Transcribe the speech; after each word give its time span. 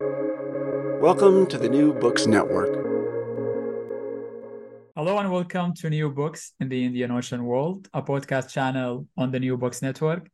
Welcome 0.00 1.48
to 1.48 1.58
the 1.58 1.68
New 1.68 1.92
Books 1.92 2.28
Network. 2.28 2.72
Hello 4.94 5.18
and 5.18 5.32
welcome 5.32 5.74
to 5.74 5.90
New 5.90 6.08
Books 6.10 6.52
in 6.60 6.68
the 6.68 6.84
Indian 6.84 7.10
Ocean 7.10 7.42
World, 7.42 7.88
a 7.92 8.00
podcast 8.00 8.48
channel 8.48 9.08
on 9.16 9.32
the 9.32 9.40
New 9.40 9.56
Books 9.56 9.82
Network. 9.82 10.30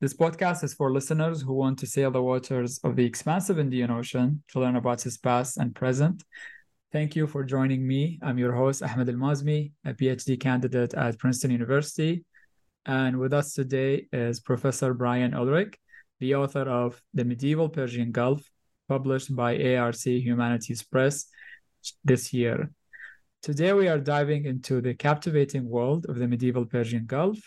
This 0.00 0.14
podcast 0.14 0.62
is 0.62 0.74
for 0.74 0.92
listeners 0.92 1.42
who 1.42 1.54
want 1.54 1.80
to 1.80 1.88
sail 1.88 2.12
the 2.12 2.22
waters 2.22 2.78
of 2.84 2.94
the 2.94 3.04
expansive 3.04 3.58
Indian 3.58 3.90
Ocean 3.90 4.44
to 4.52 4.60
learn 4.60 4.76
about 4.76 5.04
its 5.04 5.16
past 5.16 5.56
and 5.56 5.74
present. 5.74 6.22
Thank 6.92 7.16
you 7.16 7.26
for 7.26 7.42
joining 7.42 7.84
me. 7.84 8.20
I'm 8.22 8.38
your 8.38 8.52
host, 8.52 8.80
Ahmed 8.80 9.08
Al 9.08 9.16
Maazmi, 9.16 9.72
a 9.84 9.92
PhD 9.92 10.38
candidate 10.38 10.94
at 10.94 11.18
Princeton 11.18 11.50
University. 11.50 12.24
And 12.86 13.18
with 13.18 13.32
us 13.32 13.54
today 13.54 14.06
is 14.12 14.38
Professor 14.38 14.94
Brian 14.94 15.34
Ulrich, 15.34 15.76
the 16.20 16.36
author 16.36 16.62
of 16.70 17.02
The 17.12 17.24
Medieval 17.24 17.68
Persian 17.68 18.12
Gulf 18.12 18.48
published 18.90 19.30
by 19.36 19.52
ARC 19.76 20.04
Humanities 20.04 20.82
Press 20.82 21.26
this 22.02 22.32
year. 22.32 22.72
Today, 23.40 23.72
we 23.72 23.86
are 23.86 24.00
diving 24.14 24.46
into 24.46 24.80
the 24.80 24.94
captivating 24.94 25.64
world 25.76 26.06
of 26.08 26.16
the 26.18 26.26
medieval 26.26 26.66
Persian 26.66 27.04
Gulf. 27.06 27.38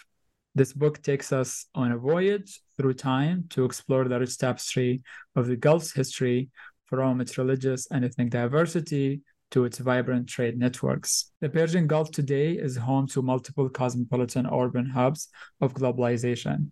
This 0.55 0.71
book 0.71 0.95
takes 1.01 1.33
us 1.33 1.65
on 1.75 1.91
a 1.91 1.97
voyage 1.97 2.61
through 2.77 2.93
time 2.93 3.37
to 3.49 3.65
explore 3.65 4.05
the 4.07 4.19
rich 4.21 4.37
tapestry 4.37 5.03
of 5.35 5.47
the 5.47 5.57
Gulf's 5.57 5.91
history 5.91 6.49
from 6.85 7.19
its 7.19 7.37
religious 7.37 7.91
and 7.91 8.05
ethnic 8.05 8.29
diversity 8.29 9.21
to 9.51 9.65
its 9.65 9.79
vibrant 9.79 10.29
trade 10.29 10.57
networks. 10.57 11.11
The 11.41 11.49
Persian 11.49 11.87
Gulf 11.87 12.09
today 12.11 12.53
is 12.53 12.77
home 12.77 13.05
to 13.07 13.21
multiple 13.21 13.67
cosmopolitan 13.67 14.47
urban 14.47 14.89
hubs 14.89 15.27
of 15.59 15.73
globalization. 15.73 16.71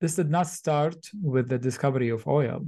This 0.00 0.14
did 0.14 0.30
not 0.30 0.46
start 0.46 0.96
with 1.22 1.50
the 1.50 1.58
discovery 1.58 2.08
of 2.08 2.26
oil. 2.26 2.60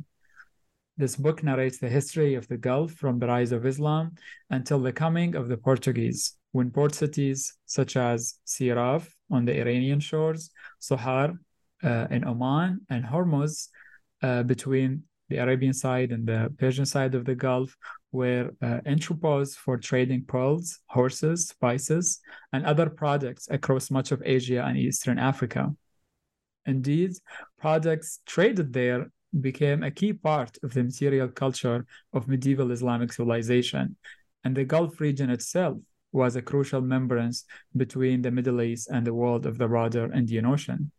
This 0.97 1.17
book 1.17 1.42
narrates 1.42 1.78
the 1.78 1.89
history 1.89 2.37
of 2.37 2.47
the 2.47 2.56
Gulf 2.56 2.92
from 2.92 3.19
the 3.19 3.27
rise 3.27 3.50
of 3.50 3.67
Islam 3.67 4.14
until 4.50 4.78
the 4.78 4.92
coming 4.92 5.34
of 5.34 5.48
the 5.48 5.56
Portuguese, 5.56 6.36
when 6.53 6.70
port 6.70 6.95
cities 6.95 7.55
such 7.67 7.97
as 7.97 8.34
Siraf 8.47 9.09
on 9.28 9.45
the 9.45 9.59
Iranian 9.59 9.98
shores, 9.98 10.51
Sohar 10.81 11.36
uh, 11.83 12.06
in 12.12 12.25
Oman, 12.25 12.81
and 12.91 13.05
Hormuz 13.05 13.70
uh, 14.23 14.45
between 14.45 15.03
the 15.28 15.39
Arabian 15.39 15.73
side 15.73 16.12
and 16.12 16.28
the 16.28 16.55
Persian 16.59 16.86
side 16.86 17.17
of 17.17 17.25
the 17.25 17.34
Gulf 17.34 17.77
were 18.12 18.51
uh, 18.62 18.79
entrepôts 18.86 19.56
for 19.56 19.77
trading 19.77 20.25
pearls, 20.25 20.79
horses, 20.86 21.48
spices, 21.48 22.20
and 22.53 22.64
other 22.64 22.89
products 22.89 23.48
across 23.51 23.91
much 23.91 24.12
of 24.12 24.23
Asia 24.25 24.62
and 24.64 24.79
Eastern 24.79 25.19
Africa. 25.19 25.75
Indeed, 26.67 27.12
products 27.58 28.20
traded 28.27 28.73
there 28.73 29.11
became 29.40 29.82
a 29.82 29.90
key 29.90 30.12
part 30.12 30.56
of 30.62 30.74
the 30.74 30.82
material 30.82 31.28
culture 31.28 31.86
of 32.12 32.28
medieval 32.28 32.70
Islamic 32.70 33.12
civilization, 33.12 33.96
and 34.44 34.56
the 34.56 34.64
Gulf 34.64 35.00
region 35.00 35.30
itself 35.30 35.78
was 36.12 36.36
a 36.36 36.42
crucial 36.42 36.80
membrane 36.80 37.32
between 37.77 38.22
the 38.22 38.30
Middle 38.30 38.62
East 38.62 38.88
and 38.90 39.05
the 39.05 39.14
world 39.14 39.46
of 39.46 39.58
the 39.58 39.67
broader 39.67 40.12
Indian 40.12 40.46
Ocean. 40.46 40.92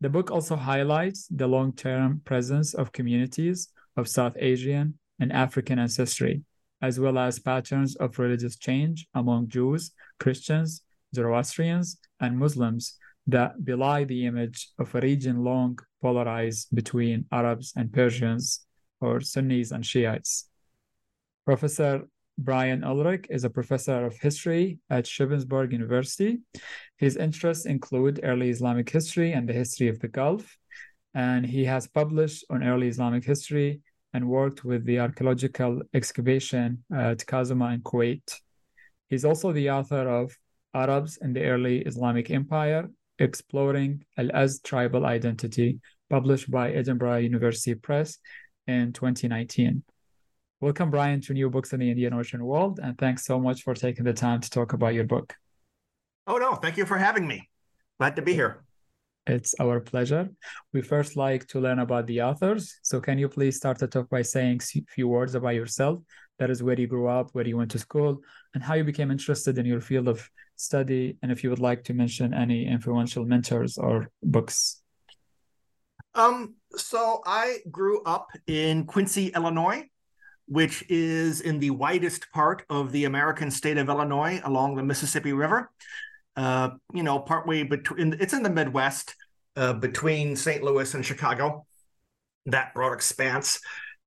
The 0.00 0.10
book 0.10 0.30
also 0.30 0.56
highlights 0.56 1.28
the 1.28 1.46
long 1.46 1.72
term 1.72 2.20
presence 2.24 2.74
of 2.74 2.92
communities 2.92 3.68
of 3.96 4.08
South 4.08 4.36
Asian 4.38 4.98
and 5.20 5.32
African 5.32 5.78
ancestry, 5.78 6.42
as 6.82 6.98
well 6.98 7.16
as 7.16 7.38
patterns 7.38 7.94
of 7.96 8.18
religious 8.18 8.56
change 8.56 9.06
among 9.14 9.48
Jews, 9.48 9.92
Christians, 10.18 10.82
Zoroastrians, 11.14 11.98
and 12.18 12.38
Muslims 12.38 12.98
that 13.26 13.64
belie 13.64 14.04
the 14.04 14.26
image 14.26 14.70
of 14.78 14.94
a 14.94 15.00
region 15.00 15.42
long 15.42 15.78
polarized 16.02 16.68
between 16.74 17.24
Arabs 17.32 17.72
and 17.76 17.92
Persians 17.92 18.66
or 19.00 19.20
Sunnis 19.20 19.70
and 19.70 19.84
Shiites. 19.84 20.48
Professor 21.44 22.08
Brian 22.36 22.82
Ulrich 22.82 23.26
is 23.30 23.44
a 23.44 23.50
professor 23.50 24.04
of 24.04 24.18
history 24.18 24.78
at 24.90 25.04
Shippensburg 25.04 25.72
University. 25.72 26.38
His 26.98 27.16
interests 27.16 27.64
include 27.64 28.20
early 28.24 28.50
Islamic 28.50 28.90
history 28.90 29.32
and 29.32 29.48
the 29.48 29.52
history 29.52 29.88
of 29.88 30.00
the 30.00 30.08
Gulf, 30.08 30.58
and 31.14 31.46
he 31.46 31.64
has 31.64 31.86
published 31.86 32.44
on 32.50 32.64
early 32.64 32.88
Islamic 32.88 33.24
history 33.24 33.80
and 34.12 34.28
worked 34.28 34.64
with 34.64 34.84
the 34.84 34.98
archaeological 34.98 35.80
excavation 35.92 36.84
at 36.92 37.18
Kazima 37.18 37.74
in 37.74 37.80
Kuwait. 37.82 38.40
He's 39.08 39.24
also 39.24 39.52
the 39.52 39.70
author 39.70 40.08
of 40.08 40.36
Arabs 40.72 41.18
in 41.18 41.32
the 41.32 41.44
Early 41.44 41.78
Islamic 41.82 42.30
Empire 42.30 42.90
Exploring 43.18 44.04
Al 44.18 44.28
Azd 44.28 44.62
Tribal 44.64 45.06
Identity, 45.06 45.80
published 46.10 46.50
by 46.50 46.72
Edinburgh 46.72 47.18
University 47.18 47.74
Press 47.74 48.18
in 48.66 48.92
2019. 48.92 49.82
Welcome, 50.60 50.90
Brian, 50.90 51.20
to 51.22 51.32
New 51.32 51.50
Books 51.50 51.72
in 51.72 51.80
the 51.80 51.90
Indian 51.90 52.14
Ocean 52.14 52.44
World, 52.44 52.80
and 52.82 52.98
thanks 52.98 53.24
so 53.24 53.38
much 53.38 53.62
for 53.62 53.74
taking 53.74 54.04
the 54.04 54.12
time 54.12 54.40
to 54.40 54.50
talk 54.50 54.72
about 54.72 54.94
your 54.94 55.04
book. 55.04 55.34
Oh, 56.26 56.38
no, 56.38 56.54
thank 56.54 56.76
you 56.76 56.86
for 56.86 56.96
having 56.96 57.26
me. 57.26 57.48
Glad 57.98 58.16
to 58.16 58.22
be 58.22 58.34
here. 58.34 58.64
It's 59.26 59.54
our 59.60 59.80
pleasure. 59.80 60.28
We 60.72 60.82
first 60.82 61.16
like 61.16 61.46
to 61.48 61.60
learn 61.60 61.78
about 61.78 62.06
the 62.06 62.22
authors. 62.22 62.78
So, 62.82 63.00
can 63.00 63.18
you 63.18 63.28
please 63.28 63.56
start 63.56 63.78
the 63.78 63.86
talk 63.86 64.10
by 64.10 64.22
saying 64.22 64.60
a 64.76 64.80
few 64.88 65.08
words 65.08 65.34
about 65.34 65.54
yourself? 65.54 66.00
That 66.38 66.50
is 66.50 66.62
where 66.62 66.78
you 66.78 66.86
grew 66.86 67.08
up, 67.08 67.30
where 67.32 67.46
you 67.46 67.56
went 67.56 67.70
to 67.72 67.78
school, 67.78 68.20
and 68.54 68.62
how 68.62 68.74
you 68.74 68.84
became 68.84 69.10
interested 69.10 69.58
in 69.58 69.66
your 69.66 69.80
field 69.80 70.08
of 70.08 70.28
study, 70.56 71.16
and 71.22 71.30
if 71.30 71.44
you 71.44 71.50
would 71.50 71.58
like 71.58 71.84
to 71.84 71.94
mention 71.94 72.34
any 72.34 72.66
influential 72.66 73.24
mentors 73.24 73.78
or 73.78 74.10
books. 74.22 74.82
Um, 76.14 76.54
so 76.76 77.22
I 77.26 77.58
grew 77.70 78.02
up 78.04 78.28
in 78.46 78.84
Quincy, 78.84 79.28
Illinois, 79.28 79.88
which 80.46 80.84
is 80.88 81.40
in 81.40 81.58
the 81.58 81.70
widest 81.70 82.30
part 82.32 82.64
of 82.68 82.92
the 82.92 83.04
American 83.04 83.50
state 83.50 83.78
of 83.78 83.88
Illinois 83.88 84.40
along 84.44 84.76
the 84.76 84.82
Mississippi 84.82 85.32
River. 85.32 85.70
Uh, 86.36 86.70
you 86.92 87.02
know, 87.02 87.18
partway 87.18 87.62
between 87.62 88.16
it's 88.20 88.32
in 88.32 88.42
the 88.42 88.50
Midwest, 88.50 89.14
uh, 89.56 89.72
between 89.72 90.36
St. 90.36 90.62
Louis 90.62 90.92
and 90.94 91.06
Chicago, 91.06 91.64
that 92.46 92.74
broad 92.74 92.92
expanse. 92.92 93.60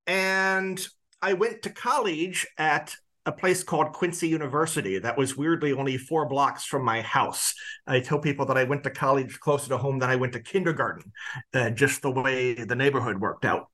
And 0.05 0.85
I 1.21 1.33
went 1.33 1.63
to 1.63 1.69
college 1.69 2.45
at 2.57 2.95
a 3.25 3.31
place 3.31 3.63
called 3.63 3.91
Quincy 3.91 4.27
University 4.27 4.99
that 4.99 5.17
was 5.17 5.35
weirdly 5.35 5.73
only 5.73 5.97
four 5.97 6.27
blocks 6.27 6.63
from 6.63 6.85
my 6.85 7.01
house. 7.01 7.53
I 7.85 7.99
tell 7.99 8.19
people 8.19 8.45
that 8.45 8.57
I 8.57 8.63
went 8.63 8.83
to 8.83 8.89
college 8.89 9.39
closer 9.39 9.67
to 9.69 9.77
home 9.77 9.99
than 9.99 10.09
I 10.09 10.15
went 10.15 10.33
to 10.33 10.39
kindergarten, 10.39 11.11
uh, 11.53 11.71
just 11.71 12.01
the 12.01 12.11
way 12.11 12.53
the 12.53 12.75
neighborhood 12.75 13.19
worked 13.19 13.45
out. 13.45 13.69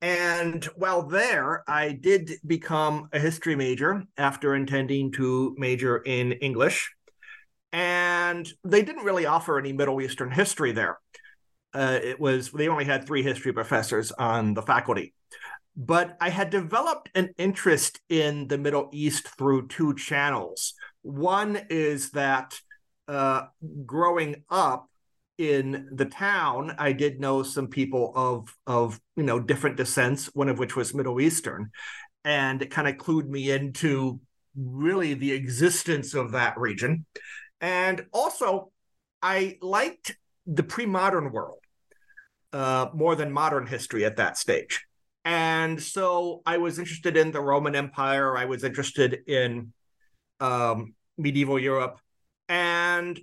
And 0.00 0.64
while 0.74 1.06
there, 1.06 1.62
I 1.68 1.92
did 1.92 2.32
become 2.44 3.08
a 3.12 3.20
history 3.20 3.54
major 3.54 4.02
after 4.16 4.56
intending 4.56 5.12
to 5.12 5.54
major 5.58 5.98
in 5.98 6.32
English. 6.32 6.90
And 7.72 8.48
they 8.64 8.82
didn't 8.82 9.04
really 9.04 9.26
offer 9.26 9.58
any 9.58 9.72
Middle 9.72 10.00
Eastern 10.00 10.30
history 10.32 10.72
there. 10.72 10.98
Uh, 11.72 12.00
it 12.02 12.18
was, 12.18 12.50
they 12.50 12.68
only 12.68 12.84
had 12.84 13.06
three 13.06 13.22
history 13.22 13.52
professors 13.52 14.10
on 14.10 14.54
the 14.54 14.62
faculty 14.62 15.14
but 15.76 16.16
I 16.20 16.28
had 16.28 16.50
developed 16.50 17.10
an 17.14 17.30
interest 17.38 18.00
in 18.08 18.48
the 18.48 18.58
Middle 18.58 18.88
East 18.92 19.28
through 19.38 19.68
two 19.68 19.94
channels. 19.94 20.74
One 21.02 21.60
is 21.70 22.10
that 22.10 22.58
uh, 23.08 23.46
growing 23.86 24.44
up 24.50 24.88
in 25.38 25.88
the 25.92 26.04
town, 26.04 26.74
I 26.78 26.92
did 26.92 27.20
know 27.20 27.42
some 27.42 27.68
people 27.68 28.12
of 28.14 28.54
of 28.66 29.00
you 29.16 29.22
know 29.22 29.40
different 29.40 29.76
descents, 29.76 30.26
one 30.34 30.48
of 30.48 30.58
which 30.58 30.76
was 30.76 30.94
Middle 30.94 31.20
Eastern, 31.20 31.70
and 32.24 32.60
it 32.62 32.70
kind 32.70 32.86
of 32.86 32.96
clued 32.96 33.28
me 33.28 33.50
into 33.50 34.20
really 34.54 35.14
the 35.14 35.32
existence 35.32 36.14
of 36.14 36.32
that 36.32 36.58
region. 36.58 37.06
And 37.60 38.06
also, 38.12 38.70
I 39.22 39.58
liked 39.62 40.16
the 40.46 40.62
pre-modern 40.62 41.32
world 41.32 41.60
uh, 42.52 42.88
more 42.92 43.16
than 43.16 43.32
modern 43.32 43.66
history 43.66 44.04
at 44.04 44.16
that 44.16 44.36
stage. 44.36 44.84
And 45.24 45.80
so 45.80 46.42
I 46.44 46.58
was 46.58 46.78
interested 46.78 47.16
in 47.16 47.30
the 47.30 47.40
Roman 47.40 47.76
Empire. 47.76 48.36
I 48.36 48.44
was 48.46 48.64
interested 48.64 49.20
in 49.26 49.72
um, 50.40 50.94
medieval 51.16 51.58
Europe. 51.58 52.00
And 52.48 53.20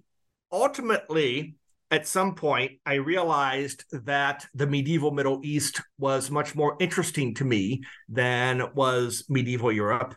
ultimately, 0.51 1.55
at 1.91 2.07
some 2.07 2.35
point, 2.35 2.73
I 2.85 2.95
realized 2.95 3.83
that 3.91 4.45
the 4.53 4.67
medieval 4.67 5.11
Middle 5.11 5.41
East 5.43 5.81
was 5.97 6.29
much 6.29 6.55
more 6.55 6.77
interesting 6.79 7.33
to 7.35 7.45
me 7.45 7.81
than 8.07 8.73
was 8.75 9.25
medieval 9.27 9.71
Europe. 9.71 10.15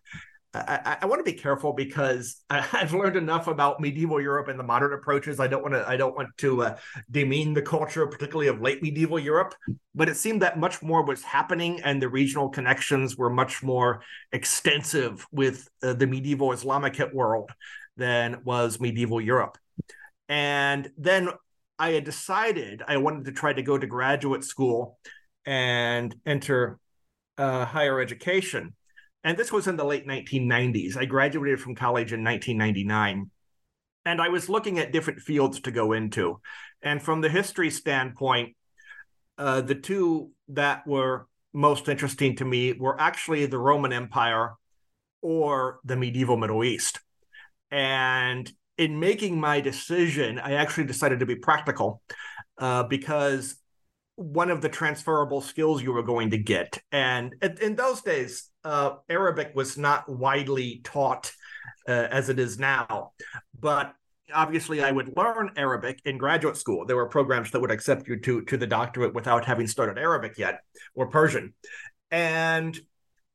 I, 0.54 0.98
I, 1.00 1.06
want 1.06 1.24
to 1.24 1.30
be 1.30 1.36
careful 1.36 1.72
because 1.72 2.42
I, 2.50 2.60
have 2.60 2.92
learned 2.92 3.16
enough 3.16 3.46
about 3.46 3.80
medieval 3.80 4.20
Europe 4.20 4.48
and 4.48 4.58
the 4.58 4.64
modern 4.64 4.92
approaches. 4.92 5.40
I 5.40 5.46
don't 5.46 5.62
want 5.62 5.74
to. 5.74 5.88
I 5.88 5.96
don't 5.96 6.14
want 6.14 6.28
to 6.38 6.62
uh, 6.62 6.76
demean 7.10 7.54
the 7.54 7.62
culture, 7.62 8.06
particularly 8.06 8.48
of 8.48 8.60
late 8.60 8.82
medieval 8.82 9.18
Europe. 9.18 9.54
But 9.94 10.10
it 10.10 10.16
seemed 10.16 10.42
that 10.42 10.58
much 10.58 10.82
more 10.82 11.04
was 11.04 11.22
happening, 11.22 11.80
and 11.80 12.02
the 12.02 12.08
regional 12.08 12.50
connections 12.50 13.16
were 13.16 13.30
much 13.30 13.62
more 13.62 14.02
extensive 14.32 15.26
with 15.32 15.68
uh, 15.82 15.94
the 15.94 16.06
medieval 16.06 16.50
Islamicate 16.50 17.14
world 17.14 17.50
than 17.96 18.42
was 18.44 18.78
medieval 18.78 19.20
Europe. 19.20 19.56
And 20.28 20.90
then 20.98 21.30
I 21.78 21.90
had 21.92 22.04
decided 22.04 22.82
I 22.86 22.98
wanted 22.98 23.24
to 23.24 23.32
try 23.32 23.54
to 23.54 23.62
go 23.62 23.78
to 23.78 23.86
graduate 23.86 24.44
school 24.44 24.98
and 25.46 26.14
enter 26.26 26.78
uh, 27.38 27.64
higher 27.64 28.00
education 28.00 28.74
and 29.24 29.36
this 29.36 29.52
was 29.52 29.66
in 29.66 29.76
the 29.76 29.84
late 29.84 30.06
1990s. 30.06 30.96
I 30.96 31.04
graduated 31.04 31.60
from 31.60 31.74
college 31.74 32.12
in 32.12 32.24
1999. 32.24 33.30
And 34.04 34.20
I 34.20 34.28
was 34.28 34.48
looking 34.48 34.78
at 34.78 34.92
different 34.92 35.20
fields 35.20 35.60
to 35.60 35.70
go 35.70 35.92
into. 35.92 36.40
And 36.82 37.00
from 37.00 37.20
the 37.20 37.28
history 37.28 37.70
standpoint, 37.70 38.56
uh, 39.38 39.60
the 39.60 39.76
two 39.76 40.30
that 40.48 40.86
were 40.86 41.28
most 41.52 41.88
interesting 41.88 42.36
to 42.36 42.44
me 42.44 42.72
were 42.72 43.00
actually 43.00 43.46
the 43.46 43.58
Roman 43.58 43.92
Empire 43.92 44.54
or 45.20 45.78
the 45.84 45.96
medieval 45.96 46.36
Middle 46.36 46.64
East. 46.64 46.98
And 47.70 48.50
in 48.76 48.98
making 48.98 49.38
my 49.38 49.60
decision, 49.60 50.40
I 50.40 50.54
actually 50.54 50.84
decided 50.84 51.20
to 51.20 51.26
be 51.26 51.36
practical 51.36 52.02
uh, 52.58 52.82
because 52.84 53.56
one 54.16 54.50
of 54.50 54.60
the 54.60 54.68
transferable 54.68 55.40
skills 55.40 55.82
you 55.82 55.92
were 55.92 56.02
going 56.02 56.30
to 56.30 56.38
get. 56.38 56.82
And 56.90 57.34
in 57.60 57.76
those 57.76 58.02
days, 58.02 58.50
uh, 58.64 58.96
Arabic 59.08 59.52
was 59.54 59.76
not 59.76 60.08
widely 60.08 60.80
taught 60.84 61.32
uh, 61.88 62.08
as 62.10 62.28
it 62.28 62.38
is 62.38 62.58
now. 62.58 63.12
But 63.58 63.94
obviously, 64.32 64.82
I 64.82 64.90
would 64.90 65.16
learn 65.16 65.52
Arabic 65.56 66.00
in 66.04 66.18
graduate 66.18 66.56
school. 66.56 66.86
There 66.86 66.96
were 66.96 67.08
programs 67.08 67.50
that 67.50 67.60
would 67.60 67.70
accept 67.70 68.08
you 68.08 68.18
to, 68.20 68.42
to 68.42 68.56
the 68.56 68.66
doctorate 68.66 69.14
without 69.14 69.44
having 69.44 69.66
started 69.66 69.98
Arabic 69.98 70.38
yet 70.38 70.60
or 70.94 71.08
Persian. 71.08 71.54
And 72.10 72.78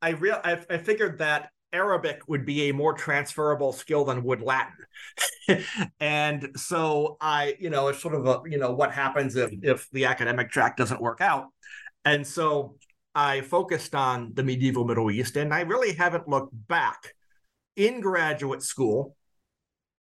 I, 0.02 0.10
real 0.10 0.40
I, 0.44 0.60
I 0.70 0.78
figured 0.78 1.20
that 1.20 1.50
Arabic 1.74 2.22
would 2.28 2.46
be 2.46 2.70
a 2.70 2.74
more 2.74 2.94
transferable 2.94 3.74
skill 3.74 4.06
than 4.06 4.24
would 4.24 4.42
Latin. 4.42 5.66
and 6.00 6.50
so 6.56 7.18
I, 7.20 7.56
you 7.60 7.70
know, 7.70 7.90
it's 7.90 8.02
sort 8.02 8.16
of 8.16 8.26
a, 8.26 8.42
you 8.50 8.58
know, 8.58 8.72
what 8.72 8.94
happens 8.94 9.36
if 9.36 9.52
if 9.62 9.90
the 9.92 10.06
academic 10.06 10.50
track 10.50 10.78
doesn't 10.78 11.02
work 11.02 11.20
out. 11.20 11.48
And 12.06 12.26
so 12.26 12.78
I 13.18 13.42
focused 13.42 13.96
on 13.96 14.34
the 14.36 14.44
medieval 14.44 14.86
Middle 14.86 15.10
East 15.10 15.38
and 15.38 15.52
I 15.52 15.62
really 15.62 15.94
haven't 15.94 16.28
looked 16.28 16.54
back. 16.68 17.16
In 17.76 18.00
graduate 18.00 18.62
school, 18.62 19.16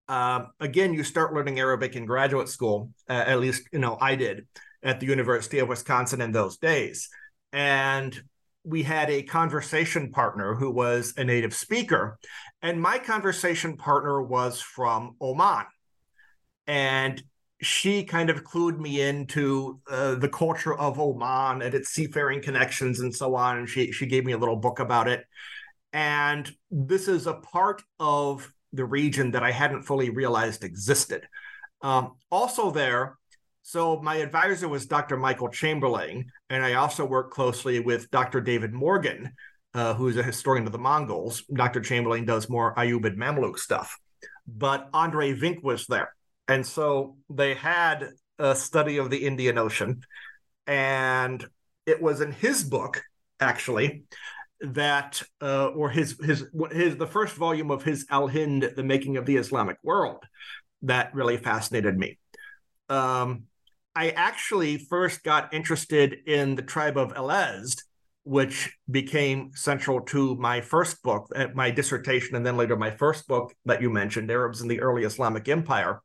uh, 0.06 0.44
again, 0.60 0.92
you 0.92 1.02
start 1.02 1.32
learning 1.32 1.58
Arabic 1.58 1.96
in 1.96 2.04
graduate 2.04 2.50
school, 2.50 2.90
uh, 3.08 3.24
at 3.26 3.40
least, 3.40 3.62
you 3.72 3.78
know, 3.78 3.96
I 3.98 4.16
did 4.16 4.46
at 4.82 5.00
the 5.00 5.06
University 5.06 5.60
of 5.60 5.68
Wisconsin 5.68 6.20
in 6.20 6.32
those 6.32 6.58
days. 6.58 7.08
And 7.54 8.18
we 8.64 8.82
had 8.82 9.08
a 9.08 9.22
conversation 9.22 10.10
partner 10.10 10.54
who 10.54 10.70
was 10.70 11.14
a 11.16 11.24
native 11.24 11.54
speaker, 11.54 12.18
and 12.60 12.80
my 12.80 12.98
conversation 12.98 13.78
partner 13.78 14.20
was 14.22 14.60
from 14.60 15.16
Oman. 15.22 15.64
And 16.66 17.22
she 17.62 18.04
kind 18.04 18.28
of 18.28 18.44
clued 18.44 18.78
me 18.78 19.00
into 19.00 19.80
uh, 19.90 20.14
the 20.16 20.28
culture 20.28 20.74
of 20.74 21.00
Oman 21.00 21.62
and 21.62 21.74
its 21.74 21.90
seafaring 21.90 22.42
connections 22.42 23.00
and 23.00 23.14
so 23.14 23.34
on. 23.34 23.58
And 23.58 23.68
she, 23.68 23.92
she 23.92 24.06
gave 24.06 24.24
me 24.24 24.32
a 24.32 24.38
little 24.38 24.56
book 24.56 24.78
about 24.78 25.08
it. 25.08 25.24
And 25.92 26.50
this 26.70 27.08
is 27.08 27.26
a 27.26 27.34
part 27.34 27.82
of 27.98 28.52
the 28.72 28.84
region 28.84 29.30
that 29.30 29.42
I 29.42 29.50
hadn't 29.50 29.82
fully 29.84 30.10
realized 30.10 30.64
existed. 30.64 31.26
Um, 31.82 32.16
also, 32.30 32.70
there, 32.70 33.16
so 33.62 34.00
my 34.00 34.16
advisor 34.16 34.68
was 34.68 34.86
Dr. 34.86 35.16
Michael 35.16 35.48
Chamberlain, 35.48 36.30
and 36.50 36.64
I 36.64 36.74
also 36.74 37.04
worked 37.04 37.32
closely 37.32 37.80
with 37.80 38.10
Dr. 38.10 38.40
David 38.40 38.72
Morgan, 38.72 39.32
uh, 39.74 39.94
who's 39.94 40.16
a 40.16 40.22
historian 40.22 40.66
of 40.66 40.72
the 40.72 40.78
Mongols. 40.78 41.42
Dr. 41.52 41.80
Chamberlain 41.80 42.24
does 42.24 42.48
more 42.48 42.74
Ayyubid 42.74 43.16
Mamluk 43.16 43.58
stuff, 43.58 43.98
but 44.46 44.88
Andre 44.92 45.38
Wink 45.38 45.62
was 45.62 45.86
there, 45.86 46.14
and 46.48 46.66
so 46.66 47.16
they 47.31 47.54
had 47.54 48.10
a 48.38 48.54
study 48.54 48.98
of 48.98 49.10
the 49.10 49.26
Indian 49.26 49.58
Ocean, 49.58 50.02
and 50.66 51.44
it 51.87 52.00
was 52.02 52.20
in 52.20 52.32
his 52.32 52.64
book 52.64 53.02
actually 53.40 54.04
that 54.60 55.22
uh, 55.43 55.66
or 55.69 55.90
his 55.90 56.16
his 56.22 56.46
his 56.72 56.96
the 56.96 57.06
first 57.06 57.34
volume 57.34 57.70
of 57.70 57.82
his 57.82 58.06
Al 58.10 58.28
Hind, 58.28 58.72
the 58.76 58.82
making 58.82 59.16
of 59.16 59.26
the 59.26 59.37
Islamic 59.37 59.76
world, 59.82 60.25
that 60.82 61.14
really 61.14 61.37
fascinated 61.37 61.96
me. 61.96 62.19
Um, 62.88 63.44
I 63.94 64.10
actually 64.10 64.78
first 64.78 65.25
got 65.25 65.54
interested 65.54 66.14
in 66.26 66.54
the 66.54 66.62
tribe 66.62 66.96
of 66.96 67.12
al 67.14 67.28
Azd, 67.28 67.82
which 68.26 68.76
became 68.90 69.52
central 69.55 70.00
to 70.00 70.34
my 70.34 70.61
first 70.61 71.00
book, 71.05 71.31
uh, 71.37 71.46
my 71.55 71.70
dissertation, 71.70 72.34
and 72.34 72.44
then 72.44 72.56
later 72.56 72.75
my 72.75 72.90
first 72.90 73.28
book 73.28 73.55
that 73.67 73.81
you 73.81 73.88
mentioned, 73.88 74.28
Arabs 74.32 74.61
in 74.61 74.67
the 74.67 74.81
Early 74.81 75.05
Islamic 75.05 75.49
Empire, 75.49 76.02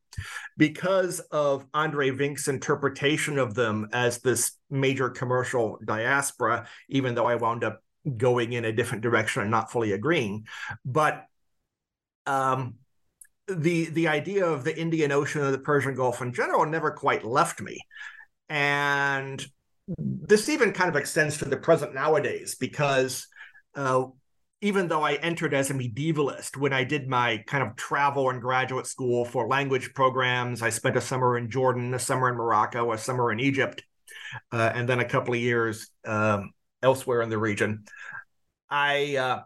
because 0.56 1.18
of 1.32 1.66
Andre 1.74 2.12
Wink's 2.12 2.46
interpretation 2.46 3.40
of 3.40 3.54
them 3.54 3.88
as 3.92 4.20
this 4.20 4.52
major 4.70 5.10
commercial 5.10 5.80
diaspora, 5.84 6.68
even 6.88 7.16
though 7.16 7.26
I 7.26 7.34
wound 7.34 7.64
up 7.64 7.82
going 8.16 8.52
in 8.52 8.64
a 8.66 8.72
different 8.72 9.02
direction 9.02 9.42
and 9.42 9.50
not 9.50 9.72
fully 9.72 9.90
agreeing. 9.90 10.46
But 10.84 11.24
um, 12.26 12.76
the 13.48 13.86
the 13.86 14.06
idea 14.06 14.46
of 14.46 14.62
the 14.62 14.78
Indian 14.78 15.10
Ocean 15.10 15.42
and 15.42 15.52
the 15.52 15.58
Persian 15.58 15.96
Gulf 15.96 16.22
in 16.22 16.32
general 16.32 16.66
never 16.66 16.92
quite 16.92 17.24
left 17.24 17.60
me. 17.60 17.80
And 18.48 19.44
this 19.88 20.48
even 20.48 20.72
kind 20.72 20.88
of 20.88 20.96
extends 20.96 21.38
to 21.38 21.44
the 21.44 21.56
present 21.56 21.94
nowadays 21.94 22.54
because 22.54 23.26
uh, 23.74 24.04
even 24.60 24.86
though 24.86 25.02
I 25.02 25.14
entered 25.14 25.54
as 25.54 25.70
a 25.70 25.74
medievalist, 25.74 26.56
when 26.56 26.72
I 26.72 26.84
did 26.84 27.08
my 27.08 27.42
kind 27.46 27.64
of 27.64 27.74
travel 27.74 28.30
and 28.30 28.40
graduate 28.40 28.86
school 28.86 29.24
for 29.24 29.48
language 29.48 29.92
programs, 29.92 30.62
I 30.62 30.70
spent 30.70 30.96
a 30.96 31.00
summer 31.00 31.36
in 31.36 31.50
Jordan, 31.50 31.92
a 31.94 31.98
summer 31.98 32.28
in 32.28 32.36
Morocco, 32.36 32.92
a 32.92 32.98
summer 32.98 33.32
in 33.32 33.40
Egypt, 33.40 33.82
uh, 34.52 34.70
and 34.74 34.88
then 34.88 35.00
a 35.00 35.04
couple 35.04 35.34
of 35.34 35.40
years 35.40 35.88
um, 36.06 36.52
elsewhere 36.80 37.22
in 37.22 37.28
the 37.28 37.38
region. 37.38 37.84
I, 38.70 39.16
uh, 39.16 39.42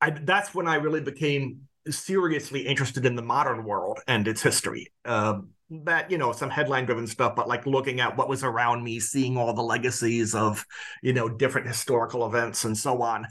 I 0.00 0.10
that's 0.10 0.54
when 0.54 0.66
I 0.66 0.74
really 0.76 1.00
became 1.00 1.68
seriously 1.88 2.66
interested 2.66 3.06
in 3.06 3.14
the 3.14 3.22
modern 3.22 3.64
world 3.64 4.00
and 4.08 4.26
its 4.26 4.42
history. 4.42 4.92
Um, 5.04 5.50
that 5.70 6.10
you 6.10 6.18
know 6.18 6.32
some 6.32 6.50
headline 6.50 6.86
driven 6.86 7.06
stuff 7.06 7.34
but 7.34 7.48
like 7.48 7.66
looking 7.66 8.00
at 8.00 8.16
what 8.16 8.28
was 8.28 8.44
around 8.44 8.84
me 8.84 9.00
seeing 9.00 9.36
all 9.36 9.52
the 9.52 9.62
legacies 9.62 10.34
of 10.34 10.64
you 11.02 11.12
know 11.12 11.28
different 11.28 11.66
historical 11.66 12.26
events 12.26 12.64
and 12.64 12.76
so 12.76 13.02
on 13.02 13.26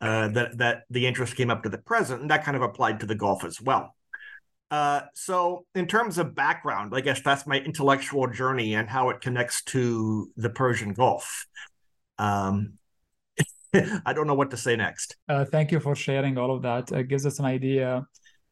uh, 0.00 0.28
that 0.28 0.56
that 0.58 0.82
the 0.90 1.06
interest 1.06 1.36
came 1.36 1.50
up 1.50 1.62
to 1.62 1.68
the 1.68 1.78
present 1.78 2.20
and 2.20 2.30
that 2.30 2.44
kind 2.44 2.56
of 2.56 2.62
applied 2.62 3.00
to 3.00 3.06
the 3.06 3.14
gulf 3.14 3.44
as 3.44 3.60
well 3.60 3.94
uh, 4.70 5.00
so 5.14 5.64
in 5.74 5.86
terms 5.86 6.16
of 6.16 6.34
background 6.34 6.92
i 6.94 7.00
guess 7.00 7.20
that's 7.22 7.46
my 7.46 7.56
intellectual 7.56 8.28
journey 8.28 8.74
and 8.74 8.88
how 8.88 9.10
it 9.10 9.20
connects 9.20 9.64
to 9.64 10.30
the 10.36 10.50
persian 10.50 10.92
gulf 10.92 11.46
um, 12.18 12.74
I 14.04 14.12
don't 14.12 14.26
know 14.26 14.34
what 14.34 14.50
to 14.50 14.56
say 14.56 14.76
next. 14.76 15.16
Uh, 15.28 15.44
thank 15.44 15.70
you 15.70 15.80
for 15.80 15.94
sharing 15.94 16.36
all 16.36 16.54
of 16.54 16.62
that. 16.62 16.90
It 16.90 17.08
gives 17.08 17.24
us 17.24 17.38
an 17.38 17.44
idea 17.44 18.04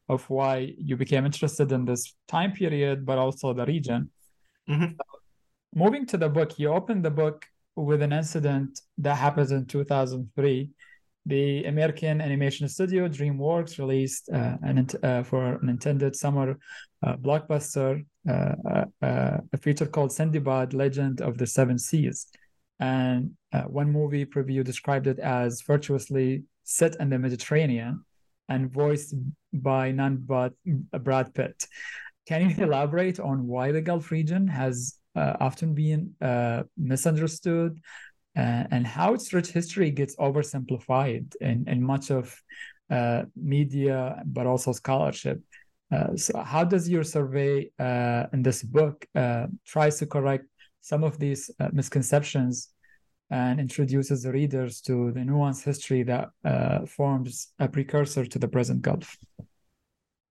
of 0.09 0.29
why 0.29 0.73
you 0.77 0.97
became 0.97 1.25
interested 1.25 1.71
in 1.71 1.85
this 1.85 2.15
time 2.27 2.51
period, 2.51 3.05
but 3.05 3.17
also 3.17 3.53
the 3.53 3.65
region. 3.65 4.09
Mm-hmm. 4.69 4.93
moving 5.73 6.05
to 6.05 6.17
the 6.17 6.29
book, 6.29 6.59
you 6.59 6.69
opened 6.69 7.03
the 7.03 7.09
book 7.09 7.45
with 7.75 8.01
an 8.01 8.13
incident 8.13 8.81
that 8.99 9.15
happens 9.15 9.51
in 9.51 9.65
2003. 9.65 10.69
The 11.25 11.63
American 11.65 12.21
animation 12.21 12.67
studio 12.69 13.07
DreamWorks 13.07 13.79
released 13.79 14.29
uh, 14.31 14.57
an, 14.61 14.87
uh, 15.03 15.23
for 15.23 15.55
an 15.61 15.69
intended 15.69 16.15
summer 16.15 16.57
uh, 17.03 17.15
blockbuster 17.15 18.03
uh, 18.27 18.55
uh, 18.69 18.85
uh, 19.01 19.37
a 19.53 19.57
feature 19.57 19.85
called 19.85 20.11
Sinbad 20.11 20.73
Legend 20.73 21.21
of 21.21 21.37
the 21.37 21.47
Seven 21.47 21.79
Seas. 21.79 22.27
And 22.79 23.31
uh, 23.53 23.63
one 23.63 23.91
movie 23.91 24.25
preview 24.25 24.63
described 24.63 25.07
it 25.07 25.19
as 25.19 25.61
virtuously 25.61 26.43
set 26.63 26.95
in 26.99 27.09
the 27.09 27.19
Mediterranean 27.19 28.03
and 28.49 28.71
voiced 28.71 29.15
by 29.53 29.91
none 29.91 30.23
but 30.25 30.53
Brad 31.03 31.33
Pitt. 31.33 31.65
Can 32.27 32.49
you 32.49 32.63
elaborate 32.63 33.19
on 33.19 33.47
why 33.47 33.71
the 33.71 33.81
Gulf 33.81 34.11
region 34.11 34.47
has 34.47 34.95
uh, 35.15 35.35
often 35.39 35.73
been 35.73 36.13
uh, 36.21 36.63
misunderstood 36.77 37.79
uh, 38.37 38.63
and 38.71 38.85
how 38.85 39.13
its 39.13 39.33
rich 39.33 39.49
history 39.49 39.91
gets 39.91 40.15
oversimplified 40.17 41.35
in, 41.41 41.65
in 41.67 41.83
much 41.83 42.11
of 42.11 42.35
uh, 42.89 43.23
media, 43.35 44.21
but 44.25 44.45
also 44.45 44.71
scholarship? 44.71 45.41
Uh, 45.91 46.15
so, 46.15 46.37
how 46.39 46.63
does 46.63 46.87
your 46.87 47.03
survey 47.03 47.69
uh, 47.79 48.25
in 48.31 48.43
this 48.43 48.61
book 48.61 49.07
tries 49.65 49.97
to 49.97 50.05
correct 50.05 50.45
some 50.81 51.03
of 51.03 51.17
these 51.17 51.49
misconceptions 51.71 52.69
and 53.29 53.59
introduces 53.59 54.23
the 54.23 54.31
readers 54.31 54.81
to 54.81 55.11
the 55.11 55.19
nuanced 55.19 55.63
history 55.63 56.03
that 56.03 56.29
uh, 56.43 56.85
forms 56.85 57.53
a 57.59 57.67
precursor 57.67 58.25
to 58.25 58.39
the 58.39 58.47
present 58.47 58.81
Gulf? 58.81 59.17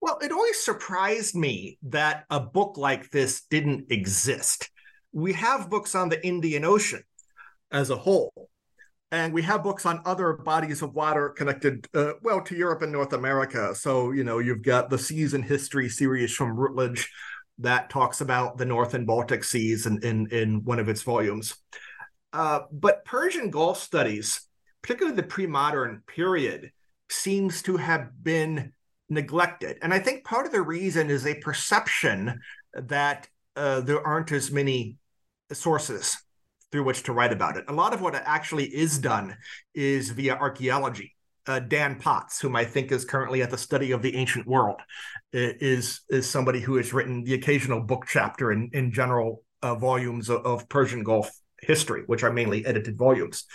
Well, 0.01 0.17
it 0.21 0.31
always 0.31 0.63
surprised 0.63 1.35
me 1.35 1.77
that 1.83 2.25
a 2.29 2.39
book 2.39 2.77
like 2.77 3.11
this 3.11 3.43
didn't 3.49 3.91
exist. 3.91 4.69
We 5.11 5.33
have 5.33 5.69
books 5.69 5.95
on 5.95 6.09
the 6.09 6.25
Indian 6.25 6.63
Ocean 6.63 7.03
as 7.71 7.89
a 7.89 7.97
whole, 7.97 8.49
and 9.11 9.33
we 9.33 9.41
have 9.41 9.63
books 9.63 9.85
on 9.85 10.01
other 10.05 10.33
bodies 10.33 10.81
of 10.81 10.93
water 10.93 11.29
connected, 11.29 11.87
uh, 11.93 12.13
well, 12.21 12.41
to 12.41 12.55
Europe 12.55 12.81
and 12.81 12.91
North 12.91 13.13
America. 13.13 13.73
So, 13.75 14.11
you 14.11 14.23
know, 14.23 14.39
you've 14.39 14.61
got 14.61 14.89
the 14.89 14.97
Seas 14.97 15.33
and 15.33 15.43
History 15.43 15.89
series 15.89 16.33
from 16.33 16.55
Routledge 16.55 17.09
that 17.57 17.89
talks 17.89 18.21
about 18.21 18.57
the 18.57 18.65
North 18.65 18.93
and 18.93 19.05
Baltic 19.05 19.43
Seas 19.43 19.85
in, 19.85 20.01
in, 20.03 20.27
in 20.27 20.63
one 20.63 20.79
of 20.79 20.87
its 20.87 21.01
volumes. 21.01 21.55
Uh, 22.31 22.61
but 22.71 23.05
Persian 23.05 23.49
Gulf 23.49 23.79
studies, 23.79 24.41
particularly 24.81 25.15
the 25.15 25.23
pre 25.23 25.47
modern 25.47 26.03
period, 26.07 26.71
seems 27.09 27.61
to 27.63 27.77
have 27.77 28.11
been 28.23 28.73
neglected. 29.09 29.77
And 29.81 29.93
I 29.93 29.99
think 29.99 30.23
part 30.23 30.45
of 30.45 30.51
the 30.51 30.61
reason 30.61 31.09
is 31.09 31.25
a 31.25 31.35
perception 31.35 32.39
that 32.73 33.27
uh, 33.55 33.81
there 33.81 34.05
aren't 34.05 34.31
as 34.31 34.51
many 34.51 34.97
sources 35.51 36.17
through 36.71 36.83
which 36.83 37.03
to 37.03 37.13
write 37.13 37.33
about 37.33 37.57
it. 37.57 37.65
A 37.67 37.73
lot 37.73 37.93
of 37.93 38.01
what 38.01 38.13
actually 38.13 38.65
is 38.65 38.99
done 38.99 39.35
is 39.73 40.11
via 40.11 40.35
archaeology. 40.35 41.15
Uh, 41.47 41.59
Dan 41.59 41.99
Potts, 41.99 42.39
whom 42.39 42.55
I 42.55 42.63
think 42.63 42.91
is 42.91 43.05
currently 43.05 43.41
at 43.41 43.49
the 43.49 43.57
study 43.57 43.91
of 43.91 44.03
the 44.03 44.15
ancient 44.15 44.45
world, 44.45 44.79
is 45.33 46.01
is 46.09 46.29
somebody 46.29 46.59
who 46.59 46.75
has 46.75 46.93
written 46.93 47.23
the 47.23 47.33
occasional 47.33 47.81
book 47.81 48.05
chapter 48.07 48.51
in 48.51 48.69
in 48.73 48.91
general 48.91 49.43
uh, 49.63 49.73
volumes 49.73 50.29
of, 50.29 50.45
of 50.45 50.69
Persian 50.69 51.03
Gulf 51.03 51.31
history, 51.61 52.03
which 52.05 52.23
are 52.23 52.31
mainly 52.31 52.65
edited 52.65 52.97
volumes. 52.97 53.45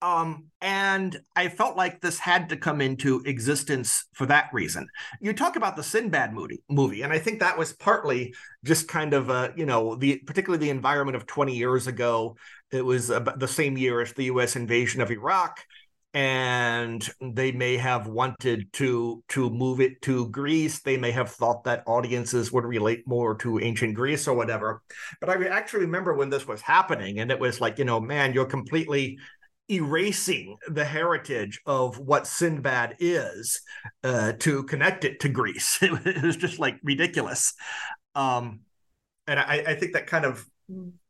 Um, 0.00 0.44
and 0.60 1.20
I 1.34 1.48
felt 1.48 1.76
like 1.76 2.00
this 2.00 2.20
had 2.20 2.50
to 2.50 2.56
come 2.56 2.80
into 2.80 3.20
existence 3.24 4.04
for 4.12 4.26
that 4.26 4.48
reason. 4.52 4.86
You 5.20 5.32
talk 5.32 5.56
about 5.56 5.74
the 5.74 5.82
Sinbad 5.82 6.32
movie, 6.32 6.62
movie, 6.70 7.02
and 7.02 7.12
I 7.12 7.18
think 7.18 7.40
that 7.40 7.58
was 7.58 7.72
partly 7.72 8.32
just 8.64 8.86
kind 8.86 9.12
of 9.12 9.28
a, 9.28 9.52
you 9.56 9.66
know, 9.66 9.96
the 9.96 10.18
particularly 10.24 10.64
the 10.64 10.70
environment 10.70 11.16
of 11.16 11.26
20 11.26 11.56
years 11.56 11.88
ago. 11.88 12.36
It 12.70 12.84
was 12.84 13.08
the 13.08 13.48
same 13.48 13.76
year 13.76 14.00
as 14.00 14.12
the 14.12 14.24
U.S. 14.24 14.54
invasion 14.54 15.00
of 15.00 15.10
Iraq, 15.10 15.64
and 16.14 17.06
they 17.20 17.52
may 17.52 17.76
have 17.76 18.06
wanted 18.06 18.72
to 18.72 19.22
to 19.28 19.50
move 19.50 19.80
it 19.80 20.00
to 20.02 20.28
Greece. 20.30 20.80
They 20.80 20.96
may 20.96 21.10
have 21.10 21.30
thought 21.30 21.64
that 21.64 21.82
audiences 21.86 22.50
would 22.50 22.64
relate 22.64 23.06
more 23.06 23.34
to 23.36 23.60
ancient 23.60 23.94
Greece 23.94 24.26
or 24.26 24.34
whatever. 24.34 24.82
But 25.20 25.30
I 25.30 25.46
actually 25.46 25.80
remember 25.80 26.14
when 26.14 26.30
this 26.30 26.46
was 26.46 26.62
happening, 26.62 27.20
and 27.20 27.30
it 27.30 27.38
was 27.38 27.60
like, 27.60 27.78
you 27.78 27.84
know, 27.84 28.00
man, 28.00 28.32
you're 28.32 28.46
completely 28.46 29.18
erasing 29.70 30.56
the 30.68 30.84
heritage 30.84 31.60
of 31.66 31.98
what 31.98 32.26
Sinbad 32.26 32.96
is 33.00 33.60
uh, 34.02 34.32
to 34.38 34.62
connect 34.64 35.04
it 35.04 35.20
to 35.20 35.28
Greece. 35.28 35.78
It 35.82 36.22
was 36.22 36.36
just 36.36 36.58
like 36.58 36.78
ridiculous. 36.82 37.52
Um, 38.14 38.60
and 39.26 39.38
I, 39.38 39.62
I, 39.66 39.74
think 39.74 39.92
that 39.92 40.06
kind 40.06 40.24
of 40.24 40.44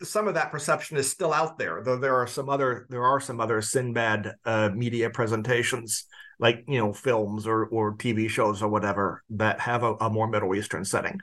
some 0.02 0.28
of 0.28 0.34
that 0.34 0.50
perception 0.50 0.96
is 0.96 1.10
still 1.10 1.32
out 1.32 1.58
there, 1.58 1.82
though 1.84 1.98
there 1.98 2.14
are 2.14 2.26
some 2.26 2.48
other 2.48 2.86
there 2.90 3.04
are 3.04 3.20
some 3.20 3.40
other 3.40 3.60
Sinbad 3.60 4.34
uh, 4.44 4.70
media 4.74 5.10
presentations, 5.10 6.04
like 6.38 6.64
you 6.68 6.78
know 6.78 6.92
films 6.92 7.46
or 7.46 7.66
or 7.66 7.96
TV 7.96 8.28
shows 8.28 8.62
or 8.62 8.68
whatever 8.68 9.24
that 9.30 9.60
have 9.60 9.82
a, 9.82 9.94
a 9.94 10.10
more 10.10 10.28
Middle 10.28 10.54
Eastern 10.54 10.84
setting. 10.84 11.20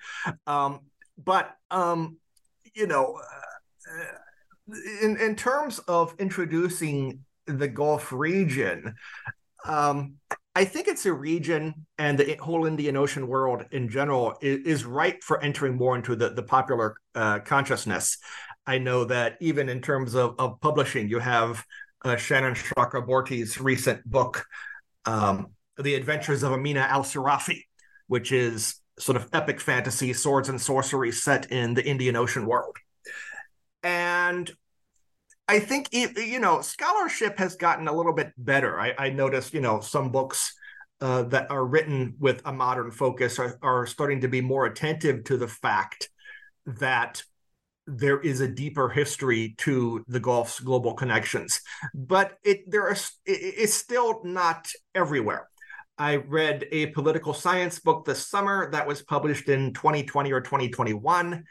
Um, 0.47 0.81
but 1.17 1.55
um, 1.71 2.17
you 2.73 2.87
know. 2.87 3.19
Uh, 3.19 3.41
in 5.03 5.15
in 5.17 5.35
terms 5.35 5.77
of 5.87 6.15
introducing 6.17 7.23
the 7.45 7.67
Gulf 7.67 8.11
region, 8.11 8.95
um, 9.63 10.15
I 10.57 10.63
think 10.63 10.87
it's 10.87 11.05
a 11.05 11.11
region 11.11 11.85
and 11.97 12.17
the 12.17 12.35
whole 12.35 12.65
Indian 12.65 12.95
Ocean 12.95 13.27
world 13.27 13.65
in 13.71 13.89
general 13.89 14.37
is, 14.41 14.65
is 14.65 14.85
ripe 14.85 15.21
for 15.21 15.43
entering 15.43 15.75
more 15.75 15.97
into 15.97 16.15
the, 16.15 16.29
the 16.29 16.43
popular 16.43 16.95
uh, 17.13 17.39
consciousness. 17.39 18.17
I 18.65 18.77
know 18.77 19.03
that 19.03 19.35
even 19.41 19.67
in 19.67 19.81
terms 19.81 20.15
of, 20.15 20.35
of 20.39 20.61
publishing, 20.61 21.09
you 21.09 21.19
have 21.19 21.63
uh, 22.05 22.15
Shannon 22.15 22.55
Chakraborty's 22.55 23.59
recent 23.59 24.03
book, 24.09 24.45
um, 25.03 25.47
The 25.77 25.95
Adventures 25.95 26.41
of 26.41 26.53
Amina 26.53 26.81
al 26.81 27.03
Sirafi, 27.03 27.63
which 28.07 28.31
is 28.31 28.75
sort 28.97 29.17
of 29.17 29.27
epic 29.33 29.59
fantasy, 29.59 30.13
swords 30.13 30.47
and 30.47 30.59
sorcery 30.59 31.11
set 31.11 31.51
in 31.51 31.73
the 31.73 31.85
Indian 31.85 32.15
Ocean 32.15 32.45
world. 32.45 32.77
And 33.83 34.49
I 35.47 35.59
think 35.59 35.89
you 35.91 36.39
know 36.39 36.61
scholarship 36.61 37.37
has 37.37 37.55
gotten 37.55 37.87
a 37.87 37.93
little 37.95 38.13
bit 38.13 38.31
better. 38.37 38.79
I, 38.79 38.93
I 38.97 39.09
noticed 39.11 39.53
you 39.53 39.61
know 39.61 39.79
some 39.79 40.11
books 40.11 40.53
uh, 41.01 41.23
that 41.23 41.51
are 41.51 41.65
written 41.65 42.15
with 42.19 42.41
a 42.45 42.53
modern 42.53 42.91
focus 42.91 43.37
are, 43.37 43.59
are 43.61 43.85
starting 43.85 44.21
to 44.21 44.27
be 44.27 44.41
more 44.41 44.65
attentive 44.65 45.23
to 45.25 45.37
the 45.37 45.47
fact 45.47 46.09
that 46.65 47.21
there 47.87 48.19
is 48.19 48.41
a 48.41 48.47
deeper 48.47 48.89
history 48.89 49.53
to 49.59 50.03
the 50.07 50.19
Gulf's 50.19 50.59
global 50.59 50.95
connections, 50.95 51.61
but 51.93 52.37
it 52.43 52.69
there 52.69 52.87
are 52.87 52.93
it, 52.93 53.09
it's 53.25 53.73
still 53.73 54.21
not 54.23 54.67
everywhere. 54.95 55.47
I 55.97 56.15
read 56.15 56.65
a 56.71 56.87
political 56.87 57.33
science 57.33 57.79
book 57.79 58.03
this 58.03 58.27
summer 58.27 58.69
that 58.71 58.87
was 58.87 59.01
published 59.01 59.47
in 59.47 59.73
2020 59.73 60.31
or 60.33 60.41
2021 60.41 61.43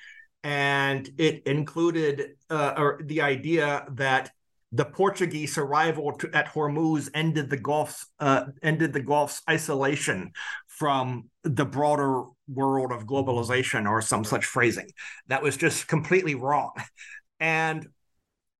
and 0.45 1.11
it 1.17 1.43
included 1.47 2.37
uh, 2.51 2.75
or 2.77 3.01
the 3.03 3.23
idea 3.23 3.87
that 3.93 4.31
the 4.73 4.85
Portuguese 4.85 5.57
arrival 5.57 6.13
to, 6.19 6.31
at 6.35 6.49
Hormuz 6.49 7.09
ended 7.15 7.49
the 7.49 7.57
Gulf's 7.57 8.07
uh, 8.21 8.45
ended 8.63 8.93
the 8.93 9.01
Gulf's 9.01 9.41
isolation 9.49 10.33
from 10.69 11.31
the 11.45 11.65
broader 11.65 12.25
world 12.47 12.93
of 12.93 13.07
globalization, 13.07 13.89
or 13.89 14.03
some 14.03 14.25
such 14.25 14.45
phrasing. 14.45 14.89
That 15.29 15.43
was 15.43 15.57
just 15.57 15.89
completely 15.89 16.35
wrong, 16.35 16.73
and 17.41 17.89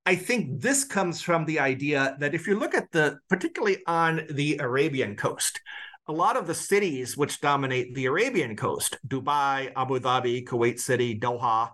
I 0.07 0.17
think 0.17 0.63
this 0.63 0.85
comes 0.85 1.21
from 1.21 1.45
the 1.45 1.61
idea 1.61 2.17
that 2.21 2.35
if 2.35 2.47
you 2.47 2.59
look 2.59 2.75
at 2.75 2.93
the 2.93 3.19
particularly 3.29 3.79
on 3.87 4.27
the 4.31 4.59
Arabian 4.59 5.17
coast, 5.17 5.61
a 6.07 6.13
lot 6.13 6.37
of 6.37 6.47
the 6.47 6.55
cities 6.55 7.17
which 7.17 7.41
dominate 7.41 7.95
the 7.95 8.07
Arabian 8.07 8.57
coast, 8.57 8.99
Dubai, 9.07 9.73
Abu 9.75 9.99
Dhabi, 10.01 10.45
Kuwait 10.45 10.79
City, 10.79 11.19
Doha, 11.19 11.71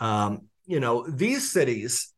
um, 0.00 0.42
you 0.66 0.80
know, 0.80 1.06
these 1.08 1.50
cities 1.50 2.12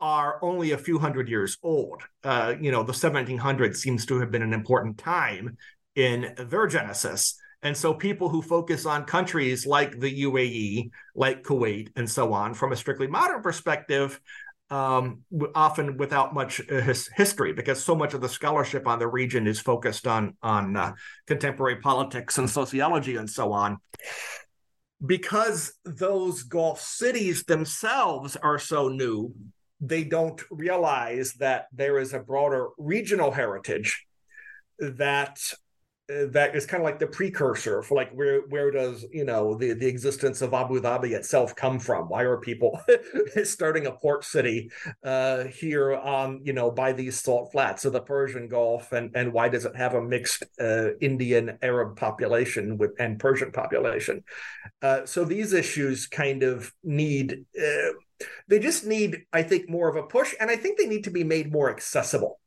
are 0.00 0.38
only 0.42 0.70
a 0.70 0.78
few 0.78 0.98
hundred 0.98 1.28
years 1.28 1.58
old. 1.62 2.02
Uh, 2.22 2.54
you 2.60 2.70
know, 2.70 2.82
the 2.82 2.92
1700s 2.92 3.76
seems 3.76 4.06
to 4.06 4.20
have 4.20 4.30
been 4.30 4.42
an 4.42 4.52
important 4.52 4.98
time 4.98 5.56
in 5.96 6.34
their 6.36 6.66
genesis. 6.68 7.36
And 7.62 7.76
so 7.76 7.92
people 7.92 8.28
who 8.28 8.40
focus 8.40 8.86
on 8.86 9.04
countries 9.04 9.66
like 9.66 9.98
the 9.98 10.22
UAE, 10.22 10.90
like 11.16 11.42
Kuwait, 11.42 11.88
and 11.96 12.08
so 12.08 12.32
on, 12.32 12.54
from 12.54 12.70
a 12.70 12.76
strictly 12.76 13.08
modern 13.08 13.42
perspective, 13.42 14.20
um, 14.70 15.22
often 15.54 15.96
without 15.96 16.34
much 16.34 16.60
uh, 16.70 16.80
his 16.80 17.08
history, 17.16 17.52
because 17.52 17.82
so 17.82 17.94
much 17.94 18.14
of 18.14 18.20
the 18.20 18.28
scholarship 18.28 18.86
on 18.86 18.98
the 18.98 19.08
region 19.08 19.46
is 19.46 19.60
focused 19.60 20.06
on 20.06 20.36
on 20.42 20.76
uh, 20.76 20.92
contemporary 21.26 21.76
politics 21.76 22.38
and 22.38 22.48
sociology 22.50 23.16
and 23.16 23.28
so 23.30 23.52
on. 23.52 23.78
Because 25.04 25.72
those 25.84 26.42
Gulf 26.42 26.80
cities 26.80 27.44
themselves 27.44 28.36
are 28.36 28.58
so 28.58 28.88
new, 28.88 29.34
they 29.80 30.04
don't 30.04 30.42
realize 30.50 31.34
that 31.34 31.66
there 31.72 31.98
is 31.98 32.12
a 32.12 32.18
broader 32.18 32.68
regional 32.78 33.30
heritage 33.30 34.04
that 34.78 35.38
that 36.08 36.56
is 36.56 36.64
kind 36.64 36.80
of 36.80 36.86
like 36.86 36.98
the 36.98 37.06
precursor 37.06 37.82
for 37.82 37.94
like 37.94 38.10
where 38.12 38.40
where 38.48 38.70
does 38.70 39.04
you 39.12 39.24
know 39.24 39.54
the 39.54 39.74
the 39.74 39.86
existence 39.86 40.40
of 40.40 40.54
Abu 40.54 40.80
Dhabi 40.80 41.10
itself 41.10 41.54
come 41.54 41.78
from? 41.78 42.08
Why 42.08 42.22
are 42.22 42.38
people 42.38 42.80
starting 43.44 43.86
a 43.86 43.92
port 43.92 44.24
city 44.24 44.70
uh, 45.04 45.44
here 45.44 45.94
on 45.94 46.40
you 46.44 46.54
know 46.54 46.70
by 46.70 46.92
these 46.92 47.20
salt 47.20 47.52
flats 47.52 47.84
of 47.84 47.92
the 47.92 48.00
Persian 48.00 48.48
Gulf, 48.48 48.92
and 48.92 49.10
and 49.14 49.34
why 49.34 49.50
does 49.50 49.66
it 49.66 49.76
have 49.76 49.94
a 49.94 50.02
mixed 50.02 50.44
uh, 50.58 50.94
Indian 51.00 51.58
Arab 51.60 51.96
population 51.96 52.78
with 52.78 52.92
and 52.98 53.18
Persian 53.18 53.52
population? 53.52 54.24
Uh, 54.80 55.04
so 55.04 55.24
these 55.24 55.52
issues 55.52 56.06
kind 56.06 56.42
of 56.42 56.72
need. 56.82 57.44
Uh, 57.60 57.92
they 58.48 58.58
just 58.58 58.84
need, 58.84 59.26
I 59.32 59.44
think, 59.44 59.68
more 59.68 59.88
of 59.88 59.94
a 59.94 60.02
push, 60.02 60.34
and 60.40 60.50
I 60.50 60.56
think 60.56 60.76
they 60.76 60.88
need 60.88 61.04
to 61.04 61.10
be 61.10 61.22
made 61.22 61.52
more 61.52 61.70
accessible 61.70 62.40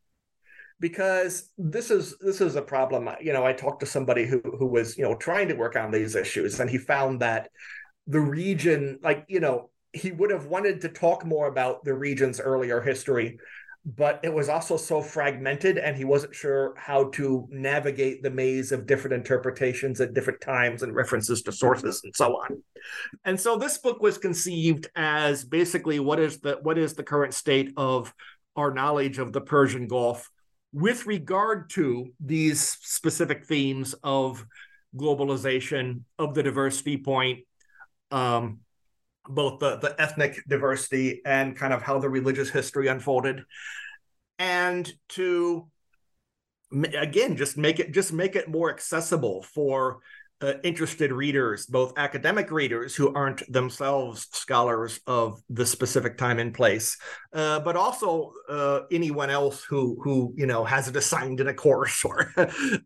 because 0.82 1.52
this 1.58 1.92
is 1.92 2.18
this 2.20 2.42
is 2.42 2.56
a 2.58 2.62
problem. 2.62 3.08
You 3.22 3.32
know 3.32 3.46
i 3.46 3.54
talked 3.54 3.80
to 3.80 3.86
somebody 3.86 4.26
who 4.26 4.42
who 4.42 4.66
was 4.66 4.98
you 4.98 5.04
know 5.06 5.16
trying 5.16 5.48
to 5.48 5.54
work 5.54 5.78
on 5.78 5.92
these 5.92 6.16
issues 6.16 6.60
and 6.60 6.70
he 6.70 6.78
found 6.78 7.22
that 7.22 7.50
the 8.08 8.20
region 8.20 9.00
like 9.02 9.24
you 9.30 9.40
know 9.40 9.70
he 9.94 10.12
would 10.12 10.32
have 10.32 10.48
wanted 10.48 10.82
to 10.82 10.90
talk 10.90 11.26
more 11.26 11.48
about 11.48 11.86
the 11.86 11.94
region's 11.94 12.40
earlier 12.42 12.82
history 12.82 13.38
but 13.84 14.20
it 14.24 14.32
was 14.32 14.48
also 14.48 14.78
so 14.78 15.02
fragmented 15.02 15.80
and 15.80 15.98
he 15.98 16.06
wasn't 16.06 16.36
sure 16.36 16.76
how 16.78 17.10
to 17.10 17.48
navigate 17.50 18.22
the 18.22 18.30
maze 18.30 18.72
of 18.72 18.86
different 18.86 19.16
interpretations 19.16 20.00
at 20.00 20.14
different 20.14 20.40
times 20.40 20.84
and 20.84 20.94
references 20.94 21.42
to 21.42 21.52
sources 21.52 22.00
and 22.04 22.16
so 22.16 22.36
on. 22.36 22.62
And 23.26 23.40
so 23.40 23.58
this 23.58 23.80
book 23.80 24.00
was 24.00 24.20
conceived 24.20 24.88
as 24.96 25.44
basically 25.44 26.00
what 26.00 26.20
is 26.20 26.40
the 26.42 26.60
what 26.62 26.78
is 26.78 26.94
the 26.94 27.02
current 27.02 27.34
state 27.34 27.74
of 27.76 28.14
our 28.56 28.72
knowledge 28.72 29.18
of 29.18 29.34
the 29.34 29.42
persian 29.42 29.88
gulf 29.88 30.30
with 30.74 31.06
regard 31.06 31.70
to 31.72 32.08
these 32.20 32.62
specific 32.62 33.46
themes 33.46 33.94
of 34.04 34.46
globalization 34.96 36.02
of 36.18 36.34
the 36.34 36.44
diversity 36.44 36.98
point 36.98 37.40
um, 38.12 38.60
both 39.28 39.60
the, 39.60 39.78
the 39.78 39.96
ethnic 40.02 40.44
diversity 40.48 41.22
and 41.26 41.56
kind 41.56 41.74
of 41.74 41.82
how 41.82 42.00
the 42.00 42.10
religious 42.10 42.50
history 42.50 42.88
unfolded 42.88 43.44
and 44.40 44.92
to 45.10 45.68
again 46.98 47.36
just 47.36 47.58
make 47.58 47.80
it 47.80 47.92
just 47.92 48.14
make 48.14 48.36
it 48.36 48.50
more 48.50 48.72
accessible 48.72 49.44
for 49.44 50.00
uh, 50.42 50.54
interested 50.64 51.12
readers 51.12 51.66
both 51.66 51.94
academic 51.98 52.52
readers 52.52 52.96
who 52.96 53.14
aren't 53.14 53.42
themselves 53.52 54.28
scholars 54.32 55.00
of 55.08 55.42
the 55.50 55.66
specific 55.66 56.18
time 56.18 56.40
and 56.40 56.54
place 56.54 56.98
uh, 57.34 57.60
but 57.60 57.76
also 57.76 58.32
uh, 58.50 58.82
anyone 58.92 59.30
else 59.30 59.64
who 59.64 60.00
who 60.04 60.34
you 60.36 60.46
know 60.46 60.64
has 60.64 60.88
it 60.88 60.96
assigned 60.96 61.40
in 61.40 61.48
a 61.48 61.54
course 61.54 62.04
or 62.06 62.34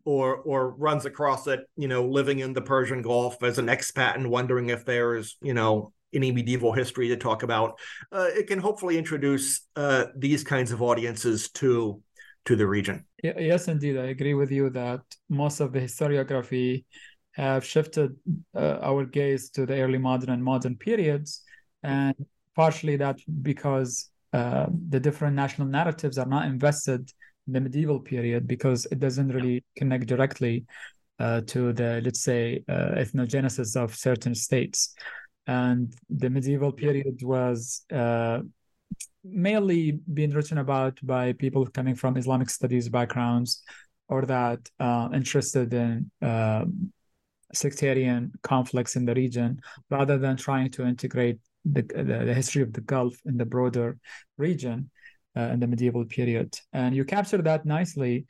or 0.04 0.36
or 0.36 0.70
runs 0.76 1.04
across 1.04 1.46
it 1.46 1.60
you 1.76 1.88
know 1.88 2.04
living 2.04 2.40
in 2.40 2.52
the 2.52 2.62
persian 2.62 3.02
gulf 3.02 3.42
as 3.42 3.58
an 3.58 3.66
expat 3.66 4.14
and 4.14 4.30
wondering 4.30 4.68
if 4.70 4.84
there's 4.84 5.36
you 5.40 5.54
know 5.54 5.92
any 6.12 6.32
medieval 6.32 6.72
history 6.72 7.08
to 7.08 7.16
talk 7.16 7.42
about, 7.42 7.78
uh, 8.12 8.28
it 8.34 8.46
can 8.46 8.58
hopefully 8.58 8.96
introduce 8.96 9.66
uh, 9.76 10.06
these 10.16 10.42
kinds 10.42 10.72
of 10.72 10.82
audiences 10.82 11.50
to 11.50 12.02
to 12.46 12.54
the 12.54 12.66
region. 12.66 13.04
Yes, 13.22 13.66
indeed, 13.66 13.98
I 13.98 14.06
agree 14.06 14.34
with 14.34 14.52
you 14.52 14.70
that 14.70 15.00
most 15.28 15.58
of 15.58 15.72
the 15.72 15.80
historiography 15.80 16.84
have 17.36 17.64
shifted 17.64 18.16
uh, 18.54 18.78
our 18.82 19.04
gaze 19.04 19.50
to 19.50 19.66
the 19.66 19.80
early 19.80 19.98
modern 19.98 20.30
and 20.30 20.42
modern 20.42 20.76
periods, 20.76 21.42
and 21.82 22.14
partially 22.54 22.96
that 22.96 23.18
because 23.42 24.10
uh, 24.32 24.66
the 24.88 24.98
different 24.98 25.36
national 25.36 25.68
narratives 25.68 26.18
are 26.18 26.26
not 26.26 26.46
invested 26.46 27.12
in 27.46 27.52
the 27.52 27.60
medieval 27.60 28.00
period 28.00 28.46
because 28.46 28.86
it 28.86 28.98
doesn't 28.98 29.28
really 29.28 29.62
connect 29.76 30.06
directly 30.06 30.64
uh, 31.18 31.42
to 31.42 31.72
the 31.72 32.00
let's 32.04 32.22
say 32.22 32.64
uh, 32.68 32.96
ethnogenesis 32.96 33.76
of 33.76 33.94
certain 33.94 34.34
states. 34.34 34.94
And 35.46 35.94
the 36.10 36.30
medieval 36.30 36.72
period 36.72 37.22
was 37.22 37.84
uh, 37.92 38.40
mainly 39.22 40.00
being 40.12 40.30
written 40.30 40.58
about 40.58 40.98
by 41.02 41.32
people 41.34 41.66
coming 41.66 41.94
from 41.94 42.16
Islamic 42.16 42.50
studies 42.50 42.88
backgrounds 42.88 43.62
or 44.08 44.22
that 44.26 44.60
uh, 44.80 45.08
interested 45.12 45.72
in 45.74 46.10
uh, 46.22 46.64
sectarian 47.52 48.32
conflicts 48.42 48.96
in 48.96 49.04
the 49.04 49.14
region, 49.14 49.60
rather 49.90 50.18
than 50.18 50.36
trying 50.36 50.70
to 50.72 50.86
integrate 50.86 51.38
the, 51.64 51.82
the, 51.82 52.24
the 52.26 52.34
history 52.34 52.62
of 52.62 52.72
the 52.72 52.80
Gulf 52.80 53.16
in 53.24 53.36
the 53.36 53.46
broader 53.46 53.98
region 54.36 54.90
uh, 55.36 55.42
in 55.52 55.60
the 55.60 55.66
medieval 55.66 56.04
period. 56.04 56.58
And 56.72 56.94
you 56.94 57.04
capture 57.04 57.42
that 57.42 57.66
nicely 57.66 58.26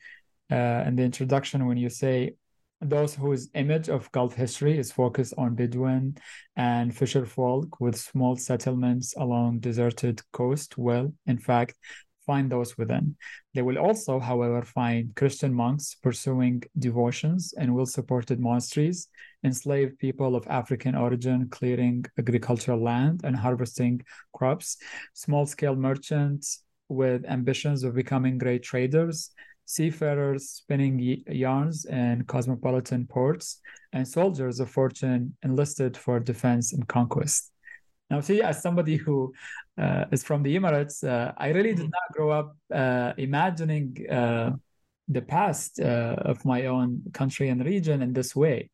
uh, 0.51 0.85
in 0.87 0.97
the 0.97 1.03
introduction 1.03 1.67
when 1.67 1.77
you 1.77 1.89
say 1.89 2.35
those 2.81 3.15
whose 3.15 3.49
image 3.55 3.89
of 3.89 4.11
Gulf 4.13 4.35
history 4.35 4.79
is 4.79 4.93
focused 4.93 5.35
on 5.39 5.55
Bedouin 5.55 6.17
and 6.57 6.95
fisher 6.95 7.25
folk 7.25 7.81
with 7.81 7.97
small 7.97 8.37
settlements 8.37 9.15
along 9.17 9.61
deserted 9.61 10.21
coast 10.33 10.77
will, 10.77 11.13
in 11.27 11.39
fact, 11.39 11.75
find 12.27 12.51
those 12.51 12.77
within. 12.77 13.17
They 13.55 13.63
will 13.63 13.79
also, 13.79 14.19
however, 14.19 14.63
find 14.63 15.15
Christian 15.15 15.55
monks 15.55 15.95
pursuing 15.95 16.63
devotions 16.79 17.55
and 17.57 17.75
well 17.75 17.87
supported 17.87 18.41
monasteries, 18.41 19.09
enslaved 19.45 19.99
people 19.99 20.37
of 20.37 20.47
African 20.49 20.95
origin 20.95 21.49
clearing 21.49 22.05
agricultural 22.19 22.83
land 22.83 23.21
and 23.25 23.37
harvesting 23.37 24.03
crops, 24.33 24.77
small 25.15 25.47
scale 25.47 25.77
merchants 25.77 26.63
with 26.89 27.25
ambitions 27.27 27.83
of 27.85 27.95
becoming 27.95 28.39
great 28.39 28.63
traders, 28.63 29.31
seafarers 29.65 30.51
spinning 30.51 31.23
yarns 31.29 31.85
in 31.87 32.25
cosmopolitan 32.25 33.07
ports, 33.07 33.61
and 33.93 34.07
soldiers 34.07 34.61
of 34.61 34.71
fortune 34.71 35.37
enlisted 35.43 35.97
for 35.97 36.21
defense 36.21 36.73
and 36.73 36.87
conquest. 36.87 37.51
Now, 38.11 38.21
see, 38.21 38.41
as 38.41 38.63
somebody 38.63 38.97
who 38.97 39.33
uh, 39.79 40.05
is 40.13 40.23
from 40.23 40.43
the 40.43 40.55
Emirates, 40.57 41.03
uh, 41.07 41.33
I 41.37 41.49
really 41.49 41.75
did 41.75 41.91
not 41.91 42.13
grow 42.13 42.31
up 42.31 42.57
uh, 42.73 43.13
imagining 43.19 43.97
uh, 44.09 44.53
the 45.09 45.23
past 45.23 45.81
uh, 45.81 46.17
of 46.21 46.45
my 46.45 46.67
own 46.67 47.03
country 47.13 47.49
and 47.49 47.65
region 47.65 48.03
in 48.03 48.13
this 48.13 48.35
way. 48.35 48.71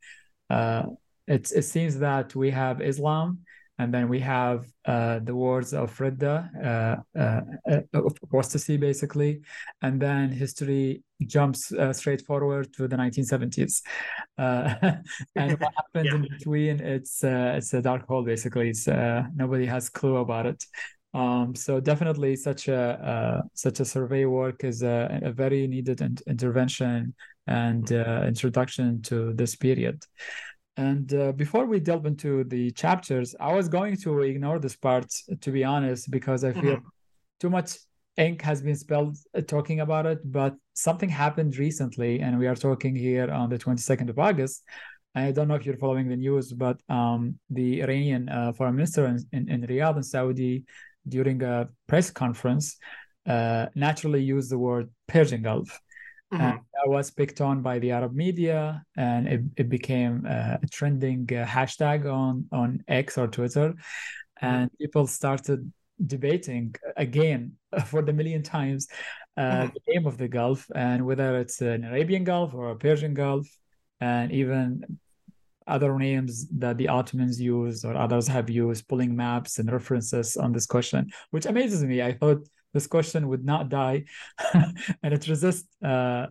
Uh, 0.50 0.84
it 1.26 1.46
seems 1.64 1.98
that 1.98 2.34
we 2.34 2.50
have 2.50 2.82
Islam 2.82 3.38
and 3.78 3.92
then 3.92 4.08
we 4.08 4.20
have 4.20 4.66
uh, 4.84 5.18
the 5.20 5.34
words 5.34 5.72
of 5.72 5.96
Ridda, 5.98 6.36
uh, 6.64 7.18
uh, 7.18 7.40
uh 7.68 8.00
apostasy, 8.22 8.76
basically, 8.76 9.40
and 9.80 10.00
then 10.00 10.30
history 10.30 11.02
jumps 11.26 11.72
uh, 11.72 11.92
straight 11.92 12.20
forward 12.22 12.72
to 12.74 12.86
the 12.86 12.96
1970s. 12.96 13.82
Uh, 14.36 14.74
and 15.36 15.58
what 15.58 15.72
happened 15.76 16.06
yeah. 16.06 16.14
in 16.14 16.22
between, 16.22 16.80
it's 16.80 17.24
it's 17.24 17.72
a 17.72 17.80
dark 17.80 18.06
hole, 18.06 18.22
basically. 18.22 18.70
It's 18.70 18.86
nobody 18.86 19.66
has 19.66 19.88
clue 19.88 20.16
about 20.16 20.46
it. 20.46 20.64
Um, 21.14 21.54
so 21.54 21.80
definitely, 21.80 22.36
such 22.36 22.68
a 22.68 23.42
such 23.54 23.80
a 23.80 23.84
survey 23.84 24.26
work 24.26 24.64
is 24.64 24.82
a, 24.82 25.20
a 25.22 25.32
very 25.32 25.66
needed 25.66 26.02
in- 26.02 26.18
intervention 26.26 27.14
and 27.46 27.90
introduction 27.90 29.00
to 29.02 29.32
this 29.32 29.56
period. 29.56 30.02
And 30.76 31.12
uh, 31.12 31.32
before 31.32 31.66
we 31.66 31.80
delve 31.80 32.06
into 32.06 32.44
the 32.44 32.70
chapters, 32.70 33.34
I 33.38 33.52
was 33.52 33.68
going 33.68 33.96
to 33.98 34.22
ignore 34.22 34.58
this 34.58 34.76
part, 34.76 35.12
to 35.40 35.50
be 35.50 35.64
honest, 35.64 36.10
because 36.10 36.44
I 36.44 36.52
feel 36.52 36.76
mm-hmm. 36.76 36.88
too 37.40 37.50
much 37.50 37.76
ink 38.16 38.42
has 38.42 38.62
been 38.62 38.76
spilled 38.76 39.16
uh, 39.36 39.42
talking 39.42 39.80
about 39.80 40.06
it. 40.06 40.20
But 40.24 40.54
something 40.72 41.08
happened 41.08 41.56
recently, 41.58 42.20
and 42.20 42.38
we 42.38 42.46
are 42.46 42.54
talking 42.54 42.96
here 42.96 43.30
on 43.30 43.50
the 43.50 43.58
22nd 43.58 44.08
of 44.08 44.18
August. 44.18 44.62
I 45.14 45.30
don't 45.30 45.48
know 45.48 45.56
if 45.56 45.66
you're 45.66 45.76
following 45.76 46.08
the 46.08 46.16
news, 46.16 46.52
but 46.52 46.80
um, 46.88 47.38
the 47.50 47.82
Iranian 47.82 48.30
uh, 48.30 48.52
foreign 48.52 48.76
minister 48.76 49.06
in, 49.06 49.18
in, 49.32 49.50
in, 49.50 49.66
Riyadh 49.66 49.96
in 49.96 50.02
Saudi, 50.02 50.64
during 51.06 51.42
a 51.42 51.68
press 51.86 52.10
conference, 52.10 52.78
uh, 53.26 53.66
naturally 53.74 54.22
used 54.22 54.50
the 54.50 54.58
word 54.58 54.88
Persian 55.06 55.42
Gulf. 55.42 55.78
Mm-hmm. 56.32 56.42
And 56.42 56.60
that 56.74 56.88
was 56.88 57.10
picked 57.10 57.40
on 57.40 57.60
by 57.60 57.78
the 57.78 57.90
Arab 57.90 58.14
media, 58.14 58.82
and 58.96 59.28
it, 59.28 59.42
it 59.56 59.68
became 59.68 60.24
a 60.24 60.58
trending 60.70 61.28
uh, 61.30 61.44
hashtag 61.44 62.10
on 62.10 62.46
on 62.52 62.82
X 62.88 63.18
or 63.18 63.28
Twitter, 63.28 63.68
mm-hmm. 63.70 64.46
and 64.46 64.70
mm-hmm. 64.70 64.82
people 64.82 65.06
started 65.06 65.70
debating 66.04 66.74
again 66.96 67.52
for 67.86 68.02
the 68.02 68.12
million 68.12 68.42
times 68.42 68.88
uh, 69.36 69.40
mm-hmm. 69.42 69.66
the 69.74 69.92
name 69.92 70.06
of 70.06 70.18
the 70.18 70.28
Gulf 70.28 70.66
and 70.74 71.06
whether 71.06 71.38
it's 71.38 71.60
an 71.60 71.84
Arabian 71.84 72.24
Gulf 72.24 72.54
or 72.54 72.70
a 72.70 72.76
Persian 72.76 73.14
Gulf, 73.14 73.46
and 74.00 74.32
even 74.32 74.98
other 75.66 75.96
names 75.98 76.48
that 76.58 76.76
the 76.76 76.88
Ottomans 76.88 77.40
use 77.40 77.84
or 77.84 77.94
others 77.94 78.26
have 78.26 78.50
used, 78.50 78.88
pulling 78.88 79.14
maps 79.14 79.58
and 79.58 79.70
references 79.70 80.36
on 80.36 80.52
this 80.52 80.66
question, 80.66 81.10
which 81.30 81.46
amazes 81.46 81.84
me. 81.84 82.02
I 82.02 82.12
thought 82.12 82.46
this 82.72 82.86
question 82.86 83.28
would 83.28 83.44
not 83.44 83.68
die, 83.68 84.04
and 84.54 85.14
it 85.14 85.26
resists 85.28 85.68
uh, 85.82 86.26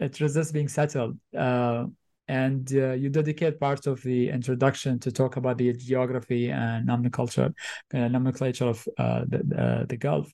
it 0.00 0.20
resists 0.20 0.52
being 0.52 0.68
settled. 0.68 1.18
Uh, 1.36 1.86
and 2.28 2.72
uh, 2.74 2.92
you 2.92 3.10
dedicate 3.10 3.60
part 3.60 3.86
of 3.86 4.00
the 4.02 4.30
introduction 4.30 4.98
to 5.00 5.10
talk 5.10 5.36
about 5.36 5.58
the 5.58 5.72
geography 5.72 6.50
and 6.50 6.86
nomenclature, 6.86 7.52
uh, 7.92 8.08
nomenclature 8.08 8.68
of 8.68 8.88
uh, 8.96 9.24
the, 9.28 9.86
the 9.88 9.96
Gulf. 9.96 10.32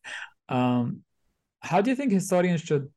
Um, 0.48 1.00
how 1.60 1.80
do 1.80 1.90
you 1.90 1.96
think 1.96 2.12
historians 2.12 2.60
should 2.60 2.88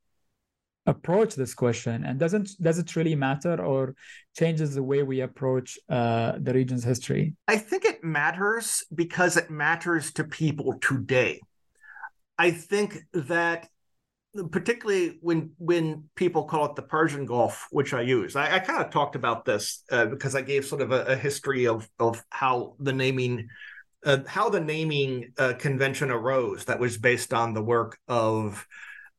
approach 0.86 1.34
this 1.34 1.54
question 1.54 2.04
and 2.04 2.18
doesn't 2.18 2.50
does 2.60 2.78
it 2.78 2.96
really 2.96 3.14
matter 3.14 3.62
or 3.64 3.94
changes 4.36 4.74
the 4.74 4.82
way 4.82 5.02
we 5.02 5.20
approach 5.20 5.78
uh, 5.88 6.32
the 6.40 6.52
region's 6.52 6.82
history 6.82 7.34
i 7.46 7.56
think 7.56 7.84
it 7.84 8.02
matters 8.02 8.84
because 8.92 9.36
it 9.36 9.48
matters 9.48 10.12
to 10.12 10.24
people 10.24 10.74
today 10.80 11.40
I 12.42 12.50
think 12.50 12.98
that 13.14 13.68
particularly 14.50 15.18
when 15.20 15.52
when 15.58 16.08
people 16.16 16.42
call 16.42 16.64
it 16.64 16.74
the 16.74 16.82
Persian 16.82 17.24
Gulf, 17.24 17.68
which 17.70 17.94
I 17.94 18.00
use, 18.00 18.34
I, 18.34 18.56
I 18.56 18.58
kind 18.58 18.84
of 18.84 18.90
talked 18.90 19.14
about 19.14 19.44
this 19.44 19.84
uh, 19.92 20.06
because 20.06 20.34
I 20.34 20.42
gave 20.42 20.64
sort 20.64 20.82
of 20.82 20.90
a, 20.90 21.04
a, 21.04 21.16
history 21.16 21.68
of 21.68 21.88
of 22.00 22.20
how 22.30 22.74
the 22.80 22.92
naming 22.92 23.48
uh, 24.04 24.18
how 24.26 24.48
the 24.48 24.60
naming 24.60 25.32
uh, 25.38 25.52
convention 25.56 26.10
arose. 26.10 26.64
That 26.64 26.80
was 26.80 26.98
based 26.98 27.32
on 27.32 27.54
the 27.54 27.62
work 27.62 27.96
of 28.08 28.66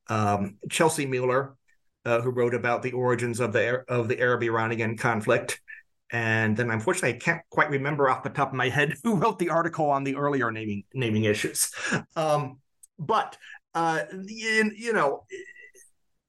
um, 0.10 0.58
Chelsi 0.68 1.10
Mueller, 1.10 1.56
uh, 2.04 2.20
who 2.20 2.30
wrote 2.30 2.54
about 2.54 2.84
the 2.84 2.92
origins 2.92 3.40
of 3.40 3.54
the 3.54 3.86
of 3.88 4.10
the 4.10 4.20
Arab 4.20 4.44
Iranian 4.44 4.98
conflict. 4.98 5.62
And 6.12 6.58
then, 6.58 6.72
unfortunately, 6.72 7.16
I 7.16 7.20
can't 7.20 7.42
quite 7.50 7.70
remember 7.70 8.10
off 8.10 8.22
the 8.22 8.30
top 8.32 8.50
of 8.50 8.56
my 8.56 8.68
head 8.68 8.96
who 9.04 9.16
wrote 9.16 9.40
the 9.40 9.50
article 9.50 9.90
on 9.90 10.04
the 10.04 10.18
earlier 10.18 10.52
naming 10.52 10.84
naming 10.94 11.24
issues. 11.24 11.72
Um, 12.18 12.60
but 13.00 13.38
uh, 13.74 14.04
you, 14.26 14.72
you 14.76 14.94
know, 14.94 15.26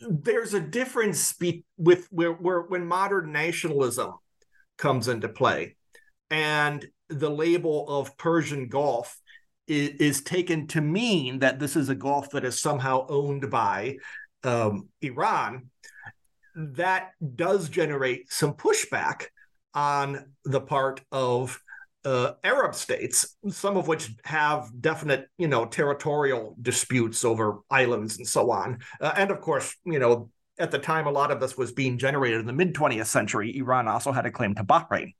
there's 0.01 0.55
a 0.55 0.61
difference 0.61 1.33
be- 1.35 1.65
with 1.77 2.07
where, 2.11 2.33
where 2.33 2.63
when 2.63 2.87
modern 2.87 3.33
nationalism 3.33 4.13
comes 4.77 5.09
into 5.09 5.29
play, 5.29 5.77
and 6.31 6.87
the 7.09 7.31
label 7.31 7.89
of 7.89 8.17
Persian 8.17 8.69
Gulf 8.69 9.19
is, 9.67 9.91
is 10.01 10.23
taken 10.23 10.67
to 10.69 10.81
mean 10.81 11.41
that 11.41 11.59
this 11.59 11.77
is 11.77 11.89
a 11.89 11.95
Gulf 11.95 12.31
that 12.31 12.45
is 12.45 12.61
somehow 12.61 13.07
owned 13.09 13.51
by 13.51 13.97
um, 14.43 14.89
Iran. 15.01 15.71
That 16.57 17.11
does 17.35 17.69
generate 17.69 18.33
some 18.33 18.55
pushback 18.55 19.27
on 19.75 20.27
the 20.45 20.61
part 20.61 21.01
of 21.11 21.61
uh, 22.05 22.33
Arab 22.43 22.75
states, 22.75 23.37
some 23.49 23.77
of 23.77 23.89
which 23.89 24.11
have 24.25 24.71
definite, 24.81 25.29
you 25.39 25.49
know, 25.49 25.65
territorial 25.65 26.57
disputes 26.61 27.25
over 27.25 27.61
islands 27.71 28.19
and 28.19 28.27
so 28.27 28.51
on. 28.51 28.79
Uh, 29.01 29.13
and 29.17 29.31
of 29.31 29.41
course, 29.41 29.75
you 29.85 29.99
know, 29.99 30.31
at 30.59 30.71
the 30.71 30.79
time, 30.79 31.07
a 31.07 31.11
lot 31.11 31.31
of 31.31 31.41
this 31.41 31.57
was 31.57 31.73
being 31.73 31.99
generated 31.99 32.41
in 32.41 32.47
the 32.47 32.53
mid 32.53 32.75
20th 32.75 33.07
century. 33.07 33.57
Iran 33.57 33.89
also 33.89 34.13
had 34.13 34.27
a 34.27 34.31
claim 34.31 34.55
to 34.55 34.65
Bahrain. 34.65 35.15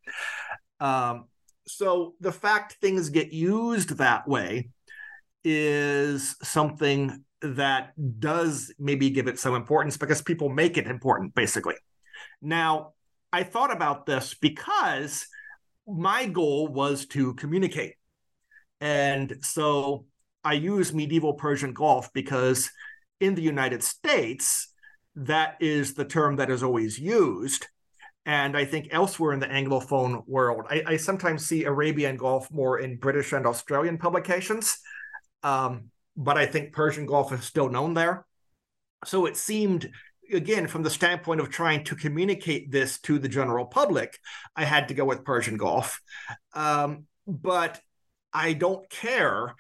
Um, 0.81 1.25
so 1.67 2.15
the 2.21 2.33
fact 2.33 2.75
things 2.81 3.09
get 3.09 3.33
used 3.33 3.97
that 3.97 4.29
way 4.29 4.69
is 5.43 6.37
something 6.43 7.25
that 7.41 7.93
does 8.21 8.73
maybe 8.79 9.11
give 9.11 9.27
it 9.27 9.39
some 9.39 9.55
importance 9.55 9.97
because 9.97 10.23
people 10.23 10.49
make 10.49 10.79
it 10.79 10.87
important, 10.87 11.35
basically. 11.35 11.75
Now, 12.41 12.93
I 13.33 13.43
thought 13.43 13.73
about 13.73 14.07
this 14.07 14.35
because 14.35 15.27
my 15.87 16.27
goal 16.27 16.69
was 16.69 17.07
to 17.07 17.35
communicate. 17.35 17.95
And 18.81 19.39
so 19.43 20.07
I 20.43 20.55
use 20.55 20.93
medieval 20.93 21.35
Persian 21.35 21.73
Gulf 21.73 22.13
because 22.13 22.71
in 23.21 23.35
the 23.35 23.43
United 23.43 23.83
States, 23.83 24.73
that 25.17 25.57
is 25.61 25.95
the 25.95 26.05
term 26.05 26.37
that 26.37 26.51
is 26.51 26.63
always 26.63 26.99
used. 26.99 27.67
And 28.27 28.57
I 28.57 28.65
think 28.65 28.89
elsewhere 28.91 29.33
in 29.33 29.41
the 29.41 29.47
Anglophone 29.47 30.27
world, 30.27 30.67
I, 30.71 30.83
I 30.87 30.97
sometimes 30.97 31.47
see 31.47 31.65
Arabian 31.65 32.17
Gulf 32.17 32.51
more 32.51 32.79
in 32.79 32.97
British 32.97 33.33
and 33.33 33.47
Australian 33.47 33.99
publications. 33.99 34.79
Um, 35.43 35.91
but 36.17 36.39
I 36.39 36.47
think 36.47 36.73
Persian 36.73 37.07
Gulf 37.07 37.33
is 37.33 37.45
still 37.45 37.69
known 37.69 37.95
there. 37.95 38.25
So 39.05 39.27
it 39.27 39.37
seemed 39.37 39.91
again, 40.33 40.67
from 40.67 40.83
the 40.83 40.91
standpoint 40.91 41.41
of 41.41 41.51
trying 41.51 41.85
to 41.85 41.97
communicate 41.97 42.71
this 42.71 42.99
to 43.01 43.19
the 43.19 43.29
general 43.29 43.67
public, 43.67 44.19
I 44.57 44.65
had 44.65 44.89
to 44.89 44.95
go 44.95 45.05
with 45.05 45.25
Persian 45.25 45.57
Gulf. 45.57 46.01
Um, 46.55 47.07
but 47.27 47.81
I 48.33 48.53
don't 48.53 48.89
care 48.91 49.55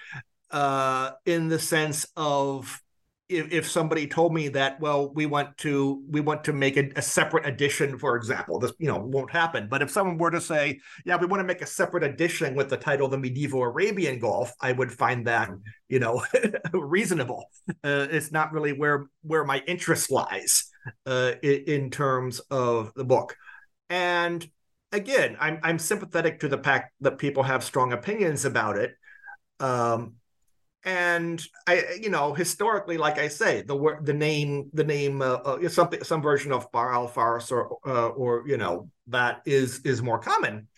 uh, 0.50 1.12
in 1.24 1.48
the 1.48 1.59
sense 1.59 2.07
of 2.16 2.81
if, 3.28 3.52
if 3.52 3.70
somebody 3.70 4.06
told 4.06 4.34
me 4.34 4.48
that, 4.48 4.78
well, 4.80 5.10
we 5.12 5.24
want 5.24 5.56
to 5.58 6.02
we 6.10 6.20
want 6.20 6.44
to 6.44 6.52
make 6.52 6.76
a, 6.76 6.90
a, 6.96 7.02
separate 7.02 7.46
edition, 7.46 7.98
for 7.98 8.16
example, 8.16 8.58
this 8.58 8.72
you 8.78 8.88
know 8.88 8.98
won't 8.98 9.30
happen. 9.30 9.66
But 9.68 9.80
if 9.80 9.90
someone 9.90 10.18
were 10.18 10.30
to 10.30 10.40
say, 10.40 10.80
yeah, 11.06 11.16
we 11.16 11.26
want 11.26 11.40
to 11.40 11.46
make 11.46 11.62
a 11.62 11.66
separate 11.66 12.04
edition 12.04 12.54
with 12.54 12.68
the 12.68 12.76
title 12.76 13.08
"The 13.08 13.16
Medieval 13.16 13.62
Arabian 13.62 14.18
Gulf," 14.18 14.52
I 14.60 14.72
would 14.72 14.92
find 14.92 15.26
that 15.26 15.50
you 15.88 16.00
know 16.00 16.22
reasonable. 16.72 17.48
Uh, 17.82 18.08
it's 18.10 18.30
not 18.30 18.52
really 18.52 18.72
where 18.72 19.06
where 19.22 19.44
my 19.44 19.62
interest 19.66 20.10
lies 20.10 20.70
uh, 21.06 21.32
in, 21.42 21.90
terms 21.90 22.40
of 22.50 22.92
the 22.94 23.04
book, 23.04 23.37
and 23.88 24.46
again, 24.92 25.37
I'm 25.40 25.60
I'm 25.62 25.78
sympathetic 25.78 26.40
to 26.40 26.48
the 26.48 26.62
fact 26.62 26.92
that 27.00 27.18
people 27.18 27.42
have 27.42 27.64
strong 27.64 27.94
opinions 27.94 28.44
about 28.44 28.76
it. 28.76 28.94
Um, 29.60 30.16
and 30.85 31.42
I, 31.66 31.99
you 32.01 32.11
know, 32.11 32.35
historically, 32.35 32.99
like 32.99 33.18
I 33.18 33.29
say, 33.29 33.62
the 33.62 33.75
word, 33.75 34.05
the 34.05 34.12
name, 34.12 34.70
the 34.75 34.85
name, 34.85 35.23
uh, 35.23 35.37
uh, 35.37 35.68
something, 35.68 36.05
some 36.05 36.20
version 36.20 36.53
of 36.53 36.70
Bahr 36.73 36.92
al 36.92 37.09
Fars 37.09 37.51
or, 37.51 37.79
uh, 37.87 38.09
or 38.09 38.44
you 38.47 38.59
know, 38.59 38.90
that 39.07 39.40
is 39.47 39.81
is 39.81 40.03
more 40.03 40.18
common. 40.18 40.68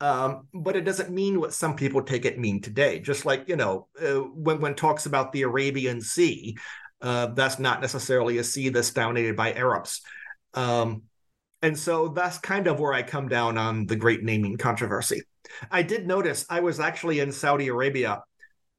Um, 0.00 0.48
but 0.54 0.76
it 0.76 0.82
doesn't 0.82 1.10
mean 1.10 1.40
what 1.40 1.54
some 1.54 1.76
people 1.76 2.02
take 2.02 2.24
it 2.24 2.38
mean 2.38 2.62
today. 2.62 2.98
Just 2.98 3.26
like 3.26 3.48
you 3.48 3.56
know, 3.56 3.88
uh, 4.02 4.20
when 4.20 4.60
when 4.60 4.74
talks 4.74 5.04
about 5.04 5.32
the 5.32 5.42
Arabian 5.42 6.00
Sea, 6.00 6.56
uh, 7.02 7.26
that's 7.26 7.58
not 7.58 7.82
necessarily 7.82 8.38
a 8.38 8.44
sea 8.44 8.70
that's 8.70 8.92
dominated 8.92 9.36
by 9.36 9.52
Arabs. 9.52 10.00
Um, 10.54 11.02
and 11.60 11.78
so 11.78 12.08
that's 12.08 12.38
kind 12.38 12.66
of 12.68 12.80
where 12.80 12.94
I 12.94 13.02
come 13.02 13.28
down 13.28 13.58
on 13.58 13.86
the 13.86 13.96
great 13.96 14.22
naming 14.22 14.56
controversy. 14.56 15.22
I 15.70 15.82
did 15.82 16.06
notice 16.06 16.46
I 16.48 16.60
was 16.60 16.80
actually 16.80 17.20
in 17.20 17.32
Saudi 17.32 17.68
Arabia 17.68 18.22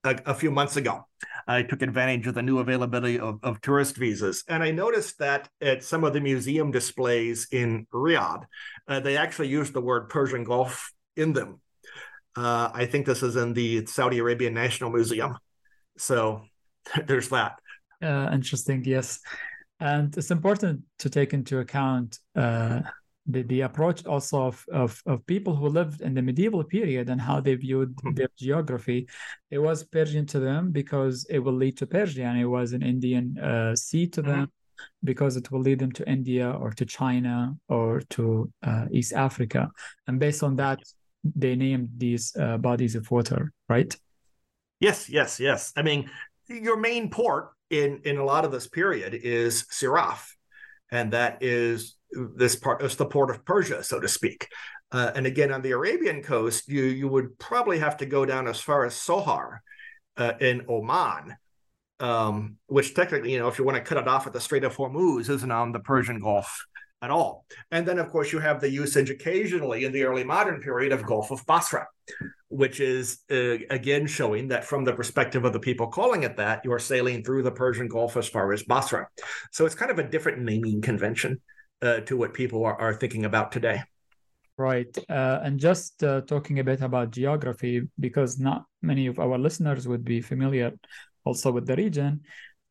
a, 0.08 0.32
a, 0.32 0.34
few 0.34 0.52
months 0.52 0.78
ago. 0.78 1.06
I 1.48 1.64
took 1.64 1.82
advantage 1.82 2.28
of 2.28 2.36
the 2.36 2.42
new 2.42 2.60
availability 2.60 3.20
of, 3.20 3.40
of 3.44 3.62
tourist 3.62 3.96
visas. 3.96 4.44
And 4.48 4.64
I 4.64 4.72
noticed 4.72 5.20
that 5.20 5.50
at 5.62 5.84
some 5.84 6.04
of 6.04 6.14
the 6.14 6.20
museum 6.20 6.72
displays 6.72 7.48
in 7.52 7.88
Riyadh, 7.94 8.44
uh, 8.88 9.00
they 9.00 9.18
actually 9.18 9.48
used 9.50 9.74
the 9.74 9.82
word 9.82 10.10
Persian 10.10 10.44
Gulf 10.44 10.92
in 11.16 11.34
them. 11.34 11.62
Uh, 12.36 12.70
I 12.74 12.86
think 12.86 13.06
this 13.06 13.24
is 13.24 13.36
in 13.36 13.54
the 13.54 13.86
Saudi 13.86 14.20
Arabian 14.20 14.54
National 14.54 14.92
Museum. 14.92 15.38
So 15.98 16.44
there's 17.06 17.30
that. 17.30 17.60
Uh, 18.02 18.30
interesting, 18.32 18.84
yes. 18.86 19.20
And 19.80 20.16
it's 20.18 20.32
important 20.32 20.84
to 21.00 21.10
take 21.10 21.34
into 21.34 21.60
account 21.60 22.20
uh, 22.36 22.82
the, 23.28 23.44
the 23.44 23.62
approach 23.62 24.06
also 24.06 24.48
of, 24.48 24.66
of, 24.72 25.02
of 25.06 25.26
people 25.28 25.56
who 25.56 25.68
lived 25.68 26.02
in 26.02 26.14
the 26.14 26.22
medieval 26.22 26.64
period 26.64 27.10
and 27.10 27.20
how 27.20 27.40
they 27.42 27.56
viewed 27.56 27.96
mm-hmm. 27.96 28.14
their 28.14 28.30
geography. 28.38 29.08
It 29.52 29.60
was 29.60 29.84
Persian 29.84 30.26
to 30.28 30.40
them 30.40 30.72
because 30.72 31.26
it 31.30 31.40
will 31.40 31.54
lead 31.54 31.78
to 31.78 31.88
Persia, 31.88 32.24
and 32.24 32.40
it 32.40 32.46
was 32.46 32.74
an 32.74 32.82
Indian 32.82 33.38
uh, 33.38 33.76
sea 33.76 34.08
to 34.08 34.22
mm-hmm. 34.22 34.32
them 34.32 34.52
because 35.04 35.36
it 35.36 35.52
will 35.52 35.60
lead 35.60 35.80
them 35.80 35.92
to 35.94 36.08
India 36.08 36.50
or 36.52 36.72
to 36.72 36.86
China 36.86 37.56
or 37.68 38.02
to 38.12 38.52
uh, 38.64 38.86
East 38.92 39.14
Africa. 39.14 39.72
And 40.08 40.20
based 40.20 40.44
on 40.44 40.56
that, 40.58 40.80
they 41.24 41.56
named 41.56 41.90
these 41.98 42.36
uh, 42.40 42.58
bodies 42.58 42.96
of 42.96 43.10
water, 43.12 43.52
right? 43.68 43.94
Yes, 44.80 45.10
yes, 45.10 45.40
yes. 45.40 45.74
I 45.76 45.82
mean, 45.82 46.10
your 46.48 46.78
main 46.78 47.10
port 47.10 47.50
in 47.70 48.02
in 48.06 48.18
a 48.18 48.24
lot 48.24 48.46
of 48.46 48.52
this 48.52 48.68
period 48.68 49.14
is 49.14 49.66
Siraf, 49.72 50.30
and 50.92 51.12
that 51.12 51.44
is 51.44 51.97
this 52.12 52.56
part 52.56 52.82
is 52.82 52.96
the 52.96 53.06
port 53.06 53.30
of 53.30 53.46
Persia, 53.46 53.84
so 53.84 54.00
to 54.00 54.08
speak. 54.08 54.48
Uh, 54.92 55.12
and 55.16 55.26
again, 55.26 55.52
on 55.52 55.62
the 55.62 55.72
Arabian 55.72 56.24
coast, 56.24 56.70
you 56.70 56.84
you 56.84 57.08
would 57.08 57.38
probably 57.40 57.80
have 57.80 57.98
to 57.98 58.06
go 58.06 58.26
down 58.26 58.48
as 58.48 58.60
far 58.60 58.86
as 58.86 58.94
Sohar 58.94 59.60
uh, 60.16 60.34
in 60.40 60.66
Oman, 60.70 61.36
um, 62.00 62.58
which 62.68 62.94
technically, 62.94 63.34
you 63.34 63.40
know, 63.40 63.48
if 63.48 63.60
you 63.60 63.66
want 63.66 63.78
to 63.78 63.84
cut 63.84 63.98
it 63.98 64.08
off 64.08 64.28
at 64.28 64.34
the 64.34 64.40
Strait 64.40 64.64
of 64.64 64.76
Hormuz, 64.76 65.30
isn't 65.30 65.52
on 65.52 65.72
the 65.72 65.80
Persian 65.80 66.20
Gulf 66.20 66.66
at 67.02 67.12
all. 67.12 67.46
And 67.72 67.88
then, 67.88 68.00
of 68.00 68.10
course, 68.10 68.32
you 68.32 68.40
have 68.40 68.60
the 68.60 68.70
usage 68.70 69.10
occasionally 69.10 69.86
in 69.86 69.92
the 69.92 70.04
early 70.04 70.24
modern 70.24 70.62
period 70.62 70.92
of 70.92 71.06
Gulf 71.06 71.32
of 71.32 71.46
Basra, 71.46 71.88
which 72.48 72.80
is 72.80 73.20
uh, 73.30 73.58
again 73.70 74.08
showing 74.08 74.48
that 74.48 74.64
from 74.64 74.84
the 74.84 74.94
perspective 74.94 75.46
of 75.46 75.54
the 75.54 75.60
people 75.60 75.88
calling 75.88 76.24
it 76.24 76.38
that, 76.38 76.62
you 76.64 76.72
are 76.72 76.80
sailing 76.80 77.24
through 77.24 77.44
the 77.44 77.52
Persian 77.52 77.88
Gulf 77.88 78.18
as 78.18 78.28
far 78.28 78.52
as 78.54 78.64
Basra. 78.64 79.08
So 79.52 79.66
it's 79.66 79.76
kind 79.76 79.92
of 79.92 80.00
a 80.00 80.10
different 80.10 80.42
naming 80.42 80.82
convention 80.82 81.42
uh, 81.82 82.00
to 82.02 82.18
what 82.18 82.34
people 82.34 82.66
are, 82.66 82.80
are 82.80 82.94
thinking 82.94 83.26
about 83.26 83.52
today. 83.52 83.82
Right. 84.58 84.98
Uh, 85.08 85.40
and 85.44 85.60
just 85.60 86.04
uh, 86.04 86.22
talking 86.22 86.60
a 86.60 86.64
bit 86.64 86.82
about 86.82 87.12
geography, 87.12 87.88
because 88.00 88.40
not 88.40 88.66
many 88.82 89.06
of 89.08 89.20
our 89.20 89.38
listeners 89.38 89.88
would 89.88 90.04
be 90.04 90.20
familiar 90.22 90.74
also 91.24 91.52
with 91.52 91.68
the 91.68 91.76
region. 91.76 92.22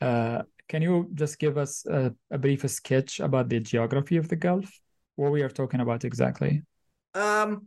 Uh, 0.01 0.43
can 0.69 0.83
you 0.83 1.09
just 1.15 1.39
give 1.39 1.57
us 1.57 1.87
a, 1.87 2.13
a, 2.31 2.39
brief 2.39 2.69
sketch 2.69 3.21
about 3.21 3.49
the 3.49 3.61
geography 3.61 4.17
of 4.17 4.29
the 4.29 4.35
Gulf? 4.35 4.69
What 5.15 5.31
we 5.31 5.43
are 5.43 5.49
talking 5.49 5.81
about 5.81 6.05
exactly? 6.05 6.63
Um, 7.15 7.67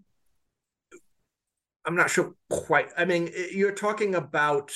I'm 1.85 1.95
not 1.95 2.09
sure 2.09 2.35
quite. 2.49 2.89
I 2.97 3.05
mean, 3.05 3.31
you're 3.53 3.73
talking 3.73 4.15
about 4.15 4.71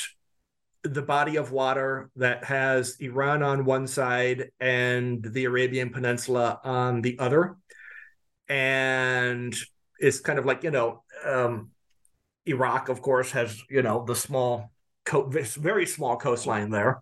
the 0.83 1.01
body 1.01 1.37
of 1.37 1.51
water 1.51 2.09
that 2.17 2.43
has 2.43 2.97
Iran 2.99 3.41
on 3.41 3.65
one 3.65 3.87
side 3.87 4.51
and 4.59 5.23
the 5.23 5.45
Arabian 5.45 5.89
Peninsula 5.89 6.59
on 6.63 7.01
the 7.01 7.17
other. 7.19 7.55
And 8.49 9.55
it's 9.99 10.19
kind 10.19 10.37
of 10.37 10.45
like, 10.45 10.63
you 10.63 10.71
know, 10.71 11.03
um, 11.25 11.71
Iraq, 12.45 12.89
of 12.89 13.01
course, 13.01 13.31
has, 13.31 13.61
you 13.69 13.81
know, 13.81 14.03
the 14.05 14.15
small, 14.15 14.71
co- 15.05 15.29
very 15.29 15.85
small 15.85 16.17
coastline 16.17 16.69
there. 16.69 17.01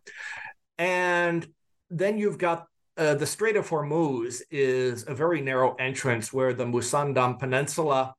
And 0.78 1.48
then 1.89 2.20
you've 2.20 2.38
got 2.38 2.67
uh, 2.98 3.15
the 3.15 3.26
Strait 3.26 3.56
of 3.56 3.67
Hormuz 3.67 4.41
is 4.52 5.06
a 5.08 5.15
very 5.15 5.41
narrow 5.41 5.74
entrance 5.76 6.32
where 6.32 6.54
the 6.54 6.65
Musandam 6.65 7.39
Peninsula 7.39 8.13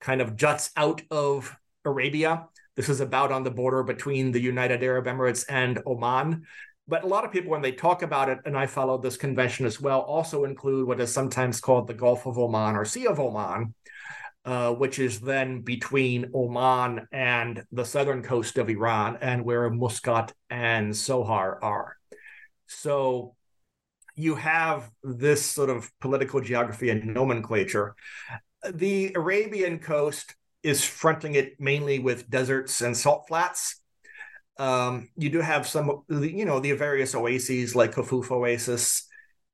kind 0.00 0.20
of 0.20 0.36
juts 0.36 0.70
out 0.76 1.00
of 1.10 1.56
Arabia 1.84 2.46
this 2.78 2.88
is 2.88 3.00
about 3.00 3.32
on 3.32 3.42
the 3.42 3.50
border 3.50 3.82
between 3.82 4.30
the 4.30 4.40
United 4.40 4.84
Arab 4.84 5.06
Emirates 5.06 5.44
and 5.48 5.82
Oman. 5.84 6.46
But 6.86 7.02
a 7.02 7.08
lot 7.08 7.24
of 7.24 7.32
people, 7.32 7.50
when 7.50 7.60
they 7.60 7.72
talk 7.72 8.02
about 8.02 8.28
it, 8.28 8.38
and 8.44 8.56
I 8.56 8.66
follow 8.66 8.96
this 8.98 9.16
convention 9.16 9.66
as 9.66 9.80
well, 9.80 9.98
also 10.02 10.44
include 10.44 10.86
what 10.86 11.00
is 11.00 11.12
sometimes 11.12 11.60
called 11.60 11.88
the 11.88 11.94
Gulf 11.94 12.24
of 12.24 12.38
Oman 12.38 12.76
or 12.76 12.84
Sea 12.84 13.08
of 13.08 13.18
Oman, 13.18 13.74
uh, 14.44 14.74
which 14.74 15.00
is 15.00 15.18
then 15.18 15.62
between 15.62 16.30
Oman 16.32 17.08
and 17.10 17.64
the 17.72 17.84
southern 17.84 18.22
coast 18.22 18.58
of 18.58 18.70
Iran, 18.70 19.18
and 19.20 19.44
where 19.44 19.68
Muscat 19.70 20.32
and 20.48 20.92
Sohar 20.92 21.58
are. 21.60 21.96
So 22.68 23.34
you 24.14 24.36
have 24.36 24.88
this 25.02 25.44
sort 25.44 25.70
of 25.70 25.90
political 26.00 26.40
geography 26.40 26.90
and 26.90 27.12
nomenclature. 27.12 27.96
The 28.72 29.14
Arabian 29.16 29.80
coast 29.80 30.36
is 30.62 30.84
fronting 30.84 31.34
it 31.34 31.60
mainly 31.60 31.98
with 31.98 32.28
deserts 32.28 32.80
and 32.80 32.96
salt 32.96 33.26
flats. 33.28 33.80
Um, 34.58 35.08
you 35.16 35.30
do 35.30 35.40
have 35.40 35.68
some, 35.68 36.02
you 36.08 36.44
know, 36.44 36.58
the 36.58 36.72
various 36.72 37.14
oases 37.14 37.76
like 37.76 37.94
Hofuf 37.94 38.30
Oasis, 38.30 39.06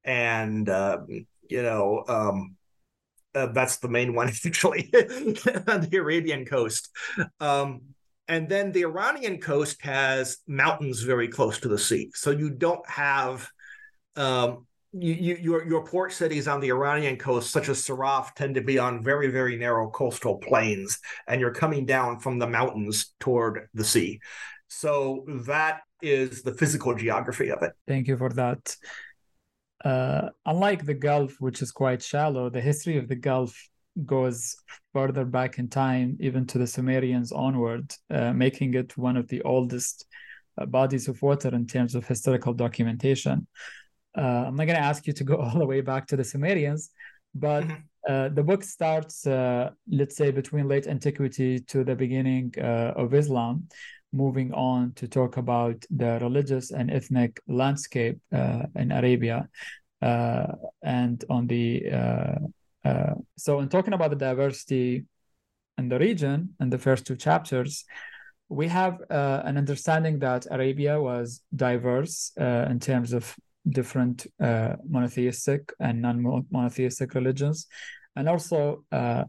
and 0.02 0.68
uh, 0.68 0.98
you 1.08 1.62
know, 1.62 2.04
um, 2.08 2.56
uh, 3.34 3.46
that's 3.46 3.78
the 3.78 3.88
main 3.88 4.14
one 4.14 4.28
actually 4.46 4.90
on 4.94 5.80
the 5.82 5.98
Arabian 5.98 6.46
coast. 6.46 6.88
Um, 7.38 7.82
and 8.28 8.48
then 8.48 8.72
the 8.72 8.84
Iranian 8.84 9.38
coast 9.40 9.82
has 9.82 10.38
mountains 10.46 11.02
very 11.02 11.28
close 11.28 11.60
to 11.60 11.68
the 11.68 11.78
sea, 11.78 12.10
so 12.14 12.30
you 12.30 12.48
don't 12.48 12.88
have 12.88 13.46
um, 14.16 14.66
you, 14.96 15.12
you, 15.12 15.36
your 15.36 15.66
your 15.66 15.84
port 15.84 16.12
cities 16.12 16.46
on 16.46 16.60
the 16.60 16.68
Iranian 16.68 17.16
coast, 17.16 17.50
such 17.50 17.68
as 17.68 17.82
Siraf, 17.82 18.34
tend 18.34 18.54
to 18.54 18.60
be 18.60 18.78
on 18.78 19.02
very 19.02 19.28
very 19.28 19.56
narrow 19.56 19.90
coastal 19.90 20.36
plains, 20.38 20.98
and 21.26 21.40
you're 21.40 21.52
coming 21.52 21.84
down 21.84 22.20
from 22.20 22.38
the 22.38 22.46
mountains 22.46 23.14
toward 23.18 23.68
the 23.74 23.84
sea. 23.84 24.20
So 24.68 25.24
that 25.46 25.80
is 26.00 26.42
the 26.42 26.54
physical 26.54 26.94
geography 26.94 27.50
of 27.50 27.62
it. 27.62 27.72
Thank 27.88 28.08
you 28.08 28.16
for 28.16 28.30
that. 28.30 28.76
Uh, 29.84 30.30
unlike 30.46 30.86
the 30.86 30.94
Gulf, 30.94 31.36
which 31.40 31.60
is 31.60 31.72
quite 31.72 32.02
shallow, 32.02 32.48
the 32.48 32.60
history 32.60 32.96
of 32.96 33.08
the 33.08 33.16
Gulf 33.16 33.68
goes 34.04 34.56
further 34.92 35.24
back 35.24 35.58
in 35.58 35.68
time, 35.68 36.16
even 36.20 36.46
to 36.46 36.58
the 36.58 36.66
Sumerians 36.66 37.32
onward, 37.32 37.92
uh, 38.10 38.32
making 38.32 38.74
it 38.74 38.96
one 38.96 39.16
of 39.16 39.28
the 39.28 39.42
oldest 39.42 40.06
uh, 40.56 40.66
bodies 40.66 41.08
of 41.08 41.20
water 41.20 41.54
in 41.54 41.66
terms 41.66 41.94
of 41.94 42.06
historical 42.06 42.54
documentation. 42.54 43.46
Uh, 44.16 44.44
I'm 44.46 44.56
not 44.56 44.66
going 44.66 44.76
to 44.76 44.84
ask 44.84 45.06
you 45.06 45.12
to 45.12 45.24
go 45.24 45.36
all 45.42 45.58
the 45.58 45.66
way 45.66 45.80
back 45.80 46.06
to 46.08 46.16
the 46.16 46.24
Sumerians, 46.24 46.90
but 47.34 47.64
mm-hmm. 47.64 48.12
uh, 48.12 48.28
the 48.28 48.42
book 48.42 48.62
starts, 48.62 49.26
uh, 49.26 49.70
let's 49.90 50.16
say, 50.16 50.30
between 50.30 50.68
late 50.68 50.86
antiquity 50.86 51.58
to 51.60 51.84
the 51.84 51.94
beginning 51.94 52.54
uh, 52.58 52.92
of 52.96 53.14
Islam, 53.14 53.68
moving 54.12 54.52
on 54.52 54.92
to 54.92 55.08
talk 55.08 55.36
about 55.36 55.84
the 55.90 56.18
religious 56.22 56.70
and 56.70 56.90
ethnic 56.90 57.40
landscape 57.48 58.20
uh, 58.32 58.62
in 58.76 58.92
Arabia. 58.92 59.48
Uh, 60.00 60.46
and 60.82 61.24
on 61.30 61.46
the 61.46 61.82
so 63.36 63.60
in 63.60 63.68
talking 63.68 63.94
about 63.94 64.10
the 64.10 64.16
diversity 64.16 65.04
in 65.78 65.88
the 65.88 65.98
region 65.98 66.54
in 66.60 66.68
the 66.68 66.78
first 66.78 67.06
two 67.06 67.16
chapters, 67.16 67.84
we 68.50 68.68
have 68.68 69.00
an 69.08 69.56
understanding 69.56 70.18
that 70.18 70.46
Arabia 70.50 71.00
was 71.00 71.40
diverse 71.56 72.30
in 72.36 72.78
terms 72.78 73.14
of 73.14 73.34
different 73.68 74.26
uh, 74.40 74.76
monotheistic 74.88 75.72
and 75.80 76.02
non-monotheistic 76.02 77.14
religions, 77.14 77.66
and 78.16 78.28
also 78.28 78.84
uh, 78.92 79.24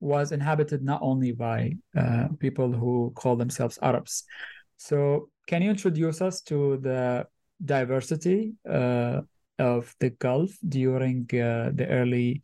was 0.00 0.32
inhabited 0.32 0.82
not 0.82 1.00
only 1.02 1.32
by 1.32 1.72
uh, 1.96 2.28
people 2.38 2.72
who 2.72 3.12
call 3.14 3.36
themselves 3.36 3.78
Arabs. 3.82 4.24
So, 4.76 5.28
can 5.46 5.62
you 5.62 5.70
introduce 5.70 6.20
us 6.22 6.40
to 6.42 6.78
the 6.78 7.26
diversity 7.64 8.52
uh, 8.68 9.22
of 9.58 9.94
the 9.98 10.10
Gulf 10.10 10.50
during 10.68 11.22
uh, 11.32 11.70
the 11.74 11.86
early 11.88 12.42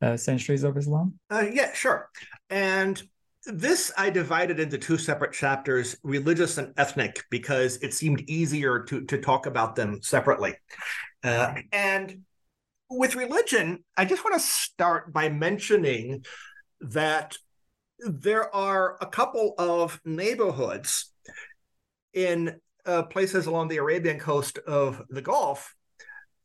uh, 0.00 0.16
centuries 0.16 0.64
of 0.64 0.76
Islam? 0.76 1.18
yeah, 1.30 1.72
sure. 1.74 2.08
And 2.48 3.02
this 3.46 3.92
I 3.96 4.10
divided 4.10 4.58
into 4.58 4.78
two 4.78 4.98
separate 4.98 5.32
chapters, 5.32 5.96
religious 6.02 6.58
and 6.58 6.72
ethnic, 6.76 7.22
because 7.30 7.76
it 7.78 7.94
seemed 7.94 8.22
easier 8.28 8.82
to, 8.84 9.04
to 9.04 9.18
talk 9.18 9.46
about 9.46 9.76
them 9.76 10.00
separately. 10.02 10.54
Uh, 11.22 11.54
and 11.72 12.22
with 12.90 13.16
religion, 13.16 13.84
I 13.96 14.04
just 14.04 14.24
want 14.24 14.34
to 14.34 14.40
start 14.40 15.12
by 15.12 15.28
mentioning 15.28 16.24
that 16.80 17.36
there 17.98 18.54
are 18.54 18.96
a 19.00 19.06
couple 19.06 19.54
of 19.58 20.00
neighborhoods 20.04 21.12
in 22.12 22.60
uh, 22.86 23.02
places 23.04 23.46
along 23.46 23.68
the 23.68 23.78
Arabian 23.78 24.18
coast 24.18 24.58
of 24.58 25.02
the 25.08 25.22
Gulf 25.22 25.74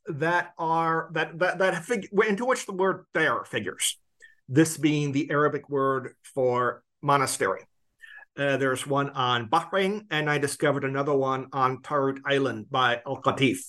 that 0.08 0.54
are 0.58 1.10
that 1.14 1.38
that 1.40 1.60
that 1.60 1.86
fig- 1.86 2.10
into 2.28 2.46
which 2.46 2.66
the 2.66 2.74
word 2.74 3.06
there 3.14 3.44
figures. 3.46 3.98
This 4.48 4.78
being 4.78 5.12
the 5.12 5.30
Arabic 5.30 5.70
word 5.70 6.16
for 6.24 6.84
monastery. 7.02 7.62
Uh, 8.38 8.58
there's 8.58 8.88
one 8.88 9.10
on 9.12 9.50
Bahrain, 9.50 10.06
and 10.12 10.30
I 10.30 10.38
discovered 10.38 10.84
another 10.84 11.16
one 11.16 11.48
on 11.52 11.82
Tarut 11.82 12.20
Island 12.26 12.70
by 12.70 13.02
Al 13.06 13.22
Qatif 13.22 13.60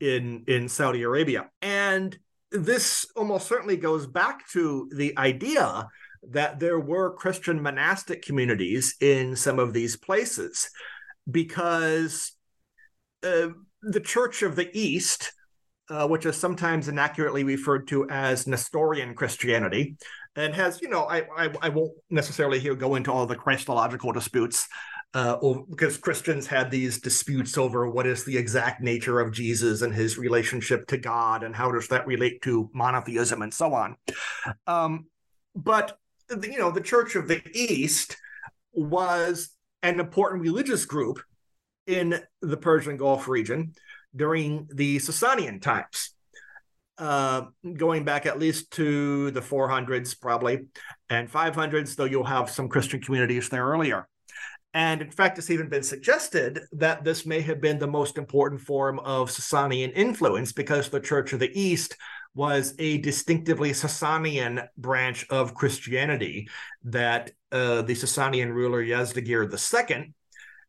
in, 0.00 0.44
in 0.48 0.68
Saudi 0.68 1.02
Arabia. 1.02 1.48
And 1.62 2.18
this 2.50 3.06
almost 3.14 3.46
certainly 3.46 3.76
goes 3.76 4.06
back 4.06 4.48
to 4.50 4.90
the 4.92 5.16
idea 5.16 5.88
that 6.30 6.58
there 6.58 6.80
were 6.80 7.14
Christian 7.14 7.62
monastic 7.62 8.22
communities 8.22 8.96
in 9.00 9.36
some 9.36 9.58
of 9.58 9.72
these 9.72 9.96
places 9.96 10.70
because 11.30 12.32
uh, 13.22 13.48
the 13.82 14.00
Church 14.00 14.42
of 14.42 14.56
the 14.56 14.68
East, 14.78 15.32
uh, 15.88 16.06
which 16.08 16.26
is 16.26 16.36
sometimes 16.36 16.88
inaccurately 16.88 17.44
referred 17.44 17.88
to 17.88 18.08
as 18.10 18.46
Nestorian 18.46 19.14
Christianity, 19.14 19.96
and 20.36 20.54
has 20.54 20.80
you 20.80 20.88
know 20.88 21.04
I 21.04 21.22
I, 21.36 21.52
I 21.62 21.68
won't 21.68 21.92
necessarily 22.10 22.58
here 22.58 22.74
go 22.74 22.94
into 22.94 23.12
all 23.12 23.26
the 23.26 23.36
Christological 23.36 24.12
disputes. 24.12 24.68
Uh, 25.12 25.36
because 25.68 25.96
Christians 25.96 26.46
had 26.46 26.70
these 26.70 27.00
disputes 27.00 27.58
over 27.58 27.90
what 27.90 28.06
is 28.06 28.24
the 28.24 28.38
exact 28.38 28.80
nature 28.80 29.18
of 29.18 29.32
Jesus 29.32 29.82
and 29.82 29.92
his 29.92 30.16
relationship 30.16 30.86
to 30.86 30.98
God, 30.98 31.42
and 31.42 31.52
how 31.52 31.72
does 31.72 31.88
that 31.88 32.06
relate 32.06 32.40
to 32.42 32.70
monotheism 32.72 33.42
and 33.42 33.52
so 33.52 33.74
on. 33.74 33.96
Um, 34.68 35.06
but 35.56 35.98
you 36.30 36.58
know, 36.58 36.70
the 36.70 36.80
Church 36.80 37.16
of 37.16 37.26
the 37.26 37.42
East 37.52 38.16
was 38.72 39.50
an 39.82 39.98
important 39.98 40.42
religious 40.42 40.84
group 40.84 41.20
in 41.86 42.20
the 42.40 42.56
Persian 42.56 42.96
Gulf 42.96 43.28
region 43.28 43.72
during 44.14 44.68
the 44.72 44.98
Sasanian 44.98 45.60
times. 45.60 46.14
Uh, 47.00 47.46
going 47.78 48.04
back 48.04 48.26
at 48.26 48.38
least 48.38 48.70
to 48.72 49.30
the 49.30 49.40
400s, 49.40 50.20
probably, 50.20 50.66
and 51.08 51.32
500s, 51.32 51.96
though 51.96 52.04
you'll 52.04 52.24
have 52.24 52.50
some 52.50 52.68
Christian 52.68 53.00
communities 53.00 53.48
there 53.48 53.64
earlier. 53.64 54.06
And 54.74 55.00
in 55.00 55.10
fact, 55.10 55.38
it's 55.38 55.48
even 55.48 55.70
been 55.70 55.82
suggested 55.82 56.60
that 56.72 57.02
this 57.02 57.24
may 57.24 57.40
have 57.40 57.58
been 57.58 57.78
the 57.78 57.86
most 57.86 58.18
important 58.18 58.60
form 58.60 58.98
of 58.98 59.30
Sasanian 59.30 59.92
influence 59.94 60.52
because 60.52 60.90
the 60.90 61.00
Church 61.00 61.32
of 61.32 61.40
the 61.40 61.50
East 61.58 61.96
was 62.34 62.74
a 62.78 62.98
distinctively 62.98 63.70
Sasanian 63.70 64.68
branch 64.76 65.26
of 65.30 65.54
Christianity 65.54 66.48
that 66.84 67.30
uh, 67.50 67.80
the 67.80 67.94
Sasanian 67.94 68.52
ruler 68.52 68.84
Yazdegerd 68.84 69.50
II 69.50 70.14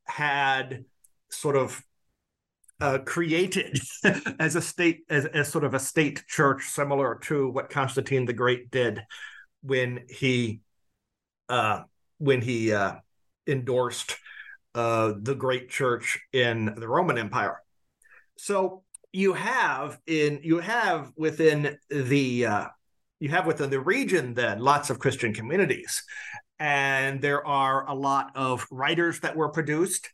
had 0.06 0.86
sort 1.30 1.58
of 1.58 1.84
uh, 2.82 2.98
created 3.00 3.80
as 4.39 4.56
a 4.56 4.62
state, 4.62 5.04
as, 5.10 5.26
as 5.28 5.50
sort 5.50 5.63
of 5.63 5.74
a 5.74 5.80
state 5.80 6.26
church, 6.28 6.65
similar 6.65 7.20
to 7.24 7.50
what 7.50 7.70
Constantine 7.70 8.26
the 8.26 8.34
Great 8.34 8.72
did 8.72 9.02
when 9.62 10.06
he 10.10 10.62
uh, 11.48 11.84
when 12.17 12.41
he 12.41 12.74
uh, 12.74 12.96
endorsed 13.48 14.17
uh, 14.74 15.13
the 15.22 15.36
great 15.36 15.70
church 15.70 16.20
in 16.34 16.74
the 16.78 16.88
Roman 16.88 17.17
Empire. 17.17 17.62
So 18.38 18.84
you 19.13 19.34
have 19.34 20.00
in 20.08 20.39
you 20.44 20.60
have 20.60 21.12
within 21.15 21.78
the 21.89 22.46
uh, 22.46 22.67
you 23.20 23.30
have 23.30 23.46
within 23.46 23.70
the 23.70 23.80
region 23.80 24.34
then 24.34 24.60
lots 24.60 24.89
of 24.89 24.98
Christian 24.98 25.34
communities, 25.34 26.04
and 26.58 27.22
there 27.22 27.46
are 27.46 27.88
a 27.88 27.94
lot 27.94 28.32
of 28.36 28.65
writers 28.72 29.20
that 29.20 29.36
were 29.36 29.50
produced 29.50 30.10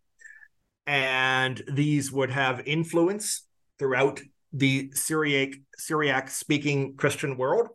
and 0.87 1.61
these 1.67 2.11
would 2.11 2.31
have 2.31 2.65
influence 2.65 3.43
throughout 3.77 4.21
the 4.53 4.89
Syriac 4.93 5.53
Syriac 5.77 6.29
speaking 6.29 6.95
Christian 6.95 7.37
world. 7.37 7.67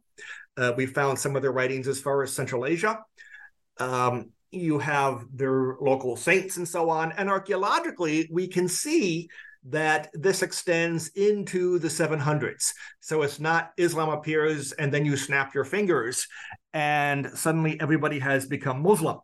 Uh, 0.56 0.72
we 0.76 0.86
found 0.86 1.18
some 1.18 1.36
of 1.36 1.42
their 1.42 1.52
writings 1.52 1.86
as 1.86 2.00
far 2.00 2.22
as 2.22 2.32
Central 2.32 2.66
Asia. 2.66 2.98
Um, 3.78 4.30
you 4.50 4.78
have 4.78 5.24
their 5.32 5.76
local 5.80 6.16
saints 6.16 6.56
and 6.56 6.68
so 6.68 6.90
on. 6.90 7.12
And 7.12 7.30
archaeologically, 7.30 8.28
we 8.30 8.46
can 8.46 8.68
see 8.68 9.28
that 9.64 10.10
this 10.12 10.42
extends 10.42 11.08
into 11.08 11.78
the 11.78 11.88
700s. 11.88 12.72
So 13.00 13.22
it's 13.22 13.38
not 13.38 13.72
Islam 13.76 14.08
appears 14.08 14.72
and 14.72 14.92
then 14.92 15.06
you 15.06 15.16
snap 15.16 15.54
your 15.54 15.64
fingers 15.64 16.26
and 16.74 17.30
suddenly 17.34 17.80
everybody 17.80 18.18
has 18.18 18.46
become 18.46 18.82
Muslim 18.82 19.18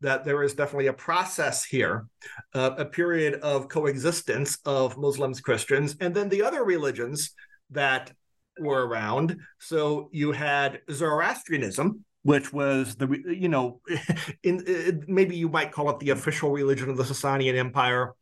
that 0.00 0.24
there 0.24 0.42
is 0.42 0.54
definitely 0.54 0.86
a 0.86 0.92
process 0.92 1.64
here, 1.64 2.06
uh, 2.54 2.70
a 2.78 2.84
period 2.84 3.34
of 3.40 3.68
coexistence 3.68 4.58
of 4.64 4.96
Muslims, 4.96 5.40
Christians, 5.40 5.96
and 6.00 6.14
then 6.14 6.28
the 6.28 6.42
other 6.42 6.64
religions 6.64 7.32
that 7.70 8.12
were 8.58 8.86
around. 8.86 9.38
So 9.58 10.08
you 10.12 10.32
had 10.32 10.80
Zoroastrianism, 10.90 12.04
which 12.22 12.52
was 12.52 12.94
the 12.96 13.08
you 13.26 13.48
know, 13.48 13.80
in 14.42 15.04
maybe 15.08 15.36
you 15.36 15.48
might 15.48 15.72
call 15.72 15.90
it 15.90 15.98
the 15.98 16.10
official 16.10 16.50
religion 16.50 16.90
of 16.90 16.96
the 16.96 17.04
Sasanian 17.04 17.56
Empire. 17.56 18.14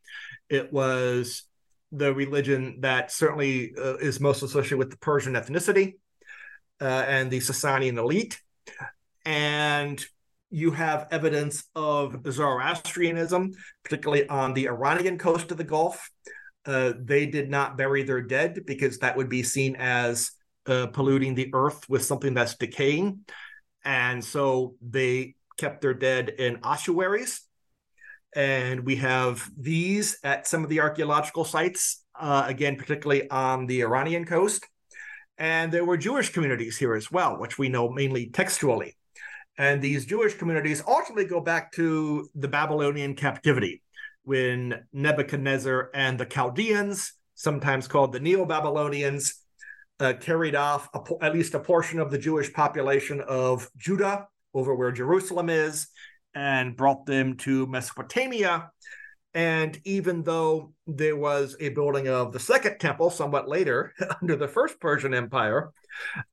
It 0.49 0.73
was 0.73 1.43
the 1.93 2.13
religion 2.13 2.81
that 2.81 3.13
certainly 3.13 3.73
uh, 3.77 3.97
is 3.97 4.21
most 4.21 4.43
associated 4.43 4.79
with 4.79 4.91
the 4.91 4.99
Persian 4.99 5.35
ethnicity 5.35 5.95
uh, 6.81 7.05
and 7.07 7.31
the 7.31 7.39
Sasanian 7.39 7.99
elite. 7.99 8.41
And 9.25 10.05
you 10.51 10.71
have 10.71 11.09
evidence 11.11 11.65
of 11.75 12.23
Zoroastrianism, 12.31 13.53
particularly 13.83 14.29
on 14.29 14.55
the 14.55 14.69
Iranian 14.69 15.19
coast 15.19 15.51
of 15.51 15.59
the 15.59 15.65
Gulf. 15.65 16.11
Uh, 16.65 16.93
they 16.99 17.27
did 17.27 17.51
not 17.51 17.77
bury 17.77 18.03
their 18.03 18.21
dead 18.21 18.65
because 18.67 18.99
that 18.99 19.17
would 19.17 19.29
be 19.29 19.43
seen 19.43 19.77
as 19.77 20.33
uh, 20.67 20.87
polluting 20.89 21.35
the 21.35 21.51
earth 21.53 21.89
with 21.89 22.05
something 22.05 22.35
that's 22.35 22.57
decaying. 22.57 23.21
And 23.85 24.25
so 24.25 24.75
they 24.83 25.35
kept 25.57 25.81
their 25.81 25.95
dead 25.95 26.29
in 26.29 26.59
ossuaries. 26.63 27.43
And 28.35 28.81
we 28.81 28.97
have 28.97 29.49
these 29.57 30.19
at 30.23 30.47
some 30.47 30.63
of 30.63 30.69
the 30.69 30.81
archaeological 30.81 31.45
sites, 31.45 32.05
uh, 32.19 32.45
again, 32.47 32.77
particularly 32.77 33.31
on 33.31 33.67
the 33.67 33.83
Iranian 33.83 34.25
coast. 34.25 34.67
And 35.39 35.73
there 35.73 35.85
were 35.85 35.97
Jewish 35.97 36.31
communities 36.31 36.77
here 36.77 36.95
as 36.95 37.11
well, 37.11 37.39
which 37.39 37.59
we 37.59 37.69
know 37.69 37.89
mainly 37.89 38.29
textually. 38.29 38.97
And 39.59 39.81
these 39.81 40.05
Jewish 40.05 40.35
communities 40.35 40.83
ultimately 40.87 41.25
go 41.25 41.41
back 41.41 41.73
to 41.73 42.29
the 42.35 42.49
Babylonian 42.49 43.15
captivity 43.15 43.83
when 44.25 44.87
Nebuchadnezzar 44.93 45.91
and 45.95 46.19
the 46.19 46.27
Chaldeans, 46.27 47.13
sometimes 47.35 47.87
called 47.87 48.13
the 48.13 48.21
Neo 48.21 48.45
Babylonians, 48.45 49.43
uh, 50.01 50.15
carried 50.21 50.55
off 50.55 50.89
a, 50.95 51.01
at 51.25 51.33
least 51.33 51.55
a 51.55 51.61
portion 51.61 52.01
of 52.01 52.11
the 52.11 52.19
Jewish 52.19 52.53
population 52.53 53.21
of 53.21 53.71
Judah 53.77 54.27
over 54.53 54.75
where 54.75 54.93
Jerusalem 54.93 55.49
is 55.49 55.89
and 56.35 56.77
brought 56.77 57.07
them 57.07 57.37
to 57.39 57.67
Mesopotamia. 57.67 58.71
And 59.33 59.79
even 59.85 60.23
though 60.23 60.73
there 60.87 61.17
was 61.17 61.57
a 61.61 61.71
building 61.71 62.09
of 62.09 62.33
the 62.33 62.41
second 62.41 62.79
temple 62.79 63.11
somewhat 63.11 63.49
later 63.49 63.93
under 64.23 64.37
the 64.37 64.49
first 64.49 64.81
Persian 64.81 65.15
Empire, 65.15 65.71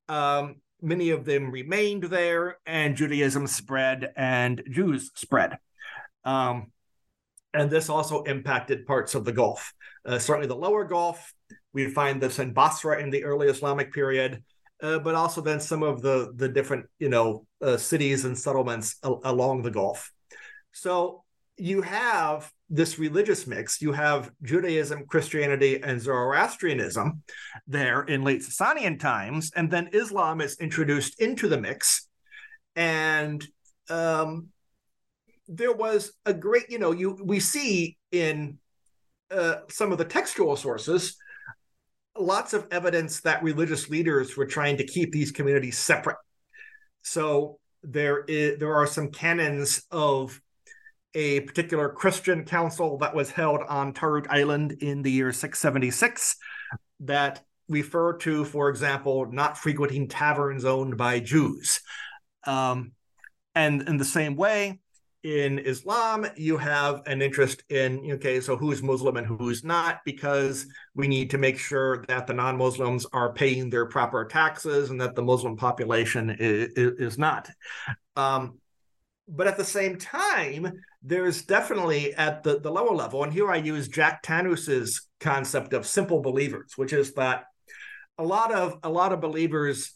um, 0.10 0.56
many 0.84 1.10
of 1.10 1.26
them 1.26 1.50
remained 1.50 2.04
there, 2.04 2.58
and 2.66 2.96
Judaism 2.96 3.48
spread 3.48 4.12
and 4.16 4.62
Jews 4.70 5.12
spread. 5.16 5.58
Um, 6.26 6.72
and 7.54 7.70
this 7.70 7.90
also 7.90 8.24
impacted 8.24 8.86
parts 8.86 9.16
of 9.16 9.26
the 9.26 9.32
Gulf, 9.32 9.74
uh, 10.06 10.20
certainly 10.20 10.48
the 10.48 10.56
lower 10.56 10.84
Gulf. 10.84 11.34
We 11.72 11.90
find 11.90 12.22
this 12.22 12.40
in 12.40 12.54
Basra 12.54 13.02
in 13.02 13.10
the 13.10 13.24
early 13.24 13.48
Islamic 13.48 13.94
period, 13.94 14.44
uh, 14.82 15.00
but 15.00 15.16
also 15.16 15.42
then 15.42 15.60
some 15.60 15.84
of 15.84 16.02
the 16.02 16.34
the 16.36 16.50
different 16.50 16.88
you 17.00 17.10
know 17.10 17.48
uh, 17.62 17.78
cities 17.78 18.26
and 18.26 18.38
settlements 18.38 18.98
a- 19.04 19.16
along 19.24 19.62
the 19.62 19.72
Gulf. 19.72 20.12
So 20.72 21.23
you 21.58 21.82
have 21.82 22.52
this 22.70 22.98
religious 22.98 23.46
mix. 23.46 23.82
You 23.82 23.92
have 23.92 24.32
Judaism, 24.42 25.06
Christianity, 25.08 25.82
and 25.82 26.02
Zoroastrianism 26.02 27.22
there 27.68 28.04
in 28.04 28.24
late 28.24 28.42
Sasanian 28.42 29.00
times, 29.00 29.52
and 29.56 29.70
then 29.70 29.90
Islam 29.94 30.42
is 30.42 30.60
introduced 30.60 31.22
into 31.22 31.48
the 31.48 31.60
mix. 31.60 32.08
And 32.76 33.46
um, 33.90 34.48
there 35.48 35.74
was 35.74 36.14
a 36.26 36.34
great, 36.34 36.70
you 36.70 36.80
know, 36.80 36.92
you 36.92 37.20
we 37.24 37.40
see 37.40 37.98
in 38.12 38.58
uh, 39.30 39.58
some 39.70 39.92
of 39.92 39.98
the 39.98 40.06
textual 40.06 40.56
sources 40.56 41.18
lots 42.18 42.54
of 42.54 42.68
evidence 42.72 43.22
that 43.22 43.44
religious 43.44 43.90
leaders 43.90 44.38
were 44.38 44.46
trying 44.46 44.78
to 44.78 44.86
keep 44.86 45.12
these 45.12 45.32
communities 45.32 45.78
separate. 45.78 46.18
So 47.02 47.60
there 47.82 48.24
is 48.26 48.60
there 48.60 48.76
are 48.76 48.88
some 48.88 49.10
canons 49.10 49.84
of 49.92 50.40
a 51.16 51.42
particular 51.42 51.90
Christian 51.90 52.44
council 52.44 52.98
that 53.00 53.16
was 53.16 53.32
held 53.32 53.62
on 53.68 53.94
Tarut 53.94 54.28
Island 54.30 54.74
in 54.82 55.02
the 55.02 55.12
year 55.12 55.32
676 55.32 56.36
that 57.02 57.44
refer 57.70 58.18
to, 58.18 58.46
for 58.46 58.70
example, 58.70 59.32
not 59.32 59.58
frequenting 59.58 60.08
taverns 60.08 60.66
owned 60.66 60.98
by 60.98 61.20
Jews. 61.20 61.80
Um, 62.46 62.94
and 63.56 63.88
in 63.88 63.98
the 63.98 64.06
same 64.06 64.36
way, 64.36 64.80
in 65.24 65.60
Islam, 65.60 66.26
you 66.36 66.58
have 66.58 67.02
an 67.06 67.22
interest 67.22 67.64
in, 67.70 68.12
okay, 68.14 68.42
so 68.42 68.58
who's 68.58 68.84
Muslim 68.84 69.16
and 69.16 69.26
who's 69.26 69.64
not, 69.64 70.02
because 70.04 70.66
we 70.96 71.08
need 71.08 71.30
to 71.30 71.38
make 71.38 71.58
sure 71.58 72.04
that 72.08 72.28
the 72.28 72.34
non 72.34 72.58
Muslims 72.58 73.06
are 73.14 73.32
paying 73.32 73.70
their 73.70 73.86
proper 73.86 74.26
taxes 74.26 74.90
and 74.90 75.00
that 75.00 75.16
the 75.16 75.22
Muslim 75.22 75.56
population 75.56 76.36
is, 76.38 76.74
is 76.76 77.18
not. 77.18 77.50
Um, 78.18 78.60
but 79.28 79.48
at 79.48 79.58
the 79.58 79.64
same 79.64 79.98
time, 79.98 80.72
there's 81.02 81.44
definitely 81.44 82.14
at 82.16 82.44
the, 82.44 82.60
the 82.60 82.72
lower 82.72 82.96
level, 82.96 83.24
and 83.24 83.34
here 83.34 83.52
I 83.52 83.58
use 83.58 83.88
Jack 83.88 84.24
Tannous's 84.24 85.08
concept 85.20 85.74
of 85.74 85.86
simple 85.86 86.22
believers, 86.22 86.74
which 86.76 86.94
is 86.94 87.14
that 87.14 87.46
a 88.18 88.24
lot 88.24 88.54
of 88.54 88.78
a 88.84 88.90
lot 88.90 89.12
of 89.12 89.22
believers 89.22 89.94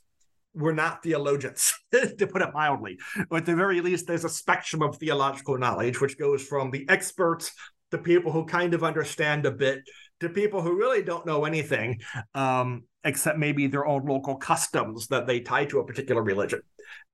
were 0.54 0.74
not 0.74 1.04
theologians, 1.04 1.74
to 1.92 2.28
put 2.28 2.42
it 2.42 2.54
mildly. 2.54 2.98
But 3.30 3.38
at 3.38 3.46
the 3.46 3.56
very 3.56 3.82
least, 3.82 4.08
there's 4.08 4.26
a 4.26 4.30
spectrum 4.30 4.82
of 4.82 4.98
theological 4.98 5.58
knowledge, 5.58 6.02
which 6.02 6.18
goes 6.18 6.44
from 6.44 6.72
the 6.72 6.88
experts 6.90 7.52
to 7.92 7.98
people 7.98 8.32
who 8.32 8.46
kind 8.46 8.74
of 8.74 8.84
understand 8.84 9.46
a 9.46 9.52
bit 9.52 9.82
to 10.20 10.30
people 10.30 10.62
who 10.62 10.78
really 10.78 11.04
don't 11.04 11.26
know 11.26 11.46
anything, 11.46 12.02
um, 12.34 12.84
except 13.08 13.40
maybe 13.40 13.68
their 13.68 13.88
own 13.88 14.06
local 14.06 14.36
customs 14.36 15.08
that 15.08 15.26
they 15.26 15.40
tie 15.40 15.64
to 15.66 15.80
a 15.80 15.86
particular 15.86 16.22
religion. 16.22 16.60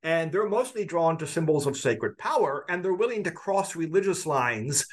And 0.02 0.32
they're 0.32 0.50
mostly 0.50 0.86
drawn 0.86 1.18
to 1.20 1.28
symbols 1.28 1.68
of 1.68 1.78
sacred 1.78 2.18
power, 2.18 2.66
and 2.68 2.84
they're 2.84 2.96
willing 2.96 3.24
to 3.26 3.32
cross 3.32 3.76
religious 3.76 4.26
lines 4.26 4.88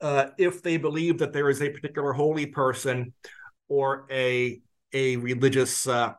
uh, 0.00 0.26
if 0.38 0.60
they 0.60 0.76
believe 0.78 1.18
that 1.18 1.32
there 1.32 1.48
is 1.48 1.62
a 1.62 1.70
particular 1.70 2.12
holy 2.12 2.46
person 2.46 3.14
or 3.68 4.04
a 4.10 4.60
a 4.92 5.16
religious 5.16 5.86
uh, 5.86 6.12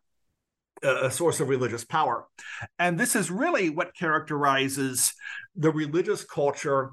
a 0.82 1.12
source 1.12 1.42
of 1.42 1.50
religious 1.50 1.84
power. 1.84 2.26
And 2.80 2.98
this 2.98 3.16
is 3.16 3.30
really 3.30 3.70
what 3.70 3.94
characterizes 3.94 5.14
the 5.56 5.72
religious 5.72 6.24
culture 6.24 6.92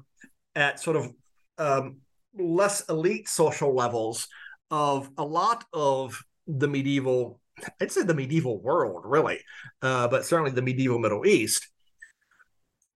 at 0.53 0.81
sort 0.81 0.97
of 0.97 1.13
um, 1.57 1.97
less 2.37 2.87
elite 2.89 3.29
social 3.29 3.73
levels 3.73 4.27
of 4.69 5.09
a 5.17 5.23
lot 5.23 5.63
of 5.73 6.21
the 6.47 6.67
medieval 6.67 7.39
I'd 7.79 7.91
say 7.91 8.03
the 8.03 8.13
medieval 8.13 8.59
world, 8.59 9.03
really, 9.05 9.39
uh, 9.81 10.07
but 10.07 10.25
certainly 10.25 10.51
the 10.51 10.61
medieval 10.61 10.99
Middle 10.99 11.25
East. 11.25 11.67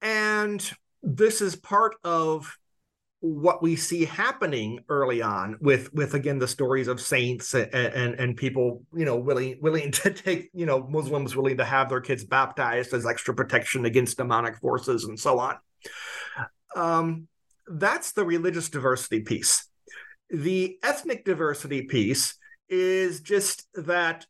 And 0.02 0.68
this 1.04 1.42
is 1.42 1.56
part 1.56 1.96
of 2.04 2.58
what 3.20 3.64
we 3.64 3.76
see 3.76 4.06
happening 4.06 4.80
early 4.88 5.22
on 5.22 5.58
with 5.60 5.92
with 5.94 6.14
again 6.14 6.38
the 6.38 6.48
stories 6.48 6.88
of 6.88 7.02
saints 7.02 7.56
and, 7.56 7.74
and 7.74 8.14
and, 8.20 8.38
people 8.38 8.84
you 8.94 9.04
know 9.04 9.16
willing 9.16 9.58
willing 9.62 9.92
to 10.04 10.12
take 10.12 10.50
you 10.54 10.66
know 10.66 10.86
muslims 10.90 11.36
willing 11.36 11.58
to 11.58 11.66
have 11.66 11.90
their 11.90 12.02
kids 12.02 12.24
baptized 12.24 12.94
as 12.94 13.08
extra 13.08 13.34
protection 13.34 13.86
against 13.86 14.18
demonic 14.18 14.58
forces 14.58 15.06
and 15.06 15.20
so 15.20 15.40
on 15.40 15.56
um, 16.76 17.28
that's 17.68 18.12
the 18.12 18.24
religious 18.24 18.70
diversity 18.70 19.22
piece 19.22 19.68
the 20.30 20.78
ethnic 20.84 21.26
diversity 21.26 21.84
piece 21.84 22.36
is 22.70 23.22
just 23.22 23.68
that 23.76 24.26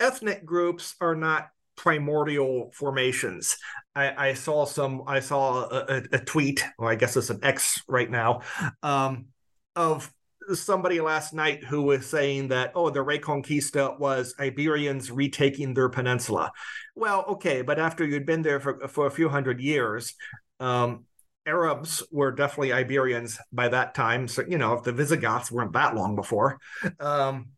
ethnic 0.00 0.44
groups 0.44 0.94
are 1.00 1.14
not 1.14 1.48
primordial 1.76 2.70
formations. 2.74 3.56
I, 3.94 4.28
I 4.28 4.34
saw 4.34 4.64
some. 4.64 5.02
I 5.06 5.20
saw 5.20 5.64
a, 5.64 6.02
a, 6.12 6.18
tweet, 6.18 6.64
or 6.78 6.90
I 6.90 6.94
guess 6.94 7.16
it's 7.16 7.30
an 7.30 7.40
X 7.42 7.82
right 7.86 8.10
now, 8.10 8.40
um, 8.82 9.26
of 9.74 10.12
somebody 10.54 11.00
last 11.00 11.34
night 11.34 11.64
who 11.64 11.82
was 11.82 12.06
saying 12.06 12.48
that 12.48 12.70
oh 12.76 12.88
the 12.88 13.00
reconquista 13.00 13.98
was 13.98 14.32
iberians 14.38 15.10
retaking 15.10 15.74
their 15.74 15.88
peninsula 15.88 16.52
well 16.94 17.24
okay 17.26 17.62
but 17.62 17.80
after 17.80 18.06
you'd 18.06 18.24
been 18.24 18.42
there 18.42 18.60
for, 18.60 18.86
for 18.86 19.06
a 19.08 19.10
few 19.10 19.28
hundred 19.28 19.60
years 19.60 20.14
um, 20.60 21.04
arabs 21.46 22.02
were 22.10 22.32
definitely 22.32 22.72
iberians 22.72 23.38
by 23.52 23.68
that 23.68 23.94
time 23.94 24.26
so 24.26 24.42
you 24.46 24.58
know 24.58 24.74
if 24.74 24.82
the 24.82 24.92
visigoths 24.92 25.50
weren't 25.50 25.72
that 25.72 25.94
long 25.94 26.16
before. 26.16 26.58
Um, 27.00 27.48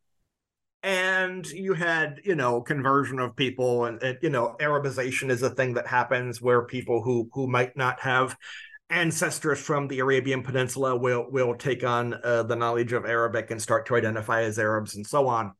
and 0.83 1.45
you 1.47 1.75
had 1.75 2.21
you 2.25 2.37
know 2.37 2.61
conversion 2.61 3.19
of 3.19 3.35
people 3.35 3.87
and, 3.87 4.01
and, 4.03 4.19
you 4.23 4.31
know 4.31 4.55
arabization 4.61 5.31
is 5.31 5.43
a 5.43 5.51
thing 5.51 5.75
that 5.75 5.87
happens 5.87 6.41
where 6.41 6.63
people 6.63 7.03
who 7.03 7.29
who 7.33 7.49
might 7.49 7.77
not 7.77 7.99
have 8.01 8.37
ancestors 8.89 9.59
from 9.59 9.89
the 9.89 9.99
arabian 9.99 10.43
peninsula 10.43 10.97
will 10.97 11.27
will 11.31 11.55
take 11.57 11.83
on 11.83 12.15
uh, 12.23 12.45
the 12.45 12.55
knowledge 12.55 12.93
of 12.93 13.05
arabic 13.05 13.51
and 13.51 13.61
start 13.61 13.87
to 13.87 13.97
identify 13.97 14.43
as 14.43 14.59
arabs 14.59 14.95
and 14.95 15.07
so 15.07 15.27
on. 15.27 15.53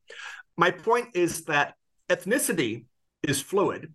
My 0.57 0.71
point 0.71 1.09
is 1.13 1.43
that 1.45 1.75
ethnicity 2.09 2.85
is 3.21 3.41
fluid 3.41 3.93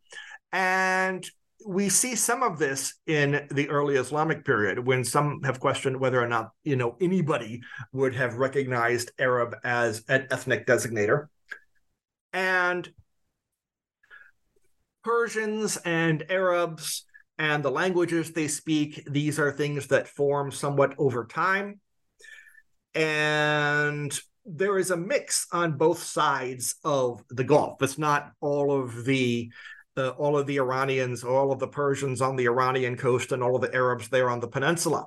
and 0.53 1.27
we 1.67 1.89
see 1.89 2.15
some 2.15 2.43
of 2.43 2.59
this 2.59 2.95
in 3.07 3.47
the 3.51 3.69
early 3.71 3.97
Islamic 3.97 4.45
period 4.45 4.79
when 4.79 5.05
some 5.05 5.43
have 5.43 5.61
questioned 5.61 5.99
whether 5.99 6.23
or 6.23 6.29
not 6.29 6.51
you 6.63 6.77
know 6.77 6.97
anybody 7.01 7.63
would 7.93 8.15
have 8.15 8.35
recognized 8.35 9.13
Arab 9.19 9.57
as 9.65 10.05
an 10.09 10.27
ethnic 10.31 10.67
designator. 10.67 11.27
And 12.33 12.89
Persians 15.03 15.77
and 15.79 16.25
Arabs 16.29 17.05
and 17.39 17.63
the 17.63 17.71
languages 17.71 18.33
they 18.33 18.49
speak, 18.49 19.07
these 19.11 19.39
are 19.39 19.53
things 19.53 19.89
that 19.89 20.09
form 20.09 20.51
somewhat 20.51 20.95
over 20.99 21.25
time. 21.27 21.81
And 22.95 24.19
there 24.47 24.79
is 24.79 24.91
a 24.91 24.97
mix 24.97 25.47
on 25.53 25.77
both 25.77 26.03
sides 26.03 26.77
of 26.85 27.23
the 27.31 27.45
Gulf. 27.45 27.83
It's 27.83 27.99
not 27.99 28.33
all 28.41 28.73
of 28.73 29.05
the 29.05 29.51
uh, 29.97 30.11
all 30.11 30.37
of 30.37 30.47
the 30.47 30.57
Iranians, 30.57 31.25
all 31.25 31.53
of 31.53 31.59
the 31.59 31.69
Persians 31.69 32.21
on 32.21 32.37
the 32.37 32.47
Iranian 32.47 32.97
coast, 32.97 33.33
and 33.33 33.43
all 33.43 33.57
of 33.57 33.63
the 33.63 33.75
Arabs 33.75 34.09
there 34.09 34.31
on 34.31 34.41
the 34.41 34.49
peninsula. 34.49 35.07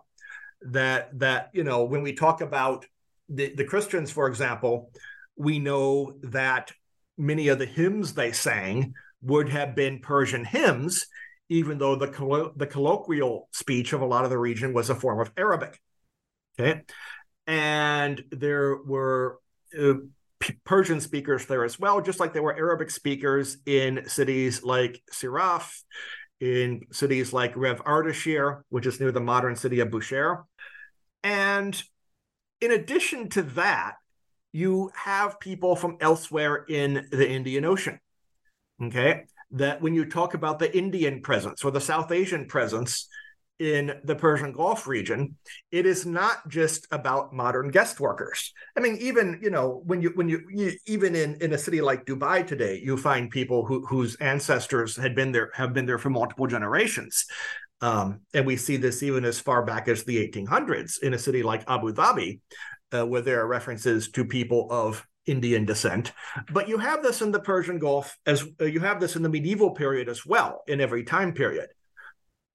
That 0.61 1.17
that 1.19 1.49
you 1.53 1.63
know, 1.63 1.83
when 1.83 2.01
we 2.01 2.13
talk 2.13 2.41
about 2.41 2.85
the, 3.29 3.53
the 3.53 3.65
Christians, 3.65 4.11
for 4.11 4.27
example, 4.27 4.91
we 5.35 5.59
know 5.59 6.17
that 6.23 6.71
many 7.17 7.49
of 7.49 7.59
the 7.59 7.65
hymns 7.65 8.13
they 8.13 8.31
sang 8.31 8.93
would 9.21 9.49
have 9.49 9.75
been 9.75 9.99
Persian 9.99 10.45
hymns, 10.45 11.07
even 11.49 11.77
though 11.77 11.95
the 11.95 12.07
collo- 12.07 12.53
the 12.55 12.67
colloquial 12.67 13.49
speech 13.51 13.93
of 13.93 14.01
a 14.01 14.05
lot 14.05 14.23
of 14.23 14.29
the 14.29 14.37
region 14.37 14.73
was 14.73 14.89
a 14.89 14.95
form 14.95 15.19
of 15.19 15.31
Arabic. 15.37 15.79
Okay, 16.59 16.81
and 17.45 18.23
there 18.31 18.77
were 18.77 19.39
uh, 19.77 19.93
Persian 20.63 21.01
speakers 21.01 21.45
there 21.45 21.63
as 21.63 21.79
well, 21.79 22.01
just 22.01 22.19
like 22.19 22.33
there 22.33 22.43
were 22.43 22.55
Arabic 22.55 22.91
speakers 22.91 23.57
in 23.65 24.07
cities 24.07 24.63
like 24.63 25.01
Siraf, 25.11 25.81
in 26.39 26.81
cities 26.91 27.33
like 27.33 27.55
Rev 27.55 27.83
Ardashir, 27.83 28.61
which 28.69 28.85
is 28.85 28.99
near 28.99 29.11
the 29.11 29.19
modern 29.19 29.55
city 29.55 29.79
of 29.79 29.89
Bushehr. 29.89 30.43
And 31.23 31.81
in 32.61 32.71
addition 32.71 33.29
to 33.29 33.43
that, 33.43 33.95
you 34.51 34.91
have 34.95 35.39
people 35.39 35.75
from 35.75 35.97
elsewhere 35.99 36.65
in 36.67 37.07
the 37.11 37.29
Indian 37.29 37.65
Ocean. 37.65 37.99
Okay. 38.81 39.25
That 39.51 39.81
when 39.81 39.93
you 39.93 40.05
talk 40.05 40.33
about 40.33 40.59
the 40.59 40.75
Indian 40.75 41.21
presence 41.21 41.63
or 41.63 41.71
the 41.71 41.81
South 41.81 42.11
Asian 42.11 42.47
presence, 42.47 43.07
in 43.59 43.99
the 44.03 44.15
Persian 44.15 44.51
Gulf 44.51 44.87
region, 44.87 45.35
it 45.71 45.85
is 45.85 46.05
not 46.05 46.47
just 46.47 46.87
about 46.91 47.33
modern 47.33 47.69
guest 47.71 47.99
workers. 47.99 48.53
I 48.75 48.81
mean, 48.81 48.97
even 48.99 49.39
you 49.41 49.49
know 49.49 49.81
when 49.85 50.01
you 50.01 50.11
when 50.15 50.29
you, 50.29 50.43
you 50.49 50.73
even 50.85 51.15
in 51.15 51.35
in 51.41 51.53
a 51.53 51.57
city 51.57 51.81
like 51.81 52.05
Dubai 52.05 52.45
today, 52.45 52.79
you 52.83 52.97
find 52.97 53.29
people 53.29 53.65
who 53.65 53.85
whose 53.85 54.15
ancestors 54.17 54.95
had 54.95 55.15
been 55.15 55.31
there 55.31 55.51
have 55.55 55.73
been 55.73 55.85
there 55.85 55.97
for 55.97 56.09
multiple 56.09 56.47
generations. 56.47 57.25
Um, 57.81 58.21
and 58.33 58.45
we 58.45 58.57
see 58.57 58.77
this 58.77 59.03
even 59.03 59.23
as 59.23 59.39
far 59.39 59.63
back 59.63 59.87
as 59.87 60.03
the 60.03 60.27
1800s 60.27 60.99
in 61.03 61.13
a 61.13 61.19
city 61.19 61.43
like 61.43 61.63
Abu 61.67 61.93
Dhabi, 61.93 62.39
uh, 62.91 63.05
where 63.05 63.21
there 63.21 63.39
are 63.39 63.47
references 63.47 64.09
to 64.11 64.25
people 64.25 64.67
of 64.71 65.05
Indian 65.27 65.63
descent. 65.63 66.11
But 66.51 66.67
you 66.67 66.79
have 66.79 67.03
this 67.03 67.21
in 67.21 67.31
the 67.31 67.39
Persian 67.39 67.77
Gulf 67.77 68.17
as 68.25 68.47
uh, 68.59 68.65
you 68.65 68.79
have 68.79 68.99
this 68.99 69.15
in 69.15 69.21
the 69.21 69.29
medieval 69.29 69.71
period 69.71 70.09
as 70.09 70.25
well, 70.25 70.63
in 70.67 70.81
every 70.81 71.03
time 71.03 71.33
period 71.33 71.67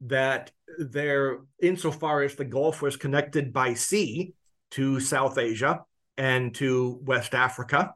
that 0.02 0.50
there, 0.78 1.38
insofar 1.60 2.22
as 2.22 2.34
the 2.34 2.44
Gulf 2.44 2.82
was 2.82 2.96
connected 2.96 3.52
by 3.52 3.74
sea 3.74 4.34
to 4.72 5.00
South 5.00 5.38
Asia 5.38 5.84
and 6.16 6.54
to 6.56 6.98
West 7.02 7.34
Africa, 7.34 7.94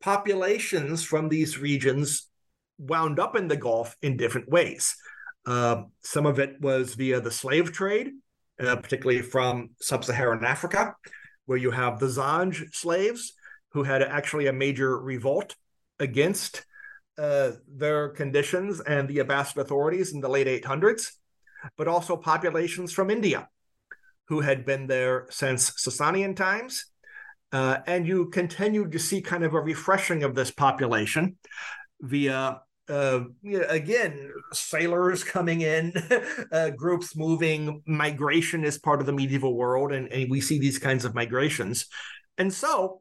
populations 0.00 1.04
from 1.04 1.28
these 1.28 1.58
regions 1.58 2.28
wound 2.78 3.18
up 3.18 3.36
in 3.36 3.48
the 3.48 3.56
Gulf 3.56 3.96
in 4.02 4.16
different 4.16 4.48
ways. 4.48 4.96
Uh, 5.46 5.82
some 6.02 6.26
of 6.26 6.38
it 6.38 6.60
was 6.60 6.94
via 6.94 7.20
the 7.20 7.30
slave 7.30 7.72
trade, 7.72 8.10
uh, 8.60 8.76
particularly 8.76 9.22
from 9.22 9.70
sub 9.80 10.04
Saharan 10.04 10.44
Africa, 10.44 10.94
where 11.44 11.58
you 11.58 11.70
have 11.70 11.98
the 11.98 12.06
Zanj 12.06 12.74
slaves 12.74 13.32
who 13.70 13.82
had 13.82 14.02
actually 14.02 14.46
a 14.46 14.52
major 14.52 14.98
revolt 14.98 15.54
against 15.98 16.64
uh, 17.18 17.52
their 17.68 18.08
conditions 18.10 18.80
and 18.80 19.08
the 19.08 19.18
Abbasid 19.18 19.56
authorities 19.56 20.12
in 20.12 20.20
the 20.20 20.28
late 20.28 20.46
800s 20.46 21.12
but 21.76 21.88
also 21.88 22.16
populations 22.16 22.92
from 22.92 23.10
India 23.10 23.48
who 24.28 24.40
had 24.40 24.64
been 24.64 24.86
there 24.86 25.26
since 25.30 25.70
Sasanian 25.70 26.34
times. 26.34 26.86
Uh, 27.52 27.78
and 27.86 28.06
you 28.06 28.26
continued 28.30 28.92
to 28.92 28.98
see 28.98 29.22
kind 29.22 29.44
of 29.44 29.54
a 29.54 29.60
refreshing 29.60 30.24
of 30.24 30.34
this 30.34 30.50
population 30.50 31.36
via, 32.00 32.60
uh, 32.88 33.20
again, 33.68 34.32
sailors 34.52 35.22
coming 35.22 35.60
in, 35.60 35.92
uh, 36.52 36.70
groups 36.70 37.16
moving, 37.16 37.82
migration 37.86 38.64
is 38.64 38.78
part 38.78 39.00
of 39.00 39.06
the 39.06 39.12
medieval 39.12 39.54
world, 39.54 39.92
and, 39.92 40.12
and 40.12 40.28
we 40.28 40.40
see 40.40 40.58
these 40.58 40.78
kinds 40.78 41.04
of 41.04 41.14
migrations. 41.14 41.86
And 42.36 42.52
so 42.52 43.00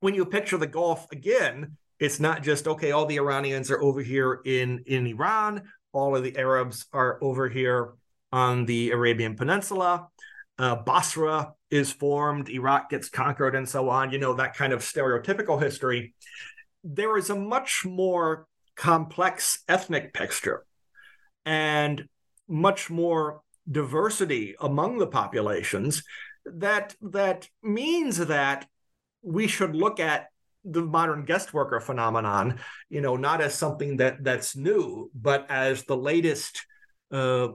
when 0.00 0.14
you 0.14 0.24
picture 0.26 0.58
the 0.58 0.66
Gulf 0.66 1.06
again, 1.12 1.76
it's 2.00 2.18
not 2.18 2.42
just 2.42 2.66
okay 2.66 2.90
all 2.90 3.04
the 3.04 3.18
iranians 3.18 3.70
are 3.70 3.80
over 3.80 4.00
here 4.00 4.40
in 4.46 4.82
in 4.86 5.06
iran 5.06 5.62
all 5.92 6.16
of 6.16 6.22
the 6.22 6.36
Arabs 6.36 6.86
are 6.92 7.18
over 7.22 7.48
here 7.48 7.94
on 8.32 8.66
the 8.66 8.90
Arabian 8.90 9.36
Peninsula. 9.36 10.08
Uh, 10.58 10.76
Basra 10.76 11.52
is 11.70 11.92
formed, 11.92 12.48
Iraq 12.48 12.90
gets 12.90 13.08
conquered, 13.08 13.54
and 13.54 13.68
so 13.68 13.88
on. 13.88 14.12
You 14.12 14.18
know, 14.18 14.34
that 14.34 14.54
kind 14.54 14.72
of 14.72 14.80
stereotypical 14.80 15.60
history. 15.60 16.14
There 16.84 17.16
is 17.16 17.30
a 17.30 17.36
much 17.36 17.84
more 17.84 18.46
complex 18.76 19.62
ethnic 19.68 20.12
picture 20.14 20.64
and 21.44 22.08
much 22.48 22.90
more 22.90 23.42
diversity 23.70 24.54
among 24.60 24.98
the 24.98 25.06
populations 25.06 26.02
that 26.44 26.94
that 27.00 27.48
means 27.62 28.16
that 28.18 28.66
we 29.22 29.46
should 29.46 29.76
look 29.76 30.00
at 30.00 30.28
the 30.64 30.82
modern 30.82 31.24
guest 31.24 31.54
worker 31.54 31.80
phenomenon, 31.80 32.58
you 32.88 33.00
know, 33.00 33.16
not 33.16 33.40
as 33.40 33.54
something 33.54 33.96
that 33.98 34.22
that's 34.22 34.56
new, 34.56 35.10
but 35.14 35.46
as 35.50 35.84
the 35.84 35.96
latest 35.96 36.64
uh, 37.10 37.48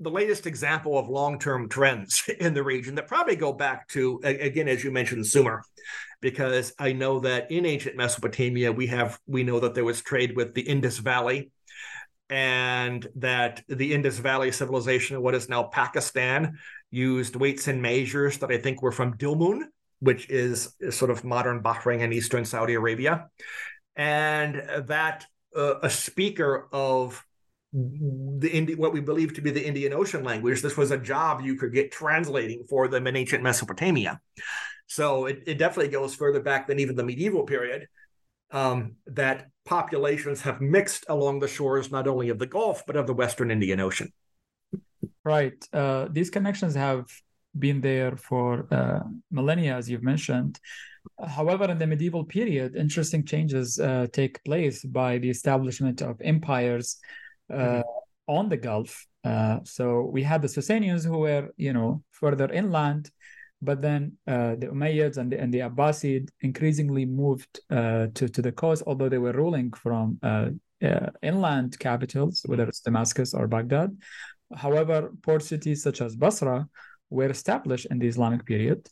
the 0.00 0.10
latest 0.10 0.46
example 0.46 0.96
of 0.96 1.08
long-term 1.08 1.68
trends 1.68 2.22
in 2.40 2.54
the 2.54 2.62
region 2.62 2.94
that 2.94 3.08
probably 3.08 3.36
go 3.36 3.52
back 3.52 3.88
to 3.88 4.20
again, 4.24 4.68
as 4.68 4.82
you 4.82 4.90
mentioned, 4.90 5.26
Sumer, 5.26 5.62
because 6.20 6.72
I 6.78 6.92
know 6.92 7.20
that 7.20 7.50
in 7.50 7.66
ancient 7.66 7.96
Mesopotamia 7.96 8.72
we 8.72 8.88
have 8.88 9.18
we 9.26 9.42
know 9.42 9.60
that 9.60 9.74
there 9.74 9.84
was 9.84 10.02
trade 10.02 10.36
with 10.36 10.54
the 10.54 10.62
Indus 10.62 10.98
Valley, 10.98 11.50
and 12.30 13.06
that 13.16 13.62
the 13.68 13.94
Indus 13.94 14.18
Valley 14.18 14.52
civilization, 14.52 15.22
what 15.22 15.34
is 15.34 15.48
now 15.48 15.64
Pakistan, 15.64 16.58
used 16.90 17.36
weights 17.36 17.68
and 17.68 17.80
measures 17.80 18.38
that 18.38 18.50
I 18.50 18.58
think 18.58 18.82
were 18.82 18.92
from 18.92 19.16
Dilmun 19.16 19.62
which 20.00 20.30
is, 20.30 20.74
sort 20.90 21.10
of 21.10 21.24
modern 21.24 21.62
Bahrain 21.62 22.02
and 22.02 22.12
Eastern 22.12 22.44
Saudi 22.44 22.74
Arabia. 22.74 23.28
And 23.96 24.62
that 24.86 25.26
uh, 25.56 25.80
a 25.82 25.90
speaker 25.90 26.68
of 26.72 27.24
the 27.72 28.50
Indi- 28.50 28.76
what 28.76 28.92
we 28.92 29.00
believe 29.00 29.34
to 29.34 29.42
be 29.42 29.50
the 29.50 29.66
Indian 29.66 29.92
Ocean 29.92 30.24
language, 30.24 30.62
this 30.62 30.76
was 30.76 30.90
a 30.90 30.98
job 30.98 31.42
you 31.42 31.56
could 31.56 31.72
get 31.72 31.92
translating 31.92 32.64
for 32.68 32.88
them 32.88 33.06
in 33.06 33.16
ancient 33.16 33.42
Mesopotamia. 33.42 34.20
So 34.86 35.26
it, 35.26 35.42
it 35.46 35.58
definitely 35.58 35.92
goes 35.92 36.14
further 36.14 36.40
back 36.40 36.66
than 36.66 36.78
even 36.78 36.96
the 36.96 37.04
medieval 37.04 37.44
period. 37.44 37.88
Um, 38.50 38.94
that 39.08 39.50
populations 39.66 40.40
have 40.40 40.62
mixed 40.62 41.04
along 41.10 41.40
the 41.40 41.48
shores 41.48 41.90
not 41.90 42.08
only 42.08 42.30
of 42.30 42.38
the 42.38 42.46
Gulf 42.46 42.84
but 42.86 42.96
of 42.96 43.06
the 43.06 43.12
Western 43.12 43.50
Indian 43.50 43.80
Ocean. 43.80 44.10
Right. 45.22 45.62
Uh, 45.70 46.08
these 46.10 46.30
connections 46.30 46.74
have 46.74 47.04
been 47.58 47.80
there 47.80 48.16
for 48.16 48.66
uh, 48.72 49.00
millennia, 49.30 49.76
as 49.76 49.88
you've 49.88 50.02
mentioned. 50.02 50.58
However, 51.26 51.64
in 51.70 51.78
the 51.78 51.86
medieval 51.86 52.24
period, 52.24 52.76
interesting 52.76 53.24
changes 53.24 53.78
uh, 53.78 54.06
take 54.12 54.42
place 54.44 54.84
by 54.84 55.18
the 55.18 55.30
establishment 55.30 56.02
of 56.02 56.20
empires 56.20 56.98
uh, 57.52 57.56
mm-hmm. 57.56 57.80
on 58.26 58.48
the 58.48 58.56
Gulf. 58.56 59.06
Uh, 59.24 59.58
so 59.64 60.02
we 60.02 60.22
had 60.22 60.42
the 60.42 60.48
Sasanians 60.48 61.04
who 61.04 61.18
were, 61.18 61.48
you 61.56 61.72
know, 61.72 62.02
further 62.10 62.50
inland, 62.52 63.10
but 63.60 63.82
then 63.82 64.12
uh, 64.26 64.54
the 64.56 64.68
Umayyads 64.68 65.16
and 65.16 65.32
the, 65.32 65.40
and 65.40 65.52
the 65.52 65.60
Abbasid 65.60 66.28
increasingly 66.40 67.04
moved 67.04 67.60
uh, 67.70 68.06
to 68.14 68.28
to 68.28 68.42
the 68.42 68.52
coast, 68.52 68.82
although 68.86 69.08
they 69.08 69.18
were 69.18 69.32
ruling 69.32 69.72
from 69.72 70.18
inland 71.22 71.78
capitals, 71.80 72.42
whether 72.46 72.68
it's 72.68 72.80
Damascus 72.80 73.34
or 73.34 73.48
Baghdad. 73.48 73.96
However, 74.54 75.12
port 75.22 75.42
cities 75.42 75.82
such 75.82 76.00
as 76.00 76.16
Basra 76.16 76.68
were 77.10 77.30
established 77.30 77.86
in 77.90 77.98
the 77.98 78.06
Islamic 78.06 78.44
period. 78.44 78.88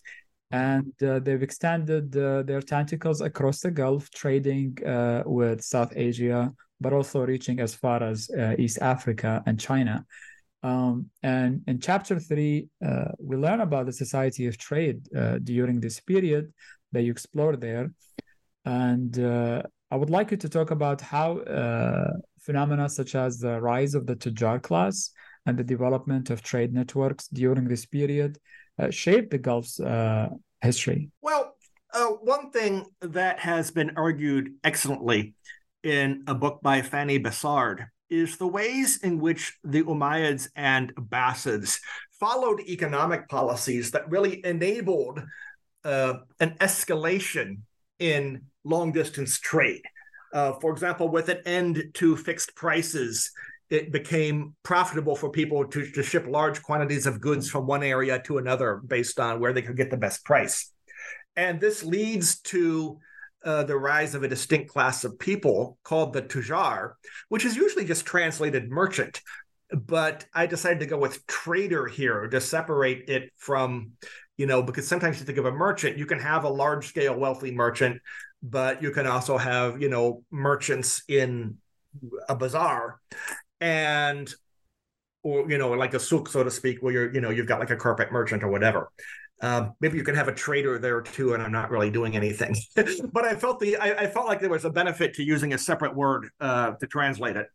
And 0.50 0.92
uh, 1.02 1.18
they've 1.18 1.42
extended 1.42 2.16
uh, 2.16 2.42
their 2.42 2.62
tentacles 2.62 3.20
across 3.20 3.60
the 3.60 3.70
Gulf, 3.70 4.10
trading 4.10 4.78
uh, 4.84 5.22
with 5.26 5.60
South 5.62 5.92
Asia, 5.96 6.52
but 6.80 6.92
also 6.92 7.26
reaching 7.26 7.58
as 7.60 7.74
far 7.74 8.02
as 8.02 8.30
uh, 8.30 8.54
East 8.58 8.78
Africa 8.80 9.42
and 9.46 9.58
China. 9.58 10.04
Um, 10.62 11.10
and 11.22 11.62
in 11.66 11.80
chapter 11.80 12.18
three, 12.18 12.68
uh, 12.84 13.12
we 13.18 13.36
learn 13.36 13.60
about 13.60 13.86
the 13.86 13.92
society 13.92 14.46
of 14.46 14.56
trade 14.56 15.00
uh, 15.14 15.38
during 15.42 15.80
this 15.80 16.00
period 16.00 16.52
that 16.92 17.02
you 17.02 17.10
explore 17.10 17.56
there. 17.56 17.92
And 18.64 19.16
I 19.92 19.96
would 19.96 20.10
like 20.10 20.32
you 20.32 20.36
to 20.38 20.48
talk 20.48 20.72
about 20.72 21.00
how 21.00 21.38
phenomena 22.40 22.88
such 22.88 23.14
as 23.14 23.38
the 23.38 23.60
rise 23.60 23.94
of 23.94 24.06
the 24.06 24.16
Tujjar 24.16 24.60
class 24.60 25.10
and 25.46 25.56
the 25.56 25.64
development 25.64 26.30
of 26.30 26.42
trade 26.42 26.74
networks 26.74 27.28
during 27.28 27.68
this 27.68 27.86
period 27.86 28.38
uh, 28.78 28.90
shaped 28.90 29.30
the 29.30 29.38
Gulf's 29.38 29.80
uh, 29.80 30.28
history? 30.60 31.10
Well, 31.22 31.56
uh, 31.92 32.08
one 32.08 32.50
thing 32.50 32.84
that 33.00 33.38
has 33.38 33.70
been 33.70 33.92
argued 33.96 34.54
excellently 34.64 35.34
in 35.82 36.24
a 36.26 36.34
book 36.34 36.60
by 36.62 36.82
Fanny 36.82 37.18
Bessard 37.18 37.86
is 38.10 38.36
the 38.36 38.46
ways 38.46 38.98
in 39.02 39.18
which 39.18 39.56
the 39.64 39.82
Umayyads 39.82 40.48
and 40.54 40.94
Abbasids 40.96 41.80
followed 42.20 42.60
economic 42.60 43.28
policies 43.28 43.90
that 43.92 44.10
really 44.10 44.44
enabled 44.44 45.22
uh, 45.84 46.14
an 46.40 46.56
escalation 46.60 47.58
in 47.98 48.42
long 48.64 48.92
distance 48.92 49.38
trade. 49.38 49.82
Uh, 50.32 50.52
for 50.60 50.72
example, 50.72 51.08
with 51.08 51.28
an 51.28 51.38
end 51.46 51.82
to 51.94 52.16
fixed 52.16 52.54
prices, 52.56 53.30
it 53.70 53.90
became 53.90 54.54
profitable 54.62 55.16
for 55.16 55.30
people 55.30 55.66
to, 55.66 55.90
to 55.90 56.02
ship 56.02 56.26
large 56.28 56.62
quantities 56.62 57.06
of 57.06 57.20
goods 57.20 57.50
from 57.50 57.66
one 57.66 57.82
area 57.82 58.20
to 58.20 58.38
another 58.38 58.80
based 58.86 59.18
on 59.18 59.40
where 59.40 59.52
they 59.52 59.62
could 59.62 59.76
get 59.76 59.90
the 59.90 59.96
best 59.96 60.24
price. 60.24 60.72
And 61.34 61.60
this 61.60 61.82
leads 61.82 62.40
to 62.42 62.98
uh, 63.44 63.64
the 63.64 63.76
rise 63.76 64.14
of 64.14 64.22
a 64.22 64.28
distinct 64.28 64.70
class 64.70 65.04
of 65.04 65.18
people 65.18 65.78
called 65.82 66.12
the 66.12 66.22
tujar, 66.22 66.92
which 67.28 67.44
is 67.44 67.56
usually 67.56 67.84
just 67.84 68.06
translated 68.06 68.70
merchant. 68.70 69.20
But 69.70 70.26
I 70.32 70.46
decided 70.46 70.80
to 70.80 70.86
go 70.86 70.98
with 70.98 71.26
trader 71.26 71.86
here 71.86 72.28
to 72.28 72.40
separate 72.40 73.08
it 73.08 73.32
from, 73.36 73.92
you 74.36 74.46
know, 74.46 74.62
because 74.62 74.86
sometimes 74.86 75.18
you 75.18 75.26
think 75.26 75.38
of 75.38 75.44
a 75.44 75.52
merchant, 75.52 75.98
you 75.98 76.06
can 76.06 76.20
have 76.20 76.44
a 76.44 76.48
large 76.48 76.86
scale 76.86 77.18
wealthy 77.18 77.50
merchant, 77.50 78.00
but 78.42 78.80
you 78.80 78.92
can 78.92 79.06
also 79.06 79.36
have, 79.36 79.82
you 79.82 79.88
know, 79.88 80.22
merchants 80.30 81.02
in 81.08 81.56
a 82.28 82.36
bazaar 82.36 83.00
and 83.60 84.32
or 85.22 85.50
you 85.50 85.58
know 85.58 85.70
like 85.70 85.94
a 85.94 86.00
souk 86.00 86.28
so 86.28 86.44
to 86.44 86.50
speak 86.50 86.82
where 86.82 86.92
you're 86.92 87.14
you 87.14 87.20
know 87.20 87.30
you've 87.30 87.46
got 87.46 87.60
like 87.60 87.70
a 87.70 87.76
carpet 87.76 88.12
merchant 88.12 88.42
or 88.42 88.48
whatever. 88.48 88.90
Um, 89.42 89.74
maybe 89.80 89.98
you 89.98 90.04
can 90.04 90.14
have 90.14 90.28
a 90.28 90.34
trader 90.34 90.78
there 90.78 91.02
too 91.02 91.34
and 91.34 91.42
i'm 91.42 91.52
not 91.52 91.70
really 91.70 91.90
doing 91.90 92.16
anything. 92.16 92.56
But 93.12 93.24
i 93.24 93.34
felt 93.34 93.60
the 93.60 93.76
I, 93.76 94.04
I, 94.04 94.06
felt 94.06 94.26
like 94.26 94.40
there 94.40 94.48
was 94.48 94.64
a 94.64 94.70
benefit 94.70 95.14
to 95.14 95.22
using 95.22 95.52
a 95.52 95.58
separate 95.58 95.94
word 95.94 96.30
uh, 96.40 96.72
to 96.72 96.86
translate 96.86 97.36
it. 97.36 97.48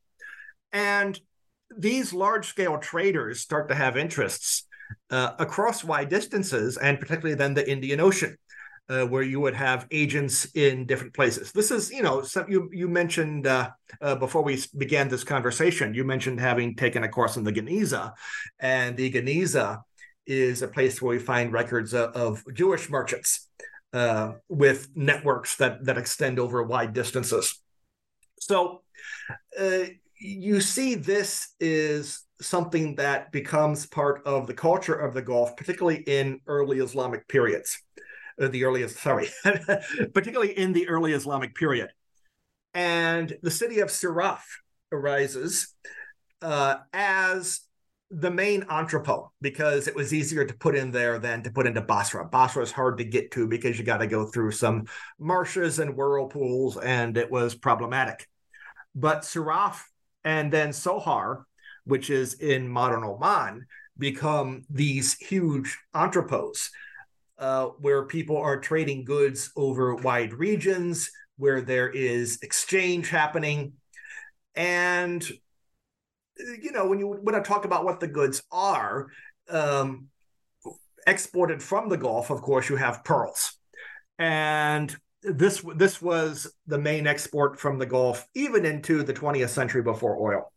And 0.72 1.20
these 1.76 2.14
large 2.14 2.48
scale 2.48 2.78
traders 2.78 3.42
start 3.42 3.70
to 3.70 3.76
have 3.76 3.98
interests 3.98 4.68
uh, 5.10 5.32
across 5.40 5.84
wide 5.84 6.10
distances 6.10 6.78
and 6.78 7.00
particularly 7.00 7.36
then 7.36 7.54
the 7.54 7.70
indian 7.70 8.00
ocean 8.00 8.38
uh, 8.92 9.06
where 9.06 9.24
you 9.24 9.40
would 9.40 9.56
have 9.56 9.88
agents 9.92 10.46
in 10.54 10.86
different 10.86 11.14
places. 11.14 11.54
This 11.54 11.72
is, 11.72 11.92
you 11.92 12.04
know, 12.04 12.22
some, 12.22 12.46
you 12.52 12.70
you 12.74 12.90
mentioned 12.90 13.48
uh, 13.48 13.70
uh, 14.02 14.16
before 14.16 14.44
we 14.44 14.62
began 14.78 15.08
this 15.08 15.24
conversation. 15.24 15.94
You 15.94 16.04
mentioned 16.04 16.42
having 16.42 16.76
taken 16.76 17.04
a 17.04 17.10
course 17.10 17.38
in 17.38 17.46
the 17.46 17.54
Geniza, 17.54 18.12
and 18.60 18.98
the 18.98 19.10
Geniza 19.10 19.82
is 20.28 20.62
a 20.62 20.68
place 20.68 21.02
where 21.02 21.16
we 21.16 21.24
find 21.24 21.54
records 21.54 21.94
of, 21.94 22.12
of 22.16 22.44
Jewish 22.54 22.90
merchants 22.90 23.50
uh, 23.94 24.34
with 24.50 24.90
networks 24.94 25.56
that 25.58 25.86
that 25.86 25.98
extend 25.98 26.38
over 26.38 26.62
wide 26.62 26.94
distances. 26.94 27.62
So 28.40 28.82
uh, 29.58 29.86
you 30.20 30.60
see, 30.60 30.96
this 30.96 31.56
is 31.62 32.24
something 32.42 32.96
that 32.96 33.32
becomes 33.32 33.86
part 33.86 34.22
of 34.26 34.48
the 34.48 34.54
culture 34.54 34.96
of 34.96 35.14
the 35.14 35.22
Gulf, 35.22 35.56
particularly 35.56 36.04
in 36.08 36.42
early 36.48 36.80
Islamic 36.80 37.28
periods 37.30 37.78
uh, 37.98 38.02
the 38.48 38.64
earliest, 38.66 38.98
sorry, 38.98 39.30
particularly 40.14 40.58
in 40.58 40.74
the 40.74 40.88
early 40.88 41.14
Islamic 41.14 41.56
period. 41.56 41.90
And 42.74 43.38
the 43.42 43.52
city 43.52 43.80
of 43.80 43.90
Siraf 43.90 44.42
arises 44.92 45.74
uh, 46.42 46.78
as 46.94 47.62
the 48.10 48.32
main 48.32 48.64
entrepot 48.64 49.30
because 49.42 49.88
it 49.88 49.96
was 49.96 50.14
easier 50.14 50.44
to 50.44 50.54
put 50.54 50.76
in 50.76 50.92
there 50.92 51.18
than 51.18 51.44
to 51.44 51.52
put 51.52 51.66
into 51.66 51.82
Basra. 51.82 52.28
Basra 52.28 52.62
is 52.62 52.72
hard 52.72 52.98
to 52.98 53.06
get 53.06 53.32
to 53.32 53.48
because 53.48 53.80
you 53.80 53.86
got 53.86 54.00
to 54.00 54.08
go 54.08 54.26
through 54.26 54.52
some 54.52 54.86
marshes 55.18 55.80
and 55.80 55.96
whirlpools, 55.96 56.78
and 56.78 57.18
it 57.18 57.32
was 57.32 57.56
problematic. 57.56 58.28
But 58.94 59.22
Siraf 59.22 59.84
and 60.26 60.52
then 60.52 60.70
Sohar, 60.70 61.44
which 61.86 62.10
is 62.10 62.34
in 62.36 62.68
modern 62.68 63.04
Oman, 63.06 63.66
become 63.98 64.64
these 64.70 65.14
huge 65.14 65.78
entrepôts 65.96 66.70
uh, 67.42 67.66
where 67.80 68.06
people 68.06 68.38
are 68.38 68.60
trading 68.60 69.04
goods 69.04 69.52
over 69.58 69.96
wide 69.96 70.32
regions, 70.32 71.10
where 71.38 71.60
there 71.62 71.90
is 71.90 72.40
exchange 72.44 73.10
happening. 73.10 73.74
And, 74.56 75.28
you 76.38 76.72
know, 76.72 76.88
when 76.88 77.00
you 77.00 77.08
when 77.08 77.36
I 77.36 77.40
talk 77.40 77.66
about 77.66 77.84
what 77.84 78.00
the 78.00 78.08
goods 78.08 78.44
are, 78.52 79.08
um, 79.50 80.08
exported 81.08 81.64
from 81.64 81.90
the 81.90 81.98
Gulf, 81.98 82.30
of 82.30 82.42
course, 82.42 82.70
you 82.70 82.76
have 82.76 83.04
pearls. 83.04 83.58
And 84.20 84.96
this 85.24 85.64
this 85.76 86.02
was 86.02 86.52
the 86.66 86.80
main 86.80 87.06
export 87.06 87.60
from 87.60 87.78
the 87.78 87.86
Gulf, 87.86 88.28
even 88.34 88.66
into 88.66 89.04
the 89.04 89.14
20th 89.14 89.50
century 89.50 89.84
before 89.84 90.18
oil. 90.18 90.52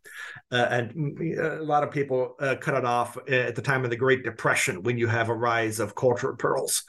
Uh, 0.50 0.66
and 0.70 1.38
a 1.38 1.62
lot 1.62 1.82
of 1.82 1.90
people 1.90 2.34
uh, 2.40 2.56
cut 2.60 2.74
it 2.74 2.84
off 2.84 3.18
at 3.28 3.54
the 3.54 3.62
time 3.62 3.84
of 3.84 3.90
the 3.90 3.96
Great 3.96 4.24
Depression 4.24 4.82
when 4.82 4.96
you 4.96 5.06
have 5.06 5.28
a 5.28 5.34
rise 5.34 5.80
of 5.80 5.94
cultured 5.94 6.38
pearls. 6.38 6.84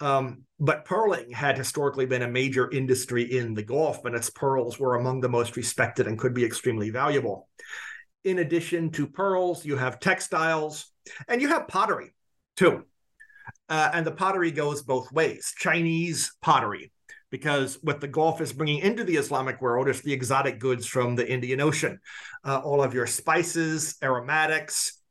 Um, 0.00 0.42
but 0.60 0.84
pearling 0.84 1.30
had 1.30 1.56
historically 1.56 2.06
been 2.06 2.22
a 2.22 2.28
major 2.28 2.70
industry 2.70 3.22
in 3.36 3.54
the 3.54 3.62
Gulf, 3.62 4.04
and 4.04 4.14
its 4.14 4.30
pearls 4.30 4.78
were 4.78 4.96
among 4.96 5.20
the 5.20 5.28
most 5.28 5.56
respected 5.56 6.06
and 6.06 6.18
could 6.18 6.34
be 6.34 6.44
extremely 6.44 6.90
valuable. 6.90 7.48
In 8.24 8.38
addition 8.38 8.90
to 8.92 9.06
pearls, 9.06 9.64
you 9.64 9.76
have 9.76 10.00
textiles 10.00 10.90
and 11.28 11.40
you 11.40 11.48
have 11.48 11.68
pottery 11.68 12.14
too. 12.56 12.84
Uh, 13.68 13.90
and 13.92 14.06
the 14.06 14.12
pottery 14.12 14.50
goes 14.50 14.82
both 14.82 15.12
ways. 15.12 15.54
Chinese 15.56 16.34
pottery 16.40 16.92
because 17.34 17.80
what 17.82 18.00
the 18.00 18.06
Gulf 18.06 18.40
is 18.40 18.52
bringing 18.52 18.78
into 18.78 19.02
the 19.02 19.16
Islamic 19.16 19.60
world 19.60 19.88
is 19.88 20.00
the 20.02 20.12
exotic 20.12 20.60
goods 20.60 20.86
from 20.86 21.16
the 21.16 21.28
Indian 21.28 21.60
Ocean, 21.60 21.98
uh, 22.44 22.60
all 22.62 22.80
of 22.80 22.94
your 22.94 23.08
spices, 23.08 23.96
aromatics, 24.04 25.02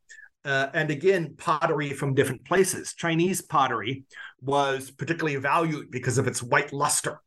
uh, 0.46 0.68
and 0.72 0.90
again, 0.90 1.34
pottery 1.36 1.90
from 1.92 2.14
different 2.14 2.42
places. 2.46 2.94
Chinese 2.94 3.42
pottery 3.42 4.04
was 4.40 4.90
particularly 4.90 5.36
valued 5.36 5.90
because 5.90 6.16
of 6.16 6.26
its 6.26 6.42
white 6.42 6.72
luster. 6.72 7.20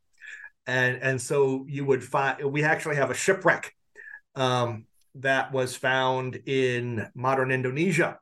And, 0.65 0.97
and 1.03 1.21
so 1.21 1.67
you 1.69 1.85
would 1.85 2.03
find, 2.03 2.43
we 2.51 2.63
actually 2.63 2.95
have 2.95 3.11
a 3.11 3.13
shipwreck 3.13 3.75
um, 4.33 4.85
that 5.13 5.51
was 5.51 5.75
found 5.75 6.39
in 6.47 7.07
modern 7.13 7.51
Indonesia 7.51 8.17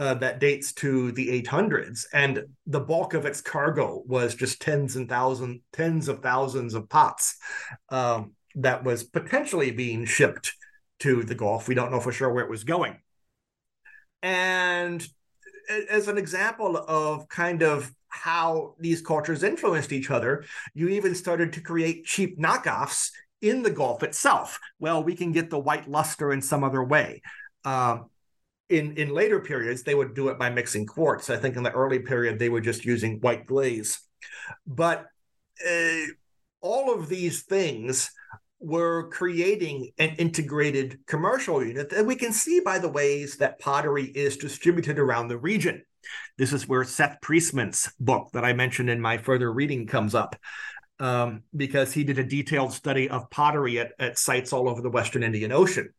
uh, 0.00 0.14
that 0.14 0.40
dates 0.40 0.72
to 0.72 1.12
the 1.12 1.42
800s, 1.42 2.06
and 2.14 2.46
the 2.66 2.80
bulk 2.80 3.12
of 3.12 3.26
its 3.26 3.42
cargo 3.42 4.02
was 4.06 4.34
just 4.34 4.62
tens 4.62 4.96
and 4.96 5.10
thousands, 5.10 5.60
tens 5.74 6.08
of 6.08 6.22
thousands 6.22 6.72
of 6.72 6.88
pots 6.88 7.36
um, 7.90 8.32
that 8.54 8.82
was 8.82 9.04
potentially 9.04 9.70
being 9.70 10.06
shipped 10.06 10.54
to 11.00 11.22
the 11.22 11.34
Gulf. 11.34 11.68
We 11.68 11.74
don't 11.74 11.92
know 11.92 12.00
for 12.00 12.12
sure 12.12 12.32
where 12.32 12.42
it 12.42 12.50
was 12.50 12.64
going. 12.64 12.96
And 14.22 15.06
as 15.90 16.08
an 16.08 16.16
example 16.16 16.78
of 16.78 17.28
kind 17.28 17.62
of 17.62 17.92
how 18.08 18.76
these 18.78 19.02
cultures 19.02 19.42
influenced 19.42 19.92
each 19.92 20.10
other, 20.10 20.44
you 20.72 20.88
even 20.88 21.14
started 21.14 21.52
to 21.52 21.60
create 21.60 22.06
cheap 22.06 22.40
knockoffs 22.40 23.10
in 23.42 23.62
the 23.62 23.70
Gulf 23.70 24.02
itself. 24.02 24.58
Well, 24.78 25.04
we 25.04 25.14
can 25.14 25.32
get 25.32 25.50
the 25.50 25.58
white 25.58 25.90
luster 25.90 26.32
in 26.32 26.40
some 26.40 26.64
other 26.64 26.82
way. 26.82 27.20
Um, 27.66 28.09
in 28.70 28.96
in 28.96 29.12
later 29.12 29.40
periods 29.40 29.82
they 29.82 29.94
would 29.94 30.14
do 30.14 30.28
it 30.28 30.38
by 30.38 30.48
mixing 30.48 30.86
quartz. 30.86 31.28
I 31.28 31.36
think 31.36 31.56
in 31.56 31.62
the 31.62 31.72
early 31.72 31.98
period 31.98 32.38
they 32.38 32.48
were 32.48 32.60
just 32.60 32.84
using 32.84 33.20
white 33.20 33.46
glaze. 33.46 34.00
But 34.66 35.06
uh, 35.68 36.06
all 36.60 36.94
of 36.94 37.08
these 37.08 37.42
things 37.42 38.10
were 38.60 39.08
creating 39.10 39.90
an 39.98 40.10
integrated 40.18 40.98
commercial 41.06 41.64
unit 41.64 41.90
that 41.90 42.04
we 42.04 42.14
can 42.14 42.32
see 42.32 42.60
by 42.60 42.78
the 42.78 42.88
ways 42.88 43.36
that 43.38 43.58
pottery 43.58 44.04
is 44.04 44.36
distributed 44.36 44.98
around 44.98 45.28
the 45.28 45.38
region. 45.38 45.82
This 46.36 46.52
is 46.52 46.68
where 46.68 46.84
seth 46.84 47.18
priestman's 47.20 47.92
book 48.00 48.30
that 48.32 48.44
i 48.44 48.52
mentioned 48.52 48.88
in 48.88 49.00
my 49.00 49.18
further 49.18 49.52
reading 49.52 49.86
comes 49.86 50.14
up 50.14 50.36
um, 50.98 51.42
because 51.56 51.92
he 51.92 52.04
did 52.04 52.18
a 52.18 52.24
detailed 52.24 52.72
study 52.72 53.08
of 53.08 53.30
pottery 53.30 53.78
at, 53.78 53.92
at 53.98 54.18
sites 54.18 54.52
all 54.52 54.68
over 54.68 54.80
the 54.80 54.90
western 54.90 55.22
indian 55.22 55.52
ocean 55.52 55.92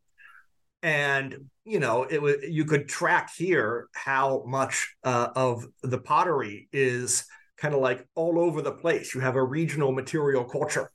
and 0.84 1.50
you 1.64 1.80
know 1.80 2.04
it 2.04 2.22
was 2.22 2.38
you 2.48 2.66
could 2.66 2.88
track 2.88 3.32
here 3.36 3.88
how 3.94 4.44
much 4.48 4.96
uh, 5.04 5.30
of 5.36 5.66
the 5.84 5.98
pottery 5.98 6.68
is 6.72 7.26
kind 7.58 7.74
of 7.76 7.82
like 7.82 8.08
all 8.16 8.40
over 8.40 8.62
the 8.62 8.72
place. 8.72 9.14
You 9.14 9.22
have 9.22 9.36
a 9.36 9.44
regional 9.44 9.92
material 9.92 10.44
culture 10.44 10.90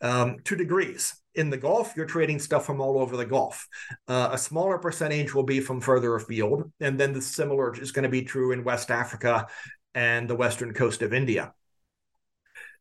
um, 0.00 0.38
to 0.44 0.56
degrees. 0.56 1.14
In 1.34 1.50
the 1.50 1.56
gulf 1.56 1.94
you're 1.96 2.06
trading 2.06 2.40
stuff 2.40 2.66
from 2.66 2.80
all 2.80 2.98
over 2.98 3.16
the 3.16 3.24
gulf. 3.24 3.68
Uh, 4.08 4.30
a 4.32 4.38
smaller 4.38 4.78
percentage 4.78 5.34
will 5.34 5.44
be 5.44 5.60
from 5.60 5.80
further 5.80 6.16
afield 6.16 6.72
and 6.80 6.98
then 6.98 7.12
the 7.12 7.22
similar 7.22 7.74
is 7.80 7.92
going 7.92 8.02
to 8.02 8.08
be 8.08 8.22
true 8.22 8.50
in 8.52 8.64
west 8.64 8.90
africa 8.90 9.46
and 9.94 10.28
the 10.28 10.34
western 10.34 10.74
coast 10.74 11.02
of 11.02 11.12
india. 11.12 11.52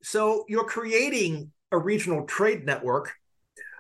So 0.01 0.45
you're 0.47 0.65
creating 0.65 1.51
a 1.71 1.77
regional 1.77 2.25
trade 2.25 2.65
network 2.65 3.13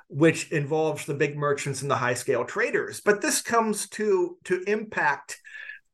which 0.09 0.51
involves 0.51 1.05
the 1.05 1.13
big 1.13 1.37
merchants 1.37 1.81
and 1.81 1.91
the 1.91 1.95
high 1.95 2.13
scale 2.13 2.45
traders. 2.45 3.01
But 3.01 3.21
this 3.21 3.41
comes 3.41 3.89
to 3.89 4.37
to 4.45 4.63
impact 4.67 5.39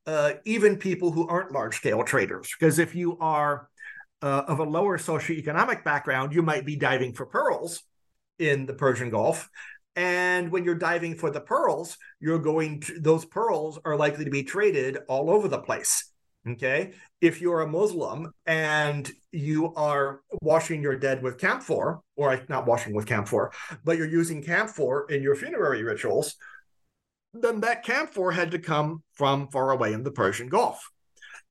uh, 0.06 0.34
even 0.44 0.76
people 0.76 1.10
who 1.10 1.26
aren't 1.28 1.52
large 1.52 1.76
scale 1.76 2.04
traders, 2.04 2.54
because 2.58 2.78
if 2.78 2.94
you 2.94 3.18
are 3.18 3.68
uh, 4.22 4.42
of 4.46 4.58
a 4.58 4.64
lower 4.64 4.98
socioeconomic 4.98 5.84
background, 5.84 6.32
you 6.32 6.42
might 6.42 6.64
be 6.64 6.76
diving 6.76 7.12
for 7.12 7.26
pearls 7.26 7.82
in 8.38 8.66
the 8.66 8.74
Persian 8.74 9.10
Gulf. 9.10 9.48
And 9.96 10.50
when 10.50 10.64
you're 10.64 10.74
diving 10.74 11.16
for 11.16 11.30
the 11.30 11.40
pearls, 11.40 11.96
you're 12.18 12.40
going 12.40 12.80
to, 12.80 12.98
those 12.98 13.24
pearls 13.24 13.78
are 13.84 13.96
likely 13.96 14.24
to 14.24 14.30
be 14.30 14.42
traded 14.42 14.98
all 15.08 15.30
over 15.30 15.46
the 15.46 15.60
place. 15.60 16.10
Okay. 16.46 16.92
If 17.22 17.40
you're 17.40 17.62
a 17.62 17.66
Muslim 17.66 18.30
and 18.44 19.10
you 19.32 19.72
are 19.74 20.20
washing 20.42 20.82
your 20.82 20.96
dead 20.96 21.22
with 21.22 21.38
camphor, 21.38 22.00
or 22.16 22.40
not 22.48 22.66
washing 22.66 22.94
with 22.94 23.06
camphor, 23.06 23.50
but 23.82 23.96
you're 23.96 24.06
using 24.06 24.42
camphor 24.42 25.06
in 25.08 25.22
your 25.22 25.36
funerary 25.36 25.82
rituals, 25.82 26.36
then 27.32 27.60
that 27.60 27.82
camphor 27.82 28.30
had 28.30 28.50
to 28.50 28.58
come 28.58 29.02
from 29.14 29.48
far 29.48 29.70
away 29.70 29.92
in 29.92 30.02
the 30.02 30.10
Persian 30.10 30.48
Gulf. 30.48 30.86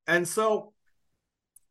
And 0.06 0.28
so 0.28 0.74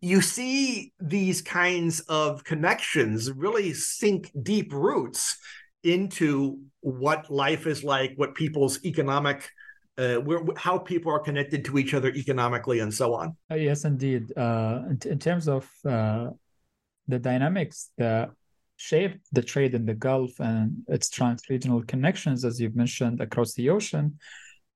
you 0.00 0.20
see 0.20 0.92
these 0.98 1.40
kinds 1.42 2.00
of 2.00 2.42
connections 2.42 3.30
really 3.30 3.72
sink 3.72 4.32
deep 4.42 4.72
roots 4.72 5.38
into 5.84 6.58
what 6.80 7.30
life 7.30 7.68
is 7.68 7.84
like, 7.84 8.12
what 8.16 8.34
people's 8.34 8.84
economic 8.84 9.48
uh, 9.98 10.16
where, 10.16 10.40
how 10.56 10.78
people 10.78 11.12
are 11.12 11.18
connected 11.18 11.64
to 11.64 11.78
each 11.78 11.94
other 11.94 12.08
economically 12.08 12.80
and 12.80 12.92
so 12.92 13.14
on. 13.14 13.36
Uh, 13.50 13.56
yes, 13.56 13.84
indeed. 13.84 14.32
Uh, 14.36 14.80
in, 14.90 14.98
in, 15.06 15.18
terms 15.18 15.48
of 15.48 15.68
uh, 15.86 16.28
the 17.08 17.18
dynamics 17.18 17.90
that 17.98 18.30
shaped 18.76 19.20
the 19.32 19.42
trade 19.42 19.74
in 19.74 19.84
the 19.84 19.94
Gulf 19.94 20.40
and 20.40 20.82
its 20.88 21.10
trans-regional 21.10 21.82
connections, 21.84 22.44
as 22.44 22.60
you've 22.60 22.76
mentioned, 22.76 23.20
across 23.20 23.54
the 23.54 23.70
ocean, 23.70 24.18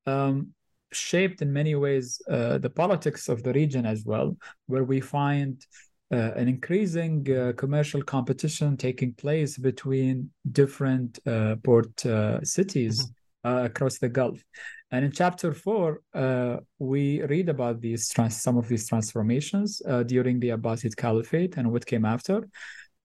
um, 0.07 0.49
shaped 0.93 1.43
in 1.43 1.53
many 1.53 1.75
ways 1.75 2.21
uh, 2.31 2.59
the 2.59 2.71
politics 2.71 3.29
of 3.29 3.43
the 3.43 3.53
region 3.53 3.87
as 3.87 4.05
well, 4.05 4.37
where 4.67 4.85
we 4.85 5.01
find 5.01 5.65
uh, 6.13 6.33
an 6.37 6.47
increasing 6.47 7.27
uh, 7.33 7.53
commercial 7.57 8.03
competition 8.03 8.77
taking 8.77 9.13
place 9.15 9.59
between 9.59 10.31
different 10.53 11.19
uh, 11.27 11.57
port 11.65 12.07
uh, 12.07 12.41
cities 12.45 13.11
mm-hmm. 13.47 13.67
across 13.67 13.99
the 13.99 14.09
Gulf. 14.09 14.43
And 14.91 15.05
in 15.05 15.13
chapter 15.13 15.53
four, 15.53 16.01
uh, 16.15 16.59
we 16.79 17.23
read 17.23 17.49
about 17.49 17.81
these 17.81 18.09
trans- 18.09 18.41
some 18.41 18.57
of 18.57 18.69
these 18.69 18.89
transformations 18.89 19.83
uh, 19.87 20.03
during 20.03 20.39
the 20.41 20.51
Abbasid 20.51 20.97
Caliphate 20.97 21.57
and 21.57 21.73
what 21.73 21.85
came 21.87 22.05
after. 22.05 22.49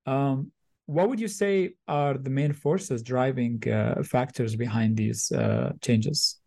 Um, 0.06 0.52
what 0.86 1.10
would 1.10 1.20
you 1.20 1.28
say 1.28 1.74
are 1.88 2.18
the 2.18 2.30
main 2.30 2.54
forces 2.54 3.02
driving 3.02 3.68
uh, 3.68 4.04
factors 4.04 4.56
behind 4.56 4.98
these 4.98 5.32
uh, 5.32 5.72
changes? 5.82 6.40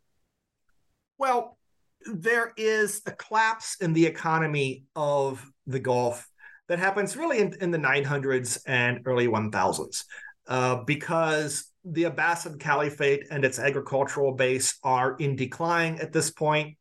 Well, 1.19 1.59
there 2.07 2.53
is 2.57 3.01
a 3.07 3.13
collapse 3.13 3.77
in 3.81 3.93
the 3.93 4.07
economy 4.07 4.85
of 4.95 5.45
the 5.67 5.81
Gulf 5.81 6.29
that 6.69 6.79
happens 6.79 7.17
really 7.17 7.39
in, 7.39 7.55
in 7.61 7.71
the 7.71 7.79
900s 7.79 8.59
and 8.67 9.01
early 9.07 9.27
1000s 9.27 10.05
uh, 10.49 10.77
because 10.85 11.67
the 11.85 12.05
Abbasid 12.05 12.59
Caliphate 12.59 13.27
and 13.31 13.45
its 13.45 13.59
agricultural 13.59 14.33
base 14.33 14.79
are 14.83 15.17
in 15.17 15.37
decline 15.37 15.99
at 16.01 16.13
this 16.13 16.31
point. 16.31 16.77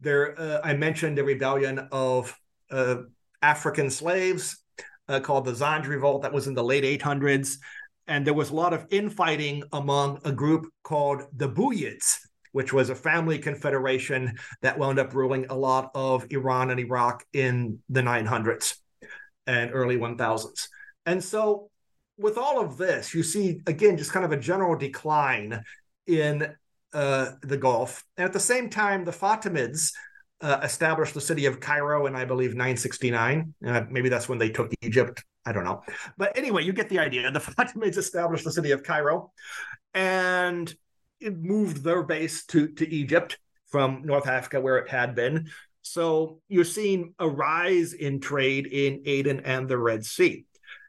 There, 0.00 0.38
uh, 0.40 0.60
I 0.64 0.74
mentioned 0.74 1.18
the 1.18 1.24
rebellion 1.24 1.88
of 1.92 2.34
uh, 2.70 2.96
African 3.42 3.90
slaves 3.90 4.58
uh, 5.08 5.20
called 5.20 5.44
the 5.44 5.52
Zanj 5.52 5.86
Revolt 5.86 6.22
that 6.22 6.32
was 6.32 6.46
in 6.46 6.54
the 6.54 6.64
late 6.64 7.00
800s. 7.00 7.56
And 8.06 8.26
there 8.26 8.34
was 8.34 8.50
a 8.50 8.54
lot 8.54 8.72
of 8.72 8.86
infighting 8.90 9.64
among 9.72 10.20
a 10.24 10.32
group 10.32 10.66
called 10.82 11.24
the 11.34 11.48
Buyids, 11.48 12.18
which 12.52 12.72
was 12.72 12.88
a 12.88 12.94
family 12.94 13.38
confederation 13.38 14.38
that 14.62 14.78
wound 14.78 14.98
up 14.98 15.14
ruling 15.14 15.46
a 15.50 15.54
lot 15.54 15.90
of 15.94 16.26
Iran 16.30 16.70
and 16.70 16.80
Iraq 16.80 17.24
in 17.34 17.80
the 17.90 18.00
900s 18.00 18.76
and 19.46 19.70
early 19.74 19.98
1000s. 19.98 20.68
And 21.04 21.22
so 21.22 21.70
with 22.18 22.36
all 22.36 22.60
of 22.60 22.76
this, 22.76 23.14
you 23.14 23.22
see 23.22 23.60
again 23.66 23.96
just 23.96 24.12
kind 24.12 24.24
of 24.24 24.32
a 24.32 24.36
general 24.36 24.76
decline 24.76 25.62
in 26.06 26.52
uh, 26.92 27.32
the 27.42 27.56
Gulf, 27.56 28.04
and 28.16 28.24
at 28.24 28.32
the 28.32 28.40
same 28.40 28.68
time, 28.68 29.04
the 29.04 29.12
Fatimids 29.12 29.92
uh, 30.40 30.60
established 30.62 31.14
the 31.14 31.20
city 31.20 31.46
of 31.46 31.60
Cairo 31.60 32.06
in, 32.06 32.14
I 32.14 32.24
believe, 32.24 32.50
969. 32.50 33.54
Uh, 33.66 33.82
maybe 33.90 34.08
that's 34.08 34.28
when 34.28 34.38
they 34.38 34.48
took 34.48 34.72
Egypt. 34.82 35.24
I 35.46 35.52
don't 35.52 35.64
know, 35.64 35.82
but 36.18 36.36
anyway, 36.36 36.64
you 36.64 36.72
get 36.72 36.88
the 36.88 36.98
idea. 36.98 37.30
The 37.30 37.38
Fatimids 37.40 37.96
established 37.96 38.44
the 38.44 38.52
city 38.52 38.72
of 38.72 38.82
Cairo, 38.82 39.32
and 39.94 40.74
it 41.20 41.38
moved 41.38 41.82
their 41.82 42.02
base 42.02 42.44
to 42.46 42.68
to 42.68 42.88
Egypt 42.88 43.38
from 43.68 44.02
North 44.04 44.26
Africa, 44.26 44.60
where 44.60 44.78
it 44.78 44.88
had 44.88 45.14
been. 45.14 45.48
So 45.82 46.40
you're 46.48 46.64
seeing 46.64 47.14
a 47.18 47.28
rise 47.28 47.94
in 47.94 48.20
trade 48.20 48.66
in 48.66 49.02
Aden 49.06 49.40
and 49.40 49.68
the 49.68 49.78
Red 49.78 50.04
Sea. 50.04 50.44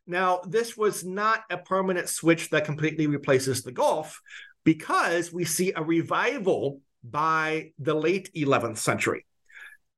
Now, 0.09 0.41
this 0.43 0.75
was 0.75 1.05
not 1.05 1.43
a 1.51 1.57
permanent 1.59 2.09
switch 2.09 2.49
that 2.49 2.65
completely 2.65 3.05
replaces 3.05 3.61
the 3.61 3.71
Gulf 3.71 4.19
because 4.63 5.31
we 5.31 5.45
see 5.45 5.71
a 5.75 5.83
revival 5.83 6.81
by 7.03 7.73
the 7.77 7.93
late 7.93 8.31
11th 8.35 8.79
century. 8.79 9.27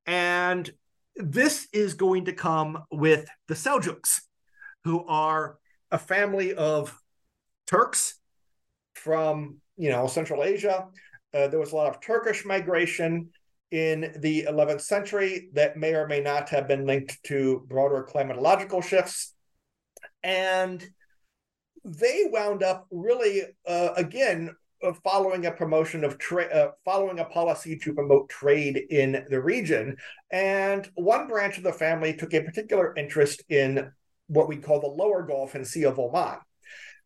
And 0.05 0.69
this 1.15 1.69
is 1.71 1.93
going 1.93 2.25
to 2.25 2.33
come 2.33 2.83
with 2.91 3.25
the 3.47 3.53
Seljuks, 3.53 4.19
who 4.83 5.05
are 5.07 5.57
a 5.91 5.97
family 5.97 6.55
of 6.55 6.93
Turks 7.65 8.19
from, 8.95 9.59
you 9.77 9.91
know, 9.91 10.07
Central 10.07 10.43
Asia. 10.43 10.87
Uh, 11.33 11.47
there 11.47 11.59
was 11.59 11.71
a 11.71 11.75
lot 11.77 11.87
of 11.87 12.01
Turkish 12.01 12.43
migration 12.43 13.29
in 13.71 14.13
the 14.19 14.43
11th 14.49 14.81
century 14.81 15.47
that 15.53 15.77
may 15.77 15.93
or 15.93 16.05
may 16.05 16.19
not 16.19 16.49
have 16.49 16.67
been 16.67 16.85
linked 16.85 17.23
to 17.23 17.65
broader 17.69 18.05
climatological 18.11 18.83
shifts 18.83 19.35
and 20.23 20.87
they 21.83 22.25
wound 22.31 22.63
up 22.63 22.87
really 22.91 23.41
uh, 23.67 23.89
again 23.95 24.55
uh, 24.83 24.93
following 25.03 25.45
a 25.45 25.51
promotion 25.51 26.03
of 26.03 26.17
trade, 26.17 26.51
uh, 26.51 26.71
following 26.85 27.19
a 27.19 27.25
policy 27.25 27.77
to 27.77 27.93
promote 27.93 28.29
trade 28.29 28.77
in 28.89 29.25
the 29.29 29.41
region. 29.41 29.95
And 30.31 30.89
one 30.95 31.27
branch 31.27 31.57
of 31.57 31.63
the 31.63 31.73
family 31.73 32.15
took 32.15 32.33
a 32.33 32.41
particular 32.41 32.95
interest 32.95 33.43
in 33.49 33.91
what 34.27 34.47
we 34.47 34.57
call 34.57 34.79
the 34.79 34.87
lower 34.87 35.23
Gulf 35.23 35.55
and 35.55 35.67
Sea 35.67 35.83
of 35.83 35.99
Oman. 35.99 36.37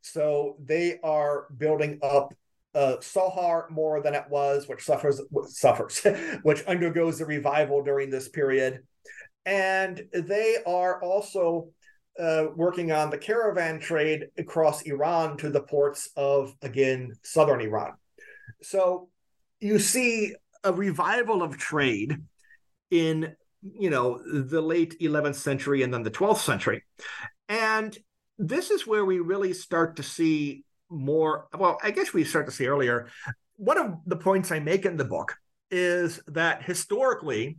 So 0.02 0.58
they 0.64 1.00
are 1.04 1.48
building 1.58 2.00
up 2.04 2.34
uh, 2.76 2.98
Sohar 3.00 3.70
more 3.72 4.02
than 4.02 4.14
it 4.14 4.26
was, 4.30 4.68
which 4.68 4.84
suffers 4.84 5.22
suffers, 5.48 6.06
which 6.44 6.64
undergoes 6.68 7.18
the 7.18 7.26
revival 7.26 7.84
during 7.84 8.10
this 8.10 8.30
period. 8.30 8.84
And 9.46 10.02
they 10.14 10.58
are 10.66 11.02
also 11.02 11.70
uh, 12.20 12.46
working 12.56 12.92
on 12.92 13.10
the 13.10 13.18
caravan 13.18 13.80
trade 13.80 14.28
across 14.38 14.84
Iran 14.84 15.38
to 15.38 15.50
the 15.50 15.62
ports 15.62 16.10
of, 16.16 16.56
again, 16.62 17.14
southern 17.24 17.62
Iran. 17.62 17.94
So 18.62 19.10
you 19.60 19.80
see 19.80 20.36
a 20.64 20.72
revival 20.72 21.44
of 21.44 21.58
trade 21.58 22.18
in, 22.90 23.36
you 23.62 23.90
know, 23.90 24.22
the 24.26 24.62
late 24.62 25.00
11th 25.00 25.36
century 25.36 25.84
and 25.84 25.94
then 25.94 26.04
the 26.04 26.12
12th 26.12 26.40
century. 26.40 26.84
And 27.50 27.98
this 28.38 28.72
is 28.72 28.88
where 28.88 29.06
we 29.06 29.20
really 29.20 29.54
start 29.54 29.98
to 29.98 30.04
see 30.04 30.64
more. 30.90 31.48
Well, 31.58 31.78
I 31.84 31.92
guess 31.92 32.14
we 32.14 32.24
start 32.24 32.46
to 32.48 32.52
see 32.52 32.68
earlier. 32.68 33.08
One 33.58 33.78
of 33.78 33.96
the 34.06 34.18
points 34.18 34.52
I 34.52 34.60
make 34.60 34.86
in 34.86 34.98
the 34.98 35.06
book 35.06 35.36
is 35.72 36.20
that 36.28 36.64
historically, 36.64 37.58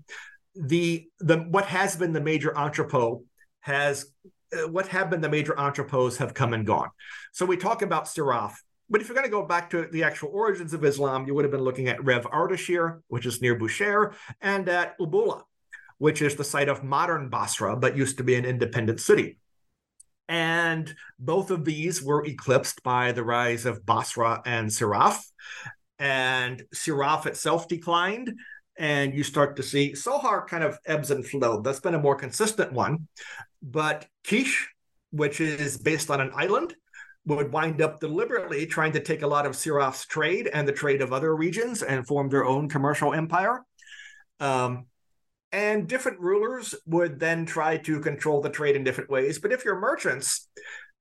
the 0.55 1.07
the 1.21 1.39
what 1.39 1.67
has 1.67 1.97
been 1.97 2.13
the 2.13 2.21
major 2.21 2.57
entrepot 2.57 3.21
has 3.61 4.07
Uh, 4.53 4.69
what 4.69 4.87
have 4.89 5.11
been 5.11 5.21
the 5.21 5.29
major 5.29 5.55
entrepôts 5.55 6.17
have 6.19 6.33
come 6.33 6.53
and 6.53 6.67
gone. 6.67 6.89
So 7.33 7.45
we 7.45 7.57
talk 7.57 7.83
about 7.83 8.05
Siraf, 8.05 8.53
but 8.89 9.01
if 9.01 9.09
you're 9.09 9.17
going 9.17 9.27
to 9.27 9.31
go 9.31 9.45
back 9.45 9.71
to 9.71 9.89
the 9.91 10.05
actual 10.05 10.31
origins 10.33 10.73
of 10.73 10.85
Islam, 10.85 11.27
you 11.27 11.35
would 11.35 11.45
have 11.45 11.51
been 11.51 11.63
looking 11.63 11.89
at 11.89 12.05
Rev 12.05 12.25
Ardashir, 12.25 13.01
which 13.09 13.27
is 13.27 13.43
near 13.43 13.59
Bushehr, 13.59 14.15
and 14.41 14.69
at 14.69 14.97
Ubula, 14.99 15.43
which 15.99 16.23
is 16.23 16.37
the 16.37 16.45
site 16.45 16.69
of 16.69 16.85
modern 16.85 17.29
Basra, 17.29 17.77
but 17.77 17.97
used 17.97 18.19
to 18.19 18.25
be 18.25 18.37
an 18.37 18.45
independent 18.45 19.01
city. 19.01 19.39
And 20.29 20.95
both 21.19 21.51
of 21.51 21.65
these 21.65 22.03
were 22.03 22.25
eclipsed 22.25 22.83
by 22.83 23.13
the 23.13 23.25
rise 23.25 23.67
of 23.67 23.85
Basra 23.87 24.43
and 24.45 24.69
Siraf. 24.69 25.25
And 25.99 26.63
Siraf 26.75 27.27
itself 27.27 27.69
declined, 27.69 28.35
and 28.79 29.15
you 29.15 29.23
start 29.23 29.57
to 29.57 29.63
see 29.63 29.93
Sohar 29.93 30.47
kind 30.47 30.63
of 30.63 30.79
ebbs 30.87 31.11
and 31.11 31.27
flowed. 31.27 31.65
That's 31.65 31.81
been 31.81 31.95
a 31.95 32.01
more 32.01 32.17
consistent 32.17 32.73
one. 32.73 33.09
But 33.67 34.07
Kish, 34.23 34.69
which 35.11 35.41
is 35.41 35.77
based 35.77 36.09
on 36.11 36.21
an 36.21 36.31
island, 36.35 36.75
would 37.27 37.53
wind 37.53 37.83
up 37.83 37.99
deliberately 37.99 38.67
trying 38.67 38.93
to 38.93 39.01
take 39.01 39.23
a 39.23 39.27
lot 39.27 39.45
of 39.45 39.57
Siraf's 39.57 40.07
trade 40.07 40.47
and 40.47 40.67
the 40.67 40.73
trade 40.73 41.03
of 41.03 41.13
other 41.13 41.35
regions 41.35 41.83
and 41.83 42.07
form 42.07 42.29
their 42.29 42.45
own 42.45 42.69
commercial 42.69 43.13
empire. 43.13 43.65
Um, 44.39 44.87
and 45.51 45.89
different 45.89 46.21
rulers 46.21 46.75
would 46.87 47.19
then 47.19 47.45
try 47.45 47.79
to 47.79 48.01
control 48.01 48.41
the 48.41 48.51
trade 48.51 48.77
in 48.77 48.85
different 48.85 49.11
ways. 49.11 49.41
But 49.41 49.53
if 49.53 49.65
you're 49.65 49.81
merchants, 49.81 50.49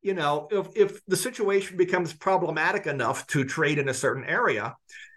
you 0.01 0.15
know, 0.15 0.47
if, 0.51 0.67
if 0.75 1.05
the 1.05 1.17
situation 1.17 1.77
becomes 1.77 2.13
problematic 2.13 2.87
enough 2.87 3.27
to 3.27 3.43
trade 3.43 3.77
in 3.77 3.89
a 3.89 3.93
certain 3.93 4.23
area, 4.23 4.75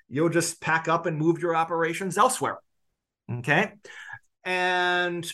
you'll 0.09 0.29
just 0.29 0.61
pack 0.61 0.89
up 0.89 1.07
and 1.07 1.17
move 1.17 1.41
your 1.41 1.57
operations 1.57 2.19
elsewhere. 2.19 2.59
Okay. 3.31 3.73
And 4.45 5.31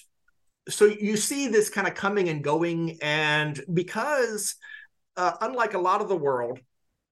so 0.68 0.86
you 0.86 1.16
see 1.16 1.48
this 1.48 1.68
kind 1.68 1.86
of 1.86 1.94
coming 1.94 2.28
and 2.28 2.42
going. 2.42 2.98
And 3.02 3.60
because, 3.72 4.56
uh, 5.16 5.32
unlike 5.40 5.74
a 5.74 5.78
lot 5.78 6.00
of 6.00 6.08
the 6.08 6.16
world, 6.16 6.58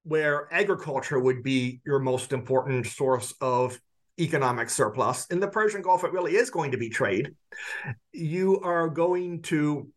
where 0.05 0.53
agriculture 0.53 1.19
would 1.19 1.43
be 1.43 1.81
your 1.85 1.99
most 1.99 2.33
important 2.33 2.87
source 2.87 3.33
of 3.41 3.79
economic 4.19 4.69
surplus. 4.69 5.27
In 5.27 5.41
the 5.41 5.49
Persian 5.49 5.83
Gulf, 5.83 6.05
it 6.05 6.13
really 6.13 6.35
is 6.35 6.51
going 6.51 6.73
to 6.73 6.77
be 6.77 6.89
trade. 6.89 7.35
You 8.13 8.61
are 8.61 8.89
going 8.89 9.43
to, 9.43 9.89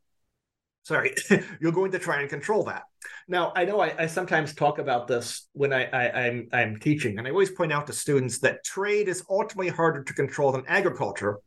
sorry, 0.84 1.16
you're 1.60 1.72
going 1.72 1.92
to 1.92 2.00
try 2.00 2.22
and 2.22 2.30
control 2.30 2.64
that. 2.66 2.84
Now, 3.28 3.52
I 3.56 3.66
know 3.66 3.80
I, 3.80 4.04
I 4.04 4.08
sometimes 4.08 4.54
talk 4.54 4.80
about 4.80 5.08
this 5.08 5.48
when 5.54 5.74
I, 5.74 5.86
I, 5.86 6.28
I'm, 6.28 6.48
I'm 6.54 6.80
teaching, 6.80 7.18
and 7.18 7.28
I 7.28 7.32
always 7.32 7.52
point 7.52 7.74
out 7.74 7.88
to 7.88 7.94
students 7.94 8.40
that 8.40 8.64
trade 8.64 9.10
is 9.10 9.24
ultimately 9.30 9.70
harder 9.70 10.04
to 10.04 10.14
control 10.14 10.52
than 10.52 10.64
agriculture 10.68 11.40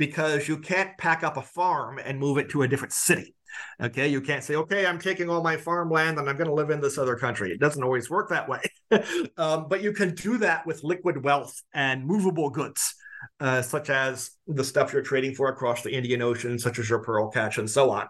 because 0.00 0.48
you 0.48 0.56
can't 0.56 0.96
pack 0.96 1.22
up 1.22 1.36
a 1.36 1.42
farm 1.42 2.00
and 2.02 2.18
move 2.18 2.38
it 2.38 2.48
to 2.48 2.62
a 2.62 2.68
different 2.68 2.94
city. 2.94 3.34
Okay, 3.82 4.08
you 4.08 4.22
can't 4.22 4.42
say, 4.42 4.54
okay, 4.54 4.86
I'm 4.86 4.98
taking 4.98 5.28
all 5.28 5.42
my 5.42 5.58
farmland 5.58 6.18
and 6.18 6.26
I'm 6.26 6.38
going 6.38 6.48
to 6.48 6.54
live 6.54 6.70
in 6.70 6.80
this 6.80 6.96
other 6.96 7.16
country. 7.16 7.52
It 7.52 7.60
doesn't 7.60 7.84
always 7.84 8.08
work 8.08 8.30
that 8.30 8.48
way. 8.48 8.62
um, 9.36 9.66
but 9.68 9.82
you 9.82 9.92
can 9.92 10.14
do 10.14 10.38
that 10.38 10.66
with 10.66 10.82
liquid 10.82 11.22
wealth 11.22 11.54
and 11.74 12.06
movable 12.06 12.48
goods, 12.48 12.94
uh, 13.40 13.60
such 13.60 13.90
as 13.90 14.30
the 14.46 14.64
stuff 14.64 14.94
you're 14.94 15.02
trading 15.02 15.34
for 15.34 15.48
across 15.48 15.82
the 15.82 15.92
Indian 15.92 16.22
Ocean, 16.22 16.58
such 16.58 16.78
as 16.78 16.88
your 16.88 17.00
pearl 17.00 17.30
catch 17.30 17.58
and 17.58 17.68
so 17.68 17.90
on. 17.90 18.08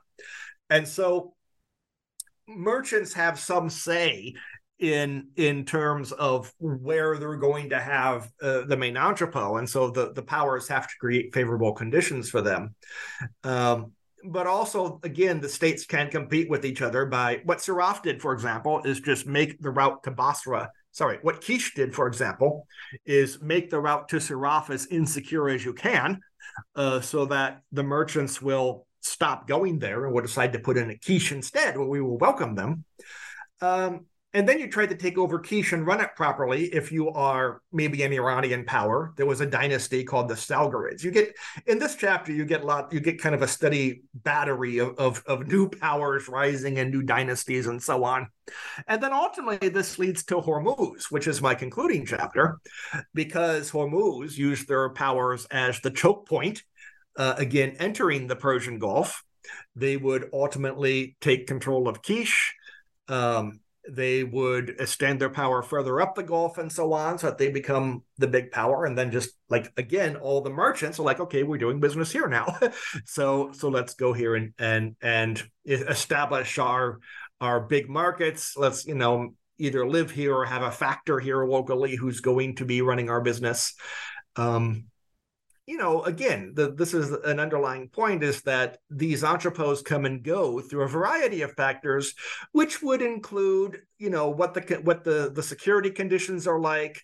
And 0.68 0.86
so 0.86 1.34
merchants 2.46 3.14
have 3.14 3.36
some 3.36 3.68
say 3.68 4.34
in 4.80 5.28
in 5.36 5.64
terms 5.64 6.10
of 6.12 6.52
where 6.58 7.18
they're 7.18 7.36
going 7.36 7.68
to 7.68 7.78
have 7.78 8.30
uh, 8.42 8.62
the 8.62 8.76
main 8.76 8.96
entrepot. 8.96 9.58
And 9.58 9.68
so 9.68 9.90
the 9.90 10.12
the 10.12 10.22
powers 10.22 10.66
have 10.68 10.88
to 10.88 10.94
create 10.98 11.34
favorable 11.34 11.72
conditions 11.72 12.30
for 12.30 12.40
them. 12.40 12.74
Um, 13.44 13.92
but 14.24 14.46
also 14.46 15.00
again 15.02 15.40
the 15.40 15.48
states 15.48 15.86
can 15.86 16.10
compete 16.10 16.50
with 16.50 16.64
each 16.64 16.82
other 16.82 17.06
by 17.06 17.40
what 17.44 17.58
Siraf 17.58 18.02
did 18.02 18.20
for 18.20 18.32
example 18.32 18.80
is 18.84 19.00
just 19.00 19.26
make 19.26 19.60
the 19.60 19.70
route 19.70 20.02
to 20.04 20.10
Basra. 20.10 20.70
Sorry 20.92 21.18
what 21.22 21.40
Kish 21.40 21.74
did 21.74 21.94
for 21.94 22.06
example 22.06 22.66
is 23.04 23.40
make 23.40 23.70
the 23.70 23.80
route 23.80 24.08
to 24.08 24.16
Siraf 24.16 24.70
as 24.70 24.86
insecure 24.86 25.48
as 25.48 25.64
you 25.64 25.74
can 25.74 26.20
uh, 26.74 27.00
so 27.00 27.26
that 27.26 27.60
the 27.72 27.82
merchants 27.82 28.40
will 28.40 28.86
stop 29.02 29.46
going 29.46 29.78
there 29.78 30.04
and 30.04 30.14
will 30.14 30.22
decide 30.22 30.52
to 30.54 30.58
put 30.58 30.76
in 30.76 30.90
a 30.90 30.98
Kish 30.98 31.32
instead 31.32 31.76
where 31.76 31.86
we 31.86 32.00
will 32.00 32.18
welcome 32.18 32.54
them. 32.54 32.84
Um, 33.62 34.06
and 34.32 34.48
then 34.48 34.60
you 34.60 34.68
try 34.68 34.86
to 34.86 34.94
take 34.94 35.18
over 35.18 35.40
Kish 35.40 35.72
and 35.72 35.84
run 35.84 36.00
it 36.00 36.10
properly 36.14 36.66
if 36.66 36.92
you 36.92 37.10
are 37.10 37.62
maybe 37.72 38.02
an 38.04 38.12
Iranian 38.12 38.64
power. 38.64 39.12
There 39.16 39.26
was 39.26 39.40
a 39.40 39.46
dynasty 39.46 40.04
called 40.04 40.28
the 40.28 40.34
Salgarids. 40.34 41.02
You 41.02 41.10
get 41.10 41.34
in 41.66 41.80
this 41.80 41.96
chapter, 41.96 42.32
you 42.32 42.44
get 42.44 42.62
a 42.62 42.66
lot, 42.66 42.92
you 42.92 43.00
get 43.00 43.20
kind 43.20 43.34
of 43.34 43.42
a 43.42 43.48
steady 43.48 44.02
battery 44.14 44.78
of, 44.78 44.96
of, 44.98 45.22
of 45.26 45.48
new 45.48 45.68
powers 45.68 46.28
rising 46.28 46.78
and 46.78 46.92
new 46.92 47.02
dynasties 47.02 47.66
and 47.66 47.82
so 47.82 48.04
on. 48.04 48.28
And 48.86 49.02
then 49.02 49.12
ultimately 49.12 49.68
this 49.68 49.98
leads 49.98 50.24
to 50.26 50.36
Hormuz, 50.36 51.10
which 51.10 51.26
is 51.26 51.42
my 51.42 51.54
concluding 51.56 52.06
chapter, 52.06 52.60
because 53.12 53.70
Hormuz 53.70 54.36
used 54.36 54.68
their 54.68 54.90
powers 54.90 55.46
as 55.50 55.80
the 55.80 55.90
choke 55.90 56.28
point, 56.28 56.62
uh, 57.16 57.34
again, 57.36 57.76
entering 57.80 58.28
the 58.28 58.36
Persian 58.36 58.78
Gulf. 58.78 59.24
They 59.74 59.96
would 59.96 60.30
ultimately 60.32 61.16
take 61.20 61.48
control 61.48 61.88
of 61.88 62.02
Kish. 62.02 62.54
Um, 63.08 63.58
they 63.88 64.24
would 64.24 64.76
extend 64.78 65.20
their 65.20 65.30
power 65.30 65.62
further 65.62 66.00
up 66.00 66.14
the 66.14 66.22
Gulf 66.22 66.58
and 66.58 66.70
so 66.70 66.92
on, 66.92 67.18
so 67.18 67.28
that 67.28 67.38
they 67.38 67.50
become 67.50 68.02
the 68.18 68.28
big 68.28 68.50
power. 68.50 68.84
And 68.84 68.96
then 68.96 69.10
just 69.10 69.30
like 69.48 69.72
again, 69.76 70.16
all 70.16 70.40
the 70.40 70.50
merchants 70.50 70.98
are 70.98 71.04
like, 71.04 71.20
okay, 71.20 71.42
we're 71.42 71.58
doing 71.58 71.80
business 71.80 72.12
here 72.12 72.28
now, 72.28 72.58
so 73.04 73.52
so 73.52 73.68
let's 73.68 73.94
go 73.94 74.12
here 74.12 74.34
and 74.34 74.52
and 74.58 74.96
and 75.00 75.42
establish 75.66 76.58
our 76.58 77.00
our 77.40 77.60
big 77.60 77.88
markets. 77.88 78.54
Let's 78.56 78.86
you 78.86 78.94
know 78.94 79.34
either 79.58 79.86
live 79.86 80.10
here 80.10 80.34
or 80.34 80.44
have 80.46 80.62
a 80.62 80.70
factor 80.70 81.20
here 81.20 81.44
locally 81.44 81.94
who's 81.94 82.20
going 82.20 82.56
to 82.56 82.64
be 82.64 82.80
running 82.80 83.10
our 83.10 83.20
business. 83.20 83.74
Um, 84.36 84.84
you 85.70 85.76
know, 85.76 86.02
again, 86.02 86.50
the, 86.56 86.72
this 86.72 86.94
is 86.94 87.12
an 87.12 87.38
underlying 87.38 87.88
point 87.90 88.24
is 88.24 88.42
that 88.42 88.78
these 88.90 89.22
entrepôts 89.22 89.84
come 89.84 90.04
and 90.04 90.20
go 90.20 90.60
through 90.60 90.82
a 90.82 90.88
variety 90.88 91.42
of 91.42 91.52
factors, 91.52 92.12
which 92.50 92.82
would 92.82 93.00
include, 93.00 93.78
you 93.96 94.10
know, 94.10 94.30
what 94.30 94.52
the 94.52 94.80
what 94.82 95.04
the 95.04 95.30
the 95.32 95.44
security 95.44 95.90
conditions 95.90 96.48
are 96.48 96.58
like, 96.58 97.00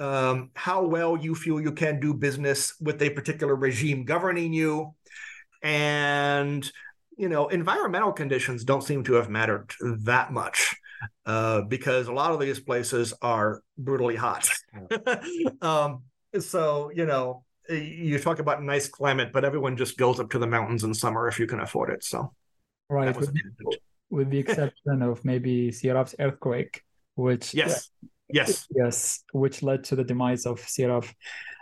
um, 0.00 0.50
how 0.56 0.84
well 0.84 1.16
you 1.16 1.36
feel 1.36 1.60
you 1.60 1.70
can 1.70 2.00
do 2.00 2.12
business 2.12 2.74
with 2.80 3.00
a 3.02 3.10
particular 3.10 3.54
regime 3.54 4.04
governing 4.04 4.52
you, 4.52 4.96
and 5.62 6.68
you 7.16 7.28
know, 7.28 7.46
environmental 7.46 8.10
conditions 8.10 8.64
don't 8.64 8.82
seem 8.82 9.04
to 9.04 9.12
have 9.12 9.30
mattered 9.30 9.70
that 10.00 10.32
much. 10.32 10.74
Uh, 11.26 11.62
because 11.62 12.06
a 12.06 12.12
lot 12.12 12.32
of 12.32 12.38
these 12.38 12.60
places 12.60 13.12
are 13.22 13.60
brutally 13.76 14.14
hot. 14.16 14.48
um, 15.62 16.02
so 16.38 16.90
you 16.94 17.06
know 17.06 17.44
you 17.74 18.18
talk 18.18 18.38
about 18.38 18.62
nice 18.62 18.88
climate, 18.88 19.30
but 19.32 19.44
everyone 19.44 19.76
just 19.76 19.96
goes 19.96 20.20
up 20.20 20.30
to 20.30 20.38
the 20.38 20.46
mountains 20.46 20.84
in 20.84 20.94
summer 20.94 21.28
if 21.28 21.38
you 21.38 21.46
can 21.46 21.60
afford 21.60 21.90
it. 21.90 22.04
So, 22.04 22.32
right, 22.88 23.16
with, 23.16 23.32
with, 24.10 24.30
the 24.30 24.38
exception 24.38 25.02
of 25.02 25.24
maybe 25.24 25.70
Siraf's 25.70 26.14
earthquake, 26.18 26.82
which 27.14 27.54
yes, 27.54 27.90
uh, 28.02 28.08
yes, 28.30 28.66
yes, 28.74 29.24
which 29.32 29.62
led 29.62 29.84
to 29.84 29.96
the 29.96 30.04
demise 30.04 30.46
of 30.46 30.60
Siraf. 30.60 31.12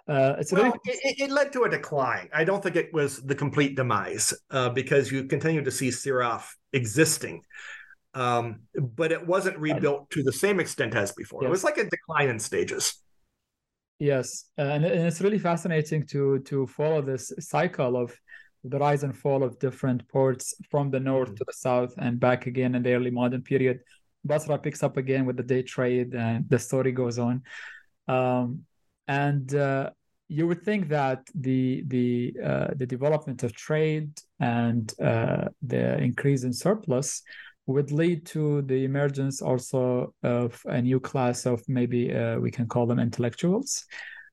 Uh, 0.09 0.35
it's 0.39 0.53
well, 0.53 0.65
really... 0.65 0.79
it, 0.85 1.21
it, 1.21 1.31
led 1.31 1.53
to 1.53 1.63
a 1.65 1.69
decline. 1.69 2.29
I 2.35 2.45
don't 2.45 2.63
think 2.63 2.77
it 2.77 2.93
was 2.93 3.23
the 3.23 3.35
complete 3.35 3.77
demise 3.77 4.35
uh, 4.51 4.71
because 4.71 5.13
you 5.13 5.25
continue 5.25 5.63
to 5.63 5.71
see 5.71 5.89
Siraf 5.89 6.49
existing. 6.73 7.43
Um, 8.13 8.63
but 8.75 9.13
it 9.13 9.25
wasn't 9.25 9.59
rebuilt 9.59 10.11
to 10.11 10.25
the 10.25 10.33
same 10.33 10.59
extent 10.59 10.97
as 10.97 11.13
before. 11.13 11.43
Yes. 11.43 11.49
It 11.49 11.51
was 11.51 11.65
like 11.65 11.79
a 11.79 11.89
decline 11.89 12.29
in 12.29 12.41
stages. 12.41 13.01
Yes, 14.01 14.47
and, 14.57 14.83
and 14.83 15.07
it's 15.07 15.21
really 15.21 15.39
fascinating 15.39 16.07
to 16.07 16.39
to 16.41 16.67
follow 16.67 17.03
this 17.03 17.33
cycle 17.39 17.99
of 17.99 18.19
the 18.65 18.79
rise 18.79 19.03
and 19.03 19.15
fall 19.17 19.43
of 19.43 19.59
different 19.59 20.09
ports 20.09 20.55
from 20.71 20.91
the 20.91 20.99
north 20.99 21.29
mm-hmm. 21.29 21.37
to 21.37 21.45
the 21.47 21.53
south 21.53 21.95
and 21.99 22.19
back 22.19 22.47
again 22.47 22.75
in 22.75 22.83
the 22.83 22.95
early 22.95 23.11
modern 23.11 23.43
period. 23.43 23.81
Basra 24.25 24.59
picks 24.59 24.83
up 24.83 24.97
again 24.97 25.27
with 25.27 25.37
the 25.37 25.43
day 25.43 25.63
trade, 25.63 26.15
and 26.15 26.49
the 26.49 26.59
story 26.59 26.93
goes 26.93 27.19
on. 27.19 27.43
Um, 28.09 28.65
and 29.07 29.55
uh, 29.55 29.91
you 30.29 30.47
would 30.47 30.63
think 30.63 30.89
that 30.89 31.29
the 31.35 31.85
the 31.89 32.35
uh, 32.43 32.69
the 32.77 32.87
development 32.87 33.43
of 33.43 33.53
trade 33.53 34.13
and 34.39 34.95
uh, 34.99 35.49
the 35.61 35.99
increase 35.99 36.45
in 36.45 36.55
surplus 36.55 37.23
would 37.71 37.93
lead 37.93 38.27
to 38.27 38.63
the 38.63 38.85
emergence 38.85 39.43
also 39.43 40.15
of 40.23 40.61
a 40.67 40.81
new 40.81 41.01
class 41.01 41.47
of 41.47 41.63
maybe 41.69 42.15
uh, 42.15 42.39
we 42.39 42.51
can 42.51 42.67
call 42.67 42.87
them 42.87 42.99
intellectuals 42.99 43.87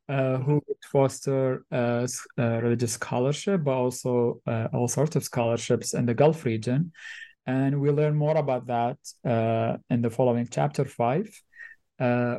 uh, 0.09 0.37
who 0.37 0.53
would 0.67 0.83
foster 0.89 1.65
uh, 1.71 2.07
uh 2.39 2.61
religious 2.61 2.93
scholarship, 2.93 3.63
but 3.63 3.75
also 3.75 4.41
uh, 4.47 4.67
all 4.73 4.87
sorts 4.87 5.15
of 5.17 5.23
scholarships 5.23 5.93
in 5.93 6.05
the 6.05 6.13
Gulf 6.13 6.45
region. 6.45 6.91
And 7.45 7.81
we 7.81 7.91
learn 7.91 8.15
more 8.15 8.37
about 8.37 8.67
that 8.67 8.97
uh, 9.25 9.77
in 9.89 10.01
the 10.01 10.09
following 10.09 10.47
chapter 10.49 10.85
five, 10.85 11.29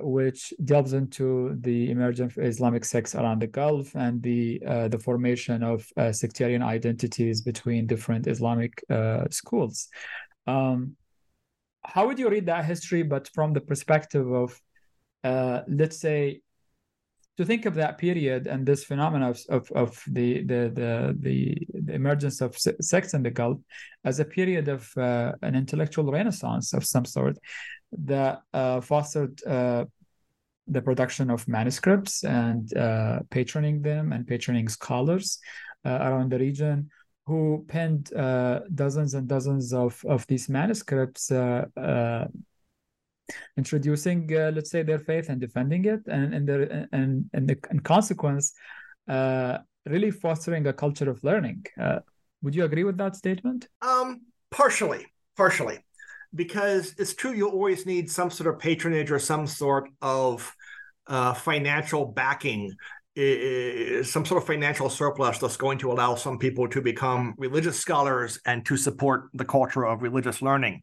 which 0.03 0.53
delves 0.65 0.93
into 0.93 1.57
the 1.61 1.91
emergence 1.91 2.37
of 2.37 2.45
Islamic 2.45 2.85
sects 2.85 3.15
around 3.15 3.41
the 3.41 3.47
Gulf 3.47 3.95
and 3.95 4.23
the 4.23 4.61
the 4.91 4.99
formation 4.99 5.63
of 5.63 5.87
sectarian 6.13 6.63
identities 6.63 7.43
between 7.43 7.87
different 7.87 8.27
Islamic 8.27 8.83
schools. 9.31 9.89
Um, 10.49 10.97
how 11.85 12.07
would 12.07 12.19
you 12.19 12.29
read 12.29 12.47
that 12.47 12.65
history, 12.65 13.03
but 13.03 13.29
from 13.35 13.53
the 13.53 13.61
perspective 13.61 14.27
of, 14.33 14.61
uh, 15.25 15.61
let's 15.69 15.99
say, 16.01 16.41
to 17.37 17.45
think 17.45 17.67
of 17.67 17.77
that 17.77 17.99
period 17.99 18.49
and 18.49 18.67
this 18.67 18.83
phenomenon 18.83 19.31
of, 19.31 19.41
of, 19.49 19.71
of 19.73 20.03
the, 20.09 20.43
the, 20.43 20.73
the, 20.75 21.17
the, 21.21 21.69
the 21.73 21.95
emergence 21.95 22.41
of 22.41 22.59
sects 22.59 23.15
in 23.15 23.23
the 23.23 23.31
Gulf 23.31 23.59
as 24.05 24.19
a 24.19 24.25
period 24.25 24.67
of 24.69 24.91
uh, 24.97 25.33
an 25.43 25.55
intellectual 25.55 26.11
renaissance 26.11 26.73
of 26.73 26.85
some 26.85 27.05
sort 27.05 27.39
that 27.93 28.41
uh, 28.53 28.81
fostered 28.81 29.41
uh, 29.47 29.85
the 30.67 30.83
production 30.83 31.31
of 31.31 31.47
manuscripts 31.47 32.25
and 32.25 32.77
uh, 32.77 33.21
patroning 33.31 33.83
them 33.83 34.13
and 34.13 34.27
patroning 34.27 34.69
scholars 34.69 35.39
uh, 35.85 35.99
around 36.01 36.33
the 36.33 36.39
region 36.39 36.91
who 37.29 37.63
penned 37.69 38.11
uh, 38.15 38.61
dozens 38.75 39.13
and 39.13 39.29
dozens 39.29 39.75
of, 39.75 40.03
of 40.09 40.27
these 40.29 40.49
manuscripts 40.49 41.31
uh, 41.31 41.67
uh, 41.77 42.27
introducing 43.59 44.35
uh, 44.35 44.51
let's 44.55 44.71
say 44.71 44.83
their 44.83 44.99
faith 44.99 45.29
and 45.29 45.39
defending 45.39 45.85
it 45.85 46.01
and 46.07 46.35
and 46.35 46.49
their 46.49 46.89
and 46.93 47.29
and 47.35 47.47
the 47.47 47.57
in 47.71 47.81
consequence 47.81 48.55
uh, 49.09 49.59
really 49.85 50.11
fostering 50.11 50.67
a 50.67 50.73
culture 50.73 51.11
of 51.11 51.23
learning. 51.23 51.63
Uh, 51.79 51.99
would 52.43 52.55
you 52.55 52.65
agree 52.65 52.85
with 52.85 52.97
that 52.97 53.15
statement? 53.15 53.69
Um 53.83 54.23
partially 54.51 55.05
partially. 55.37 55.79
Because 56.35 56.95
it's 56.99 57.15
true 57.15 57.33
you 57.33 57.47
always 57.49 57.85
need 57.85 58.11
some 58.11 58.31
sort 58.31 58.49
of 58.53 58.59
patronage 58.59 59.11
or 59.11 59.19
some 59.19 59.47
sort 59.47 59.91
of 60.01 60.55
financial 61.37 62.05
backing 62.07 62.75
some 64.05 64.25
sort 64.25 64.41
of 64.43 64.47
financial 64.47 64.89
surplus 64.89 65.39
that's 65.39 65.57
going 65.57 65.79
to 65.79 65.91
allow 65.91 66.15
some 66.15 66.39
people 66.39 66.69
to 66.69 66.81
become 66.81 67.35
religious 67.37 67.79
scholars 67.79 68.39
and 68.47 68.65
to 68.67 68.77
support 68.77 69.29
the 69.35 69.45
culture 69.45 69.85
of 69.85 70.03
religious 70.03 70.41
learning. 70.41 70.83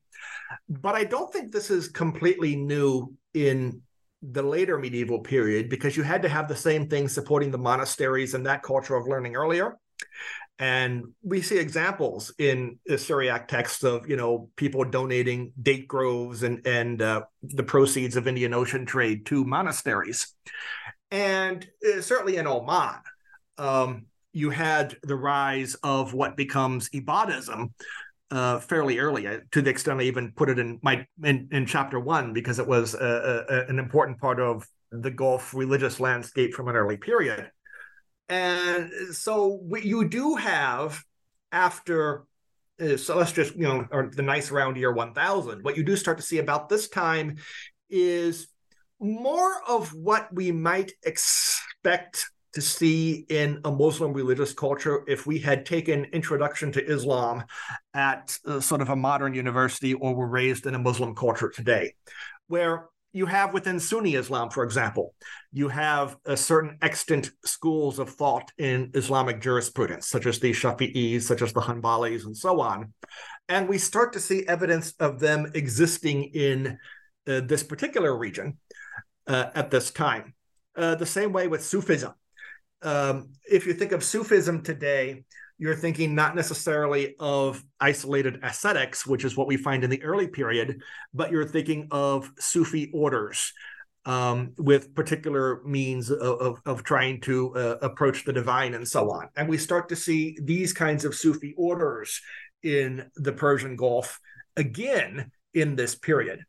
But 0.67 0.95
I 0.95 1.05
don't 1.05 1.31
think 1.31 1.51
this 1.51 1.71
is 1.71 1.87
completely 1.87 2.55
new 2.55 3.13
in 3.33 3.81
the 4.21 4.43
later 4.43 4.77
medieval 4.77 5.19
period 5.19 5.69
because 5.69 5.95
you 5.95 6.03
had 6.03 6.21
to 6.23 6.29
have 6.29 6.47
the 6.47 6.55
same 6.55 6.89
thing 6.89 7.07
supporting 7.07 7.51
the 7.51 7.57
monasteries 7.57 8.33
and 8.33 8.45
that 8.45 8.63
culture 8.63 8.95
of 8.95 9.07
learning 9.07 9.35
earlier. 9.35 9.77
And 10.57 11.13
we 11.21 11.41
see 11.41 11.57
examples 11.57 12.33
in 12.37 12.79
the 12.85 12.97
Syriac 12.97 13.49
texts 13.49 13.83
of 13.83 14.09
you 14.09 14.15
know 14.15 14.49
people 14.55 14.85
donating 14.85 15.51
date 15.61 15.85
groves 15.85 16.43
and 16.43 16.65
and 16.65 17.01
uh, 17.01 17.23
the 17.43 17.63
proceeds 17.63 18.15
of 18.15 18.25
Indian 18.25 18.53
Ocean 18.53 18.85
trade 18.85 19.25
to 19.27 19.43
monasteries, 19.43 20.33
and 21.11 21.67
uh, 21.87 22.01
certainly 22.01 22.37
in 22.37 22.47
Oman, 22.47 22.99
um, 23.57 24.05
you 24.33 24.49
had 24.49 24.97
the 25.03 25.15
rise 25.15 25.75
of 25.75 26.13
what 26.13 26.35
becomes 26.35 26.89
Ibadism 26.89 27.71
uh, 28.31 28.59
fairly 28.59 28.99
early, 28.99 29.27
uh, 29.27 29.39
to 29.51 29.61
the 29.61 29.69
extent 29.69 30.01
I 30.01 30.03
even 30.03 30.31
put 30.31 30.49
it 30.49 30.59
in 30.59 30.79
my 30.81 31.05
in, 31.23 31.47
in 31.51 31.65
chapter 31.65 31.99
one 31.99 32.33
because 32.33 32.59
it 32.59 32.67
was 32.67 32.93
a, 32.95 33.45
a, 33.47 33.65
an 33.69 33.79
important 33.79 34.19
part 34.19 34.39
of 34.39 34.67
the 34.91 35.11
Gulf 35.11 35.53
religious 35.53 35.99
landscape 35.99 36.53
from 36.53 36.67
an 36.67 36.75
early 36.75 36.97
period. 36.97 37.49
And 38.27 38.91
so 39.13 39.59
we, 39.61 39.83
you 39.83 40.09
do 40.09 40.35
have 40.35 41.01
after 41.51 42.25
uh, 42.81 42.97
so 42.97 43.15
let's 43.15 43.31
just 43.31 43.55
you 43.55 43.63
know 43.63 43.87
or 43.91 44.11
the 44.13 44.21
nice 44.21 44.51
round 44.51 44.75
year 44.75 44.91
1000 44.91 45.63
what 45.63 45.77
you 45.77 45.83
do 45.83 45.95
start 45.95 46.17
to 46.17 46.23
see 46.23 46.39
about 46.39 46.67
this 46.67 46.89
time 46.89 47.37
is 47.89 48.47
more 48.99 49.61
of 49.67 49.93
what 49.93 50.33
we 50.33 50.51
might 50.51 50.91
expect 51.03 52.29
to 52.53 52.61
see 52.61 53.25
in 53.29 53.59
a 53.65 53.71
Muslim 53.71 54.13
religious 54.13 54.53
culture 54.53 55.03
if 55.07 55.27
we 55.27 55.37
had 55.37 55.65
taken 55.65 56.05
introduction 56.13 56.71
to 56.71 56.85
Islam 56.85 57.43
at 57.93 58.37
uh, 58.45 58.61
sort 58.61 58.81
of 58.81 58.89
a 58.89 58.95
modern 58.95 59.33
university 59.33 59.93
or 59.93 60.15
were 60.15 60.27
raised 60.27 60.65
in 60.65 60.73
a 60.73 60.79
Muslim 60.79 61.13
culture 61.13 61.49
today, 61.49 61.93
where 62.47 62.85
you 63.11 63.25
have 63.25 63.53
within 63.53 63.79
Sunni 63.79 64.15
Islam, 64.15 64.49
for 64.49 64.63
example, 64.63 65.13
you 65.51 65.67
have 65.67 66.17
a 66.25 66.35
certain 66.35 66.77
extant 66.81 67.31
schools 67.43 67.99
of 67.99 68.09
thought 68.09 68.51
in 68.57 68.91
Islamic 68.93 69.41
jurisprudence, 69.41 70.07
such 70.07 70.25
as 70.25 70.39
the 70.39 70.51
Shafi'is, 70.51 71.21
such 71.21 71.41
as 71.41 71.53
the 71.53 71.61
Hanbalis, 71.61 72.25
and 72.25 72.35
so 72.35 72.59
on. 72.61 72.93
And 73.47 73.69
we 73.69 73.77
start 73.77 74.13
to 74.13 74.19
see 74.19 74.47
evidence 74.47 74.93
of 74.99 75.19
them 75.19 75.51
existing 75.53 76.23
in 76.33 76.77
uh, 77.27 77.41
this 77.41 77.63
particular 77.63 78.17
region 78.17 78.57
uh, 79.27 79.47
at 79.55 79.71
this 79.71 79.91
time. 79.91 80.33
Uh, 80.75 80.95
the 80.95 81.05
same 81.05 81.31
way 81.31 81.47
with 81.47 81.63
Sufism 81.63 82.13
um, 82.85 83.29
if 83.49 83.65
you 83.65 83.73
think 83.73 83.91
of 83.91 84.03
Sufism 84.03 84.61
today, 84.61 85.23
you're 85.57 85.75
thinking 85.75 86.13
not 86.13 86.35
necessarily 86.35 87.15
of 87.19 87.63
isolated 87.79 88.39
ascetics, 88.43 89.07
which 89.07 89.25
is 89.25 89.35
what 89.35 89.47
we 89.47 89.57
find 89.57 89.83
in 89.83 89.89
the 89.89 90.03
early 90.03 90.27
period, 90.27 90.81
but 91.13 91.31
you're 91.31 91.47
thinking 91.47 91.87
of 91.91 92.31
Sufi 92.37 92.91
orders 92.93 93.53
um, 94.05 94.53
with 94.57 94.93
particular 94.93 95.61
means 95.63 96.11
of, 96.11 96.19
of, 96.19 96.61
of 96.65 96.83
trying 96.83 97.21
to 97.21 97.55
uh, 97.55 97.77
approach 97.81 98.25
the 98.25 98.33
divine 98.33 98.75
and 98.75 98.87
so 98.87 99.09
on. 99.09 99.29
And 99.35 99.49
we 99.49 99.57
start 99.57 99.89
to 99.89 99.95
see 99.95 100.37
these 100.41 100.73
kinds 100.73 101.05
of 101.05 101.15
Sufi 101.15 101.55
orders 101.57 102.21
in 102.61 103.09
the 103.15 103.33
Persian 103.33 103.75
Gulf 103.75 104.19
again 104.57 105.31
in 105.53 105.75
this 105.75 105.95
period. 105.95 106.41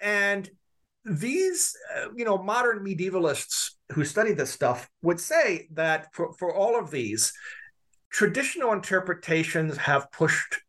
And 0.00 0.48
these, 1.04 1.76
uh, 1.96 2.08
you 2.14 2.24
know, 2.24 2.38
modern 2.38 2.84
medievalists 2.84 3.72
who 3.92 4.04
study 4.04 4.32
this 4.32 4.50
stuff 4.50 4.88
would 5.02 5.20
say 5.20 5.68
that 5.72 6.08
for, 6.12 6.32
for 6.34 6.54
all 6.54 6.78
of 6.78 6.90
these, 6.90 7.32
traditional 8.10 8.72
interpretations 8.72 9.76
have 9.76 10.10
pushed 10.12 10.60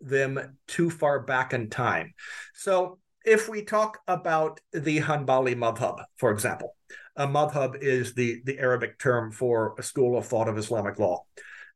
them 0.00 0.56
too 0.66 0.90
far 0.90 1.20
back 1.20 1.52
in 1.52 1.68
time. 1.68 2.14
So 2.54 2.98
if 3.24 3.48
we 3.48 3.62
talk 3.62 3.98
about 4.08 4.60
the 4.72 5.00
Hanbali 5.00 5.54
madhab, 5.54 6.02
for 6.16 6.30
example, 6.30 6.76
a 7.16 7.26
madhab 7.26 7.76
is 7.80 8.14
the, 8.14 8.42
the 8.44 8.58
Arabic 8.58 8.98
term 8.98 9.30
for 9.30 9.74
a 9.78 9.82
school 9.82 10.16
of 10.16 10.26
thought 10.26 10.48
of 10.48 10.58
Islamic 10.58 10.98
law. 10.98 11.24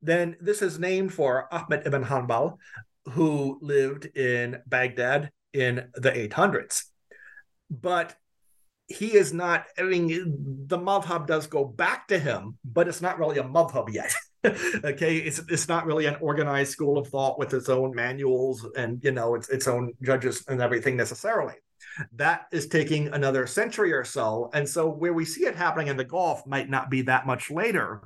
Then 0.03 0.37
this 0.41 0.63
is 0.63 0.79
named 0.79 1.13
for 1.13 1.53
Ahmed 1.53 1.87
ibn 1.87 2.05
Hanbal, 2.05 2.57
who 3.11 3.59
lived 3.63 4.07
in 4.17 4.61
Baghdad 4.67 5.31
in 5.53 5.89
the 5.95 6.11
800s. 6.11 6.85
But 7.71 8.17
he 8.89 9.15
is 9.15 9.33
not, 9.33 9.67
I 9.79 9.83
mean, 9.83 10.09
the 10.67 10.79
madhab 10.79 11.27
does 11.27 11.47
go 11.47 11.65
back 11.65 12.09
to 12.09 12.19
him, 12.19 12.59
but 12.65 12.89
it's 12.89 13.03
not 13.03 13.19
really 13.19 13.39
a 13.39 13.45
madhab 13.45 13.93
yet. 13.93 14.15
okay, 14.85 15.17
it's 15.17 15.41
it's 15.49 15.69
not 15.69 15.87
really 15.87 16.07
an 16.07 16.17
organized 16.21 16.71
school 16.71 16.99
of 16.99 17.09
thought 17.09 17.39
with 17.39 17.53
its 17.53 17.69
own 17.69 17.95
manuals 17.95 18.65
and 18.77 19.03
you 19.03 19.11
know 19.11 19.35
its 19.35 19.49
its 19.49 19.67
own 19.67 19.93
judges 20.03 20.45
and 20.47 20.61
everything 20.61 20.97
necessarily. 20.97 21.55
That 22.13 22.47
is 22.53 22.69
taking 22.69 23.09
another 23.09 23.47
century 23.47 23.93
or 23.93 24.05
so, 24.05 24.51
and 24.55 24.69
so 24.69 24.89
where 24.89 25.13
we 25.13 25.25
see 25.25 25.47
it 25.47 25.57
happening 25.57 25.89
in 25.89 25.97
the 25.97 26.05
Gulf 26.05 26.47
might 26.47 26.69
not 26.69 26.91
be 26.91 27.03
that 27.03 27.27
much 27.27 27.51
later 27.51 28.03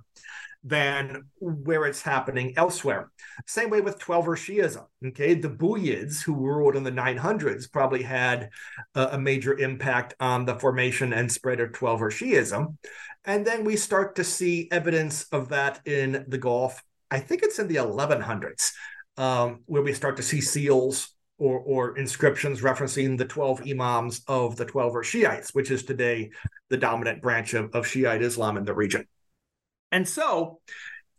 than 0.62 1.24
where 1.38 1.86
it's 1.86 2.02
happening 2.02 2.52
elsewhere. 2.56 3.10
Same 3.46 3.70
way 3.70 3.80
with 3.80 3.98
Twelver 3.98 4.36
Shiism. 4.36 4.86
Okay, 5.06 5.34
the 5.34 5.48
Buyids, 5.48 6.22
who 6.22 6.34
ruled 6.34 6.76
in 6.76 6.82
the 6.82 6.92
900s, 6.92 7.70
probably 7.70 8.02
had 8.02 8.50
a, 8.94 9.08
a 9.12 9.18
major 9.18 9.58
impact 9.58 10.14
on 10.20 10.44
the 10.44 10.58
formation 10.58 11.12
and 11.12 11.32
spread 11.32 11.60
of 11.60 11.72
Twelver 11.72 12.10
Shiism. 12.10 12.76
And 13.24 13.46
then 13.46 13.64
we 13.64 13.76
start 13.76 14.16
to 14.16 14.24
see 14.24 14.68
evidence 14.70 15.24
of 15.32 15.48
that 15.48 15.80
in 15.86 16.24
the 16.28 16.38
Gulf. 16.38 16.82
I 17.10 17.20
think 17.20 17.42
it's 17.42 17.58
in 17.58 17.68
the 17.68 17.76
1100s, 17.76 18.72
um, 19.16 19.60
where 19.66 19.82
we 19.82 19.92
start 19.94 20.16
to 20.18 20.22
see 20.22 20.40
seals 20.40 21.14
or, 21.38 21.58
or, 21.60 21.96
inscriptions 21.96 22.60
referencing 22.60 23.16
the 23.16 23.24
12 23.24 23.62
imams 23.66 24.20
of 24.28 24.56
the 24.56 24.66
Twelver 24.66 25.02
Shiites, 25.02 25.54
which 25.54 25.70
is 25.70 25.84
today 25.84 26.30
the 26.68 26.76
dominant 26.76 27.22
branch 27.22 27.54
of, 27.54 27.74
of 27.74 27.86
Shiite 27.86 28.20
Islam 28.20 28.58
in 28.58 28.64
the 28.66 28.74
region. 28.74 29.06
And 29.92 30.08
so 30.08 30.60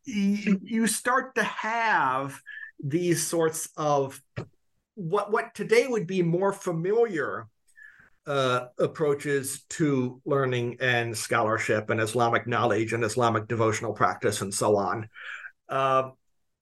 you 0.06 0.88
start 0.88 1.36
to 1.36 1.44
have 1.44 2.40
these 2.84 3.26
sorts 3.26 3.70
of 3.78 4.22
what 4.96 5.32
what 5.32 5.54
today 5.54 5.88
would 5.88 6.08
be 6.08 6.22
more 6.22 6.52
familiar 6.52 7.48
uh, 8.28 8.68
approaches 8.78 9.64
to 9.70 10.22
learning 10.26 10.78
and 10.80 11.18
scholarship 11.18 11.90
and 11.90 12.00
Islamic 12.00 12.48
knowledge 12.48 12.94
and 12.94 13.04
Islamic 13.04 13.48
devotional 13.48 13.94
practice 13.94 14.42
and 14.42 14.54
so 14.54 14.76
on. 14.78 15.10
Uh, 15.70 16.12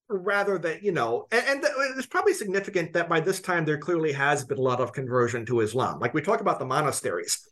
rather 0.09 0.57
than, 0.57 0.79
you 0.81 0.91
know, 0.91 1.27
and, 1.31 1.45
and, 1.47 1.65
it's 1.97 2.07
probably 2.07 2.33
significant 2.33 2.93
that 2.93 3.09
by 3.09 3.19
this 3.19 3.41
time 3.41 3.65
there 3.65 3.77
clearly 3.77 4.11
has 4.11 4.43
been 4.43 4.57
a 4.57 4.61
lot 4.61 4.81
of 4.81 4.93
conversion 4.93 5.45
to 5.45 5.59
Islam. 5.59 5.99
Like 5.99 6.13
we 6.13 6.21
talk 6.21 6.41
about 6.41 6.59
the 6.59 6.65
monasteries. 6.65 7.47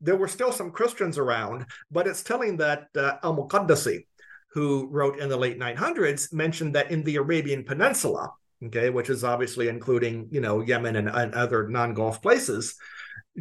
There 0.00 0.16
were 0.16 0.28
still 0.28 0.52
some 0.52 0.70
Christians 0.70 1.18
around, 1.18 1.66
but 1.90 2.06
it's 2.06 2.22
telling 2.22 2.56
that 2.58 2.88
uh, 2.96 3.16
Al 3.22 3.36
Muqaddasi, 3.36 4.06
who 4.52 4.88
wrote 4.90 5.18
in 5.18 5.28
the 5.28 5.36
late 5.36 5.58
900s, 5.58 6.32
mentioned 6.32 6.74
that 6.74 6.90
in 6.90 7.02
the 7.04 7.16
Arabian 7.16 7.64
Peninsula, 7.64 8.32
okay, 8.64 8.90
which 8.90 9.10
is 9.10 9.24
obviously 9.24 9.68
including, 9.68 10.28
you 10.30 10.40
know, 10.40 10.60
Yemen 10.60 10.96
and, 10.96 11.08
and 11.08 11.34
other 11.34 11.68
non 11.68 11.94
Gulf 11.94 12.20
places, 12.20 12.76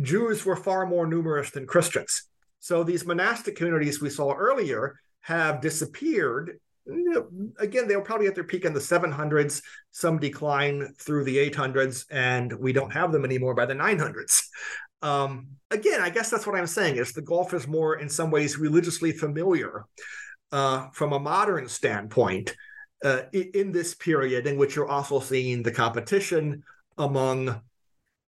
Jews 0.01 0.45
were 0.45 0.55
far 0.55 0.85
more 0.85 1.07
numerous 1.07 1.51
than 1.51 1.65
Christians. 1.65 2.23
So 2.59 2.83
these 2.83 3.05
monastic 3.05 3.55
communities 3.55 4.01
we 4.01 4.09
saw 4.09 4.33
earlier 4.33 4.99
have 5.21 5.61
disappeared. 5.61 6.59
Again, 7.59 7.87
they 7.87 7.95
were 7.95 8.01
probably 8.01 8.27
at 8.27 8.35
their 8.35 8.43
peak 8.43 8.65
in 8.65 8.73
the 8.73 8.79
700s, 8.79 9.61
some 9.91 10.19
decline 10.19 10.93
through 10.99 11.23
the 11.23 11.49
800s, 11.49 12.05
and 12.11 12.51
we 12.53 12.73
don't 12.73 12.91
have 12.91 13.11
them 13.11 13.25
anymore 13.25 13.53
by 13.53 13.65
the 13.65 13.75
900s. 13.75 14.43
Um, 15.01 15.47
again, 15.71 16.01
I 16.01 16.09
guess 16.09 16.29
that's 16.29 16.45
what 16.45 16.57
I'm 16.57 16.67
saying 16.67 16.97
is 16.97 17.13
the 17.13 17.21
Gulf 17.21 17.53
is 17.53 17.67
more, 17.67 17.99
in 17.99 18.09
some 18.09 18.31
ways, 18.31 18.57
religiously 18.57 19.11
familiar 19.11 19.85
uh, 20.51 20.89
from 20.93 21.13
a 21.13 21.19
modern 21.19 21.67
standpoint 21.69 22.55
uh, 23.03 23.21
in 23.31 23.71
this 23.71 23.93
period 23.95 24.45
in 24.47 24.57
which 24.57 24.75
you're 24.75 24.89
also 24.89 25.19
seeing 25.19 25.63
the 25.63 25.71
competition 25.71 26.63
among 26.97 27.61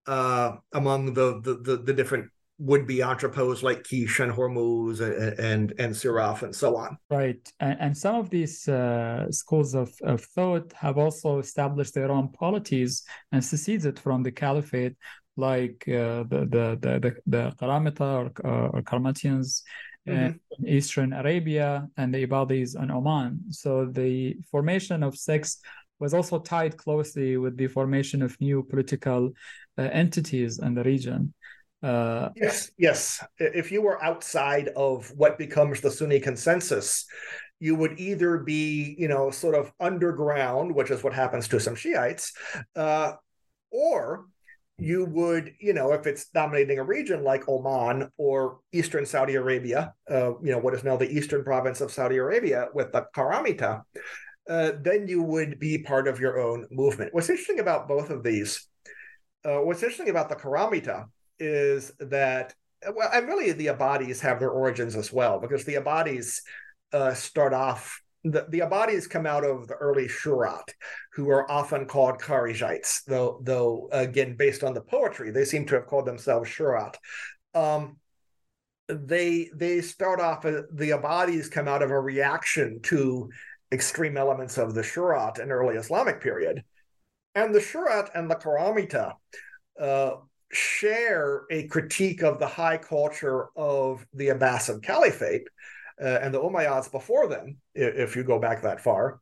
uh, 0.07 0.55
among 0.73 1.13
the, 1.13 1.39
the, 1.41 1.77
the 1.77 1.93
different 1.93 2.31
would-be 2.57 2.97
entrepôts 2.97 3.63
like 3.63 3.83
Kish 3.83 4.19
and 4.19 4.31
Hormuz 4.31 5.01
and 5.01 5.39
and, 5.39 5.73
and 5.79 5.93
Siraf 5.93 6.43
and 6.43 6.55
so 6.55 6.77
on. 6.77 6.97
Right, 7.09 7.41
and, 7.59 7.77
and 7.79 7.97
some 7.97 8.15
of 8.15 8.29
these 8.29 8.67
uh, 8.67 9.31
schools 9.31 9.73
of, 9.73 9.91
of 10.03 10.21
thought 10.21 10.71
have 10.73 10.97
also 10.97 11.39
established 11.39 11.95
their 11.95 12.11
own 12.11 12.29
polities 12.29 13.03
and 13.31 13.43
seceded 13.43 13.99
from 13.99 14.21
the 14.23 14.31
caliphate, 14.31 14.95
like 15.37 15.83
uh, 15.87 16.23
the, 16.23 16.47
the 16.49 16.77
the 16.81 17.15
the 17.25 17.51
Karamita 17.59 18.01
or, 18.01 18.31
uh, 18.45 18.67
or 18.69 18.81
Karmatians 18.81 19.63
mm-hmm. 20.07 20.37
in 20.59 20.67
Eastern 20.67 21.13
Arabia 21.13 21.87
and 21.97 22.13
the 22.13 22.25
Ibadis 22.25 22.81
in 22.81 22.91
Oman. 22.91 23.51
So 23.51 23.85
the 23.85 24.37
formation 24.49 25.03
of 25.03 25.17
sects 25.17 25.59
was 25.99 26.13
also 26.13 26.39
tied 26.39 26.77
closely 26.77 27.37
with 27.37 27.55
the 27.57 27.67
formation 27.67 28.21
of 28.21 28.39
new 28.41 28.63
political 28.63 29.31
uh, 29.77 29.83
entities 29.83 30.59
in 30.59 30.73
the 30.73 30.83
region. 30.83 31.33
Uh, 31.83 32.29
yes, 32.35 32.71
yes. 32.77 33.23
If 33.37 33.71
you 33.71 33.81
were 33.81 34.03
outside 34.03 34.69
of 34.75 35.11
what 35.15 35.37
becomes 35.37 35.81
the 35.81 35.91
Sunni 35.91 36.19
consensus, 36.19 37.05
you 37.59 37.75
would 37.75 37.99
either 37.99 38.39
be, 38.39 38.95
you 38.97 39.07
know, 39.07 39.29
sort 39.29 39.55
of 39.55 39.71
underground, 39.79 40.73
which 40.73 40.89
is 40.89 41.03
what 41.03 41.13
happens 41.13 41.47
to 41.47 41.59
some 41.59 41.75
Shiites, 41.75 42.33
uh, 42.75 43.13
or 43.71 44.25
you 44.81 45.05
would, 45.05 45.53
you 45.59 45.73
know, 45.73 45.93
if 45.93 46.07
it's 46.07 46.29
dominating 46.29 46.79
a 46.79 46.83
region 46.83 47.23
like 47.23 47.47
Oman 47.47 48.09
or 48.17 48.61
Eastern 48.71 49.05
Saudi 49.05 49.35
Arabia, 49.35 49.93
uh, 50.09 50.31
you 50.41 50.51
know, 50.51 50.57
what 50.57 50.73
is 50.73 50.83
now 50.83 50.97
the 50.97 51.09
Eastern 51.09 51.43
province 51.43 51.81
of 51.81 51.91
Saudi 51.91 52.17
Arabia 52.17 52.67
with 52.73 52.91
the 52.91 53.05
Karamita, 53.15 53.83
uh, 54.49 54.71
then 54.81 55.07
you 55.07 55.21
would 55.21 55.59
be 55.59 55.77
part 55.77 56.07
of 56.07 56.19
your 56.19 56.39
own 56.39 56.67
movement. 56.71 57.13
What's 57.13 57.29
interesting 57.29 57.59
about 57.59 57.87
both 57.87 58.09
of 58.09 58.23
these, 58.23 58.67
uh, 59.45 59.59
what's 59.59 59.83
interesting 59.83 60.09
about 60.09 60.29
the 60.29 60.35
Karamita 60.35 61.05
is 61.37 61.91
that, 61.99 62.55
well, 62.95 63.11
and 63.13 63.27
really 63.27 63.51
the 63.51 63.67
Ibadis 63.67 64.19
have 64.21 64.39
their 64.39 64.49
origins 64.49 64.95
as 64.95 65.13
well, 65.13 65.39
because 65.39 65.63
the 65.63 65.75
Ibadis 65.75 66.41
uh, 66.91 67.13
start 67.13 67.53
off 67.53 68.01
the, 68.23 68.45
the 68.49 68.59
Ibadis 68.61 69.09
come 69.09 69.25
out 69.25 69.43
of 69.43 69.67
the 69.67 69.75
early 69.75 70.07
Shurat, 70.07 70.69
who 71.13 71.29
are 71.29 71.49
often 71.51 71.85
called 71.85 72.19
Kharijites, 72.19 73.03
though, 73.05 73.39
though 73.43 73.89
again, 73.91 74.35
based 74.35 74.63
on 74.63 74.73
the 74.73 74.81
poetry, 74.81 75.31
they 75.31 75.45
seem 75.45 75.65
to 75.67 75.75
have 75.75 75.87
called 75.87 76.05
themselves 76.05 76.49
Shurat. 76.49 76.95
Um, 77.53 77.97
they 78.87 79.49
they 79.55 79.81
start 79.81 80.19
off 80.19 80.45
uh, 80.45 80.63
the 80.73 80.91
Ibadis 80.91 81.49
come 81.49 81.67
out 81.67 81.81
of 81.81 81.91
a 81.91 81.99
reaction 81.99 82.81
to 82.83 83.29
extreme 83.71 84.17
elements 84.17 84.57
of 84.57 84.73
the 84.73 84.81
Shurat 84.81 85.39
and 85.39 85.51
early 85.51 85.75
Islamic 85.75 86.21
period, 86.21 86.63
and 87.33 87.55
the 87.55 87.59
Shurat 87.59 88.09
and 88.13 88.29
the 88.29 88.35
Karamita 88.35 89.13
uh, 89.79 90.11
share 90.51 91.43
a 91.49 91.67
critique 91.67 92.21
of 92.21 92.39
the 92.39 92.47
high 92.47 92.77
culture 92.77 93.47
of 93.55 94.05
the 94.13 94.27
Abbasid 94.27 94.83
Caliphate 94.83 95.47
uh, 96.01 96.19
and 96.21 96.33
the 96.33 96.39
Umayyads 96.39 96.91
before 96.91 97.27
them, 97.27 97.57
if 97.75 98.15
you 98.15 98.23
go 98.23 98.39
back 98.39 98.61
that 98.63 98.81
far, 98.81 99.19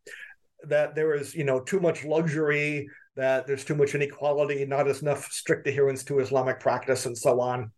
that 0.63 0.95
there 0.95 1.13
is 1.13 1.36
you 1.36 1.43
know 1.43 1.59
too 1.59 1.80
much 1.80 2.05
luxury, 2.05 2.88
that 3.15 3.47
there's 3.47 3.65
too 3.65 3.75
much 3.75 3.95
inequality, 3.95 4.65
not 4.65 4.88
enough 4.88 5.32
strict 5.32 5.67
adherence 5.67 6.03
to 6.05 6.19
Islamic 6.19 6.59
practice, 6.59 7.05
and 7.05 7.17
so 7.17 7.41
on, 7.41 7.71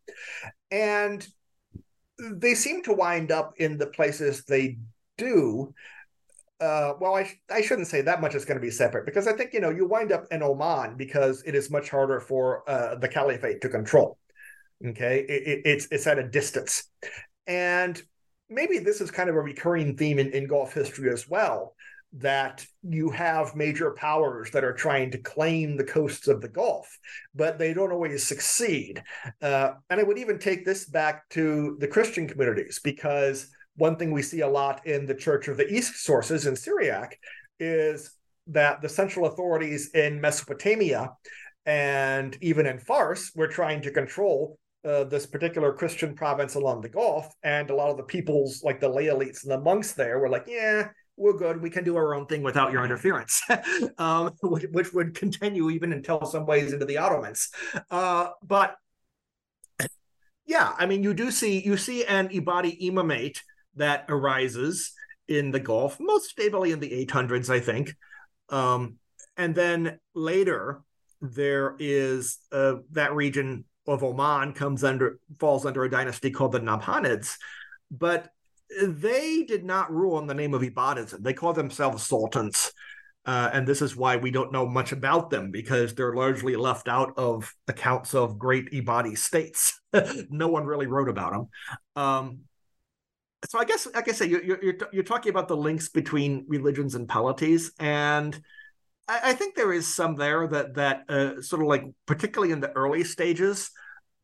and 0.69 1.27
they 2.19 2.53
seem 2.53 2.83
to 2.83 2.93
wind 2.93 3.31
up 3.31 3.53
in 3.57 3.77
the 3.77 3.87
places 3.87 4.43
they 4.43 4.77
do. 5.17 5.73
Uh, 6.59 6.93
well, 6.99 7.15
I, 7.15 7.31
I 7.49 7.61
shouldn't 7.61 7.87
say 7.87 8.01
that 8.01 8.21
much 8.21 8.35
is 8.35 8.45
going 8.45 8.57
to 8.57 8.61
be 8.61 8.69
separate 8.69 9.07
because 9.07 9.27
I 9.27 9.33
think 9.33 9.53
you 9.53 9.61
know 9.61 9.71
you 9.71 9.87
wind 9.87 10.11
up 10.11 10.25
in 10.29 10.43
Oman 10.43 10.95
because 10.95 11.41
it 11.43 11.55
is 11.55 11.71
much 11.71 11.89
harder 11.89 12.19
for 12.19 12.69
uh, 12.69 12.95
the 12.95 13.07
caliphate 13.07 13.61
to 13.61 13.69
control. 13.69 14.19
Okay, 14.85 15.25
it, 15.27 15.47
it, 15.47 15.61
it's 15.65 15.87
it's 15.89 16.05
at 16.05 16.19
a 16.19 16.27
distance, 16.27 16.83
and 17.47 18.01
maybe 18.51 18.77
this 18.77 19.01
is 19.01 19.09
kind 19.09 19.29
of 19.29 19.35
a 19.35 19.41
recurring 19.41 19.95
theme 19.95 20.19
in, 20.19 20.31
in 20.31 20.47
Gulf 20.47 20.73
history 20.73 21.09
as 21.09 21.27
well 21.29 21.73
that 22.13 22.65
you 22.83 23.09
have 23.09 23.55
major 23.55 23.91
powers 23.91 24.51
that 24.51 24.65
are 24.65 24.73
trying 24.73 25.09
to 25.11 25.17
claim 25.17 25.77
the 25.77 25.83
coasts 25.83 26.27
of 26.27 26.41
the 26.41 26.49
Gulf, 26.49 26.99
but 27.33 27.57
they 27.57 27.73
don't 27.73 27.93
always 27.93 28.27
succeed. 28.27 29.01
Uh, 29.41 29.71
and 29.89 29.99
I 29.99 30.03
would 30.03 30.17
even 30.17 30.37
take 30.37 30.65
this 30.65 30.85
back 30.85 31.29
to 31.29 31.77
the 31.79 31.87
Christian 31.87 32.27
communities, 32.27 32.81
because 32.83 33.47
one 33.77 33.95
thing 33.95 34.11
we 34.11 34.21
see 34.21 34.41
a 34.41 34.47
lot 34.47 34.85
in 34.85 35.05
the 35.05 35.15
Church 35.15 35.47
of 35.47 35.55
the 35.55 35.71
East 35.73 36.03
sources 36.03 36.47
in 36.47 36.55
Syriac 36.57 37.17
is 37.61 38.11
that 38.47 38.81
the 38.81 38.89
central 38.89 39.27
authorities 39.27 39.91
in 39.93 40.19
Mesopotamia 40.19 41.13
and 41.65 42.37
even 42.41 42.65
in 42.65 42.79
Fars 42.79 43.31
were 43.35 43.47
trying 43.47 43.81
to 43.83 43.91
control 43.91 44.57
uh, 44.83 45.03
this 45.03 45.25
particular 45.25 45.73
Christian 45.73 46.15
province 46.15 46.55
along 46.55 46.81
the 46.81 46.89
Gulf, 46.89 47.33
and 47.43 47.69
a 47.69 47.75
lot 47.75 47.89
of 47.89 47.97
the 47.97 48.03
peoples, 48.03 48.63
like 48.63 48.79
the 48.79 48.89
lay 48.89 49.05
elites 49.05 49.43
and 49.43 49.51
the 49.51 49.59
monks 49.59 49.93
there, 49.93 50.19
were 50.19 50.29
like, 50.29 50.45
"Yeah, 50.47 50.89
we're 51.17 51.37
good. 51.37 51.61
We 51.61 51.69
can 51.69 51.83
do 51.83 51.97
our 51.97 52.15
own 52.15 52.25
thing 52.25 52.41
without 52.41 52.71
your 52.71 52.83
interference," 52.83 53.41
um, 53.97 54.31
which, 54.41 54.65
which, 54.71 54.93
would 54.93 55.15
continue 55.15 55.69
even 55.69 55.93
until 55.93 56.25
some 56.25 56.45
ways 56.45 56.73
into 56.73 56.85
the 56.85 56.97
Ottomans. 56.97 57.49
Uh, 57.89 58.29
but 58.43 58.75
yeah, 60.45 60.73
I 60.77 60.85
mean, 60.85 61.03
you 61.03 61.13
do 61.13 61.31
see 61.31 61.63
you 61.63 61.77
see 61.77 62.03
an 62.05 62.29
Ibadi 62.29 62.81
imamate 62.81 63.39
that 63.75 64.05
arises 64.09 64.93
in 65.27 65.51
the 65.51 65.59
Gulf, 65.59 65.97
most 65.99 66.29
stably 66.29 66.71
in 66.71 66.79
the 66.79 67.05
800s, 67.05 67.49
I 67.49 67.59
think, 67.59 67.95
um, 68.49 68.97
and 69.37 69.55
then 69.55 69.99
later 70.13 70.81
there 71.21 71.75
is 71.79 72.39
uh, 72.51 72.75
that 72.91 73.13
region 73.13 73.63
of 73.87 74.03
Oman 74.03 74.53
comes 74.53 74.83
under 74.83 75.19
falls 75.39 75.65
under 75.65 75.83
a 75.83 75.89
dynasty 75.89 76.31
called 76.31 76.51
the 76.51 76.59
Nabhanids, 76.59 77.37
but 77.89 78.29
they 78.81 79.43
did 79.43 79.63
not 79.63 79.91
rule 79.91 80.19
in 80.19 80.27
the 80.27 80.33
name 80.33 80.53
of 80.53 80.61
Ibadism. 80.61 81.21
They 81.23 81.33
call 81.33 81.53
themselves 81.53 82.07
sultans. 82.07 82.71
Uh, 83.23 83.51
and 83.53 83.67
this 83.67 83.83
is 83.83 83.95
why 83.95 84.15
we 84.15 84.31
don't 84.31 84.51
know 84.51 84.65
much 84.65 84.91
about 84.91 85.29
them 85.29 85.51
because 85.51 85.93
they're 85.93 86.15
largely 86.15 86.55
left 86.55 86.87
out 86.87 87.13
of 87.17 87.53
accounts 87.67 88.15
of 88.15 88.39
great 88.39 88.71
Ibadi 88.71 89.15
states. 89.15 89.79
no 90.29 90.47
one 90.47 90.65
really 90.65 90.87
wrote 90.87 91.09
about 91.09 91.33
them. 91.33 91.49
Um, 91.95 92.39
so 93.47 93.59
I 93.59 93.65
guess, 93.65 93.87
like 93.93 94.09
I 94.09 94.11
say, 94.11 94.27
you're, 94.27 94.43
you're, 94.43 94.77
you're 94.91 95.03
talking 95.03 95.29
about 95.29 95.47
the 95.47 95.57
links 95.57 95.89
between 95.89 96.45
religions 96.47 96.95
and 96.95 97.07
polities, 97.07 97.71
and 97.79 98.39
I, 99.11 99.31
I 99.31 99.33
think 99.33 99.55
there 99.55 99.73
is 99.73 99.93
some 99.93 100.15
there 100.15 100.47
that 100.47 100.75
that 100.75 101.03
uh, 101.09 101.41
sort 101.41 101.61
of 101.61 101.67
like 101.67 101.83
particularly 102.05 102.53
in 102.53 102.61
the 102.61 102.71
early 102.71 103.03
stages, 103.03 103.69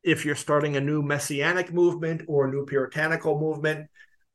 if 0.03 0.23
you're 0.23 0.35
starting 0.35 0.77
a 0.77 0.81
new 0.81 1.01
messianic 1.01 1.73
movement 1.73 2.21
or 2.27 2.47
a 2.47 2.51
new 2.51 2.65
puritanical 2.65 3.39
movement, 3.39 3.89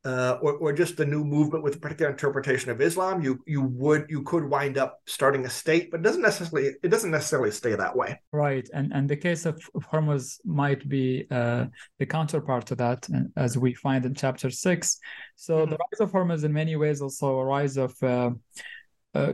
uh, 0.05 0.37
or, 0.41 0.53
or 0.57 0.73
just 0.73 0.99
a 0.99 1.05
new 1.05 1.23
movement 1.23 1.63
with 1.63 1.75
a 1.75 1.79
particular 1.79 2.11
interpretation 2.11 2.69
of 2.69 2.81
Islam, 2.81 3.23
you 3.23 3.41
you 3.47 3.61
would 3.61 4.05
you 4.09 4.21
could 4.21 4.43
wind 4.43 4.77
up 4.77 4.99
starting 5.07 5.43
a 5.45 5.49
state, 5.49 5.89
but 5.89 6.01
it 6.01 6.03
doesn't 6.03 6.21
necessarily 6.21 6.75
it 6.83 6.89
doesn't 6.89 7.11
necessarily 7.11 7.51
stay 7.51 7.73
that 7.75 7.95
way. 7.95 8.19
Right, 8.31 8.69
and 8.73 8.91
and 8.93 9.09
the 9.09 9.17
case 9.17 9.47
of 9.47 9.59
Hormuz 9.91 10.39
might 10.45 10.87
be 10.87 11.25
uh, 11.31 11.65
the 11.97 12.05
counterpart 12.05 12.67
to 12.67 12.75
that, 12.75 13.07
uh, 13.09 13.21
as 13.37 13.57
we 13.57 13.73
find 13.73 14.05
in 14.05 14.13
chapter 14.13 14.51
six. 14.51 14.99
So 15.35 15.53
mm-hmm. 15.53 15.71
the 15.71 15.77
rise 15.77 16.01
of 16.01 16.11
Hormuz, 16.11 16.43
in 16.43 16.53
many 16.53 16.75
ways, 16.75 17.01
also 17.01 17.39
a 17.39 17.45
rise 17.45 17.77
of 17.77 17.95
uh, 18.03 18.07
uh, 18.07 18.31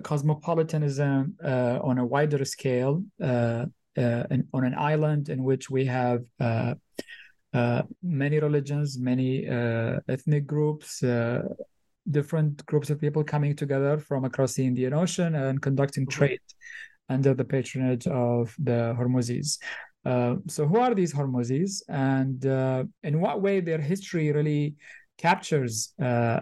cosmopolitanism 0.03 1.35
uh, 1.43 1.79
on 1.81 1.97
a 1.97 2.05
wider 2.05 2.43
scale 2.45 3.03
uh, 3.23 3.65
on 3.97 4.63
an 4.63 4.75
island 4.77 5.29
in 5.29 5.43
which 5.43 5.69
we 5.69 5.85
have 5.85 6.23
many 8.03 8.39
religions, 8.39 8.99
many 8.99 9.45
ethnic 10.07 10.45
groups, 10.45 11.03
different 12.11 12.65
groups 12.65 12.89
of 12.89 12.99
people 12.99 13.23
coming 13.23 13.55
together 13.55 13.97
from 13.97 14.25
across 14.25 14.53
the 14.53 14.65
Indian 14.65 14.93
Ocean 14.93 15.35
and 15.35 15.61
conducting 15.61 16.05
mm-hmm. 16.05 16.19
trade 16.19 16.39
under 17.09 17.33
the 17.33 17.43
patronage 17.43 18.07
of 18.07 18.55
the 18.59 18.95
Hormuzis. 18.97 19.57
Uh, 20.05 20.35
so, 20.47 20.65
who 20.65 20.77
are 20.77 20.95
these 20.95 21.13
Hormuzis, 21.13 21.81
and 21.89 22.45
uh, 22.45 22.83
in 23.03 23.19
what 23.19 23.41
way 23.41 23.59
their 23.59 23.79
history 23.79 24.31
really 24.31 24.75
captures 25.17 25.93
uh, 26.01 26.39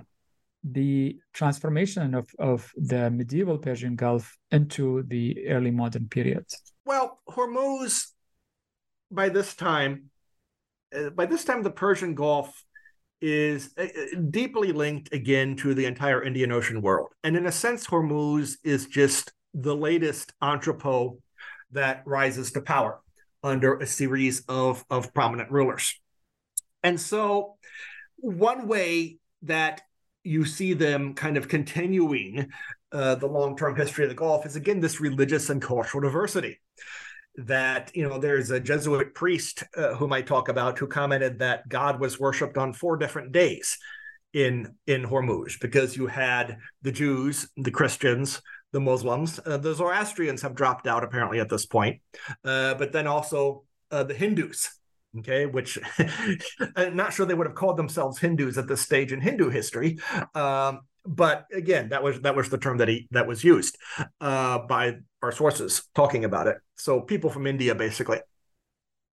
the 0.72 1.18
transformation 1.34 2.13
of, 2.13 2.30
of 2.39 2.72
the 2.76 3.09
medieval 3.09 3.57
Persian 3.57 3.95
Gulf 3.95 4.38
into 4.51 5.03
the 5.07 5.47
early 5.47 5.72
modern 5.72 6.07
period? 6.07 6.45
Well, 6.86 7.20
Hormuz, 7.30 8.07
by 9.11 9.30
this 9.30 9.55
time, 9.55 10.09
uh, 10.95 11.09
by 11.09 11.26
this 11.26 11.43
time, 11.43 11.63
the 11.63 11.72
Persian 11.72 12.15
Gulf 12.15 12.63
is 13.22 13.72
uh, 13.78 13.84
uh, 13.84 14.20
deeply 14.30 14.72
linked 14.72 15.13
again 15.13 15.55
to 15.57 15.74
the 15.74 15.86
entire 15.86 16.24
Indian 16.24 16.51
Ocean 16.51 16.82
world. 16.82 17.09
And 17.24 17.36
in 17.36 17.45
a 17.45 17.51
sense, 17.51 17.88
Hormuz 17.88 18.57
is 18.63 18.88
just 18.88 19.32
the 19.53 19.76
latest 19.76 20.34
entrepot 20.41 21.15
that 21.72 22.03
rises 22.05 22.51
to 22.53 22.61
power 22.61 23.01
under 23.43 23.78
a 23.78 23.88
series 23.88 24.43
of, 24.47 24.86
of 24.89 25.13
prominent 25.13 25.51
rulers. 25.51 25.99
And 26.84 26.99
so, 26.99 27.57
one 28.18 28.68
way 28.68 29.18
that 29.43 29.82
you 30.28 30.45
see 30.45 30.73
them 30.73 31.13
kind 31.13 31.38
of 31.38 31.47
continuing 31.47 32.49
uh, 32.91 33.15
the 33.15 33.28
long-term 33.28 33.75
history 33.75 34.03
of 34.03 34.09
the 34.09 34.15
Gulf 34.15 34.45
is 34.45 34.55
again 34.55 34.80
this 34.80 34.99
religious 34.99 35.49
and 35.49 35.61
cultural 35.61 36.01
diversity. 36.01 36.59
That 37.38 37.91
you 37.95 38.07
know, 38.07 38.17
there's 38.17 38.49
a 38.49 38.59
Jesuit 38.59 39.13
priest 39.13 39.63
uh, 39.75 39.93
whom 39.95 40.11
I 40.11 40.21
talk 40.21 40.49
about 40.49 40.80
who 40.80 40.88
commented 40.88 41.39
that 41.39 41.69
God 41.69 41.99
was 41.99 42.19
worshipped 42.19 42.57
on 42.57 42.73
four 42.73 42.97
different 42.97 43.32
days 43.32 43.78
in 44.34 44.75
in 44.88 45.03
Hormuz 45.03 45.59
because 45.59 45.95
you 45.95 46.07
had 46.07 46.57
the 46.82 46.91
Jews, 46.91 47.47
the 47.55 47.71
Christians, 47.71 48.41
the 48.71 48.80
Muslims, 48.80 49.39
uh, 49.45 49.57
the 49.57 49.73
Zoroastrians 49.73 50.41
have 50.41 50.55
dropped 50.55 50.88
out 50.88 51.03
apparently 51.03 51.39
at 51.39 51.49
this 51.49 51.65
point, 51.65 52.01
uh, 52.43 52.73
but 52.73 52.91
then 52.91 53.07
also 53.07 53.63
uh, 53.91 54.03
the 54.03 54.13
Hindus 54.13 54.69
okay 55.20 55.45
which 55.45 55.80
i'm 56.76 56.95
not 56.95 57.13
sure 57.13 57.26
they 57.26 57.34
would 57.34 57.47
have 57.47 57.55
called 57.55 57.78
themselves 57.78 58.20
hindus 58.20 58.57
at 58.57 58.68
this 58.68 58.82
stage 58.82 59.11
in 59.11 59.22
hindu 59.22 59.49
history 59.49 59.97
um, 60.36 60.82
but 61.07 61.45
again 61.53 61.89
that 61.89 62.03
was 62.03 62.20
that 62.22 62.36
was 62.36 62.49
the 62.49 62.57
term 62.57 62.78
that 62.78 62.89
he 62.89 63.07
that 63.11 63.26
was 63.26 63.43
used 63.43 63.78
uh, 64.20 64.59
by 64.59 64.97
our 65.24 65.32
sources 65.32 65.84
talking 65.95 66.26
about 66.26 66.47
it. 66.47 66.57
So 66.76 67.01
people 67.01 67.30
from 67.30 67.47
india 67.47 67.74
basically. 67.74 68.20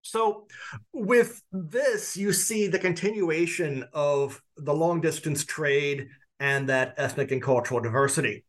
So 0.02 0.48
with 0.92 1.42
this 1.52 2.18
you 2.18 2.34
see 2.34 2.68
the 2.68 2.80
continuation 2.80 3.86
of 3.94 4.42
the 4.58 4.74
long 4.74 5.00
distance 5.00 5.46
trade 5.46 6.08
and 6.40 6.68
that 6.68 6.96
ethnic 6.98 7.32
and 7.32 7.42
cultural 7.42 7.80
diversity. 7.80 8.44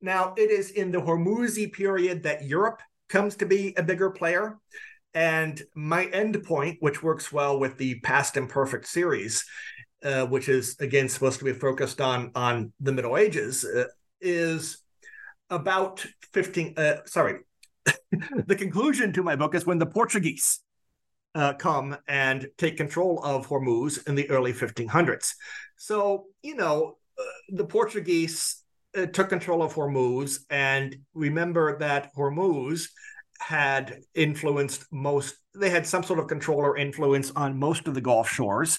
Now 0.00 0.34
it 0.36 0.50
is 0.50 0.70
in 0.70 0.90
the 0.90 1.00
hormuzi 1.00 1.72
period 1.72 2.22
that 2.24 2.44
europe 2.44 2.80
comes 3.08 3.36
to 3.36 3.46
be 3.46 3.74
a 3.76 3.82
bigger 3.82 4.10
player 4.10 4.58
and 5.16 5.62
my 5.74 6.04
end 6.06 6.44
point, 6.44 6.76
which 6.80 7.02
works 7.02 7.32
well 7.32 7.58
with 7.58 7.78
the 7.78 7.98
past 8.00 8.36
imperfect 8.36 8.86
series, 8.86 9.44
uh, 10.04 10.26
which 10.26 10.48
is 10.48 10.76
again 10.78 11.08
supposed 11.08 11.38
to 11.38 11.44
be 11.46 11.54
focused 11.54 12.00
on 12.00 12.30
on 12.34 12.72
the 12.78 12.92
Middle 12.92 13.16
Ages, 13.16 13.64
uh, 13.64 13.86
is 14.20 14.78
about 15.50 16.04
15 16.32 16.74
uh, 16.76 16.96
sorry 17.06 17.40
the 18.46 18.56
conclusion 18.56 19.12
to 19.12 19.22
my 19.22 19.36
book 19.36 19.54
is 19.54 19.64
when 19.64 19.78
the 19.78 19.86
portuguese 19.86 20.60
uh, 21.34 21.52
come 21.52 21.96
and 22.08 22.48
take 22.58 22.76
control 22.76 23.20
of 23.22 23.46
hormuz 23.46 24.06
in 24.08 24.14
the 24.14 24.28
early 24.30 24.52
1500s 24.52 25.34
so 25.76 26.24
you 26.42 26.56
know 26.56 26.96
uh, 27.18 27.22
the 27.50 27.64
portuguese 27.64 28.62
uh, 28.96 29.06
took 29.06 29.28
control 29.28 29.62
of 29.62 29.74
hormuz 29.74 30.40
and 30.50 30.96
remember 31.14 31.78
that 31.78 32.10
hormuz 32.16 32.88
had 33.40 34.00
influenced 34.14 34.84
most 34.92 35.36
they 35.54 35.70
had 35.70 35.86
some 35.86 36.02
sort 36.02 36.18
of 36.18 36.26
control 36.26 36.60
or 36.60 36.76
influence 36.76 37.30
on 37.36 37.58
most 37.58 37.88
of 37.88 37.94
the 37.94 38.00
gulf 38.00 38.28
shores 38.28 38.78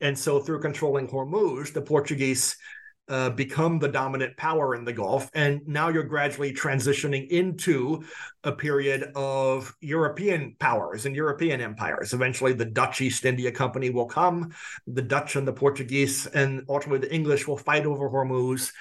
and 0.00 0.18
so 0.18 0.40
through 0.40 0.60
controlling 0.60 1.08
hormuz 1.08 1.72
the 1.72 1.82
portuguese 1.82 2.56
uh, 3.08 3.30
become 3.30 3.78
the 3.78 3.88
dominant 3.88 4.36
power 4.36 4.74
in 4.74 4.84
the 4.84 4.92
Gulf. 4.92 5.30
And 5.34 5.60
now 5.66 5.88
you're 5.88 6.02
gradually 6.02 6.52
transitioning 6.52 7.28
into 7.28 8.02
a 8.42 8.52
period 8.52 9.12
of 9.14 9.74
European 9.80 10.56
powers 10.58 11.06
and 11.06 11.14
European 11.14 11.60
empires. 11.60 12.12
Eventually, 12.12 12.52
the 12.52 12.64
Dutch 12.64 13.00
East 13.00 13.24
India 13.24 13.52
Company 13.52 13.90
will 13.90 14.06
come, 14.06 14.52
the 14.86 15.02
Dutch 15.02 15.36
and 15.36 15.46
the 15.46 15.52
Portuguese, 15.52 16.26
and 16.26 16.64
ultimately 16.68 17.06
the 17.06 17.14
English 17.14 17.46
will 17.46 17.56
fight 17.56 17.86
over 17.86 18.10
Hormuz. 18.10 18.72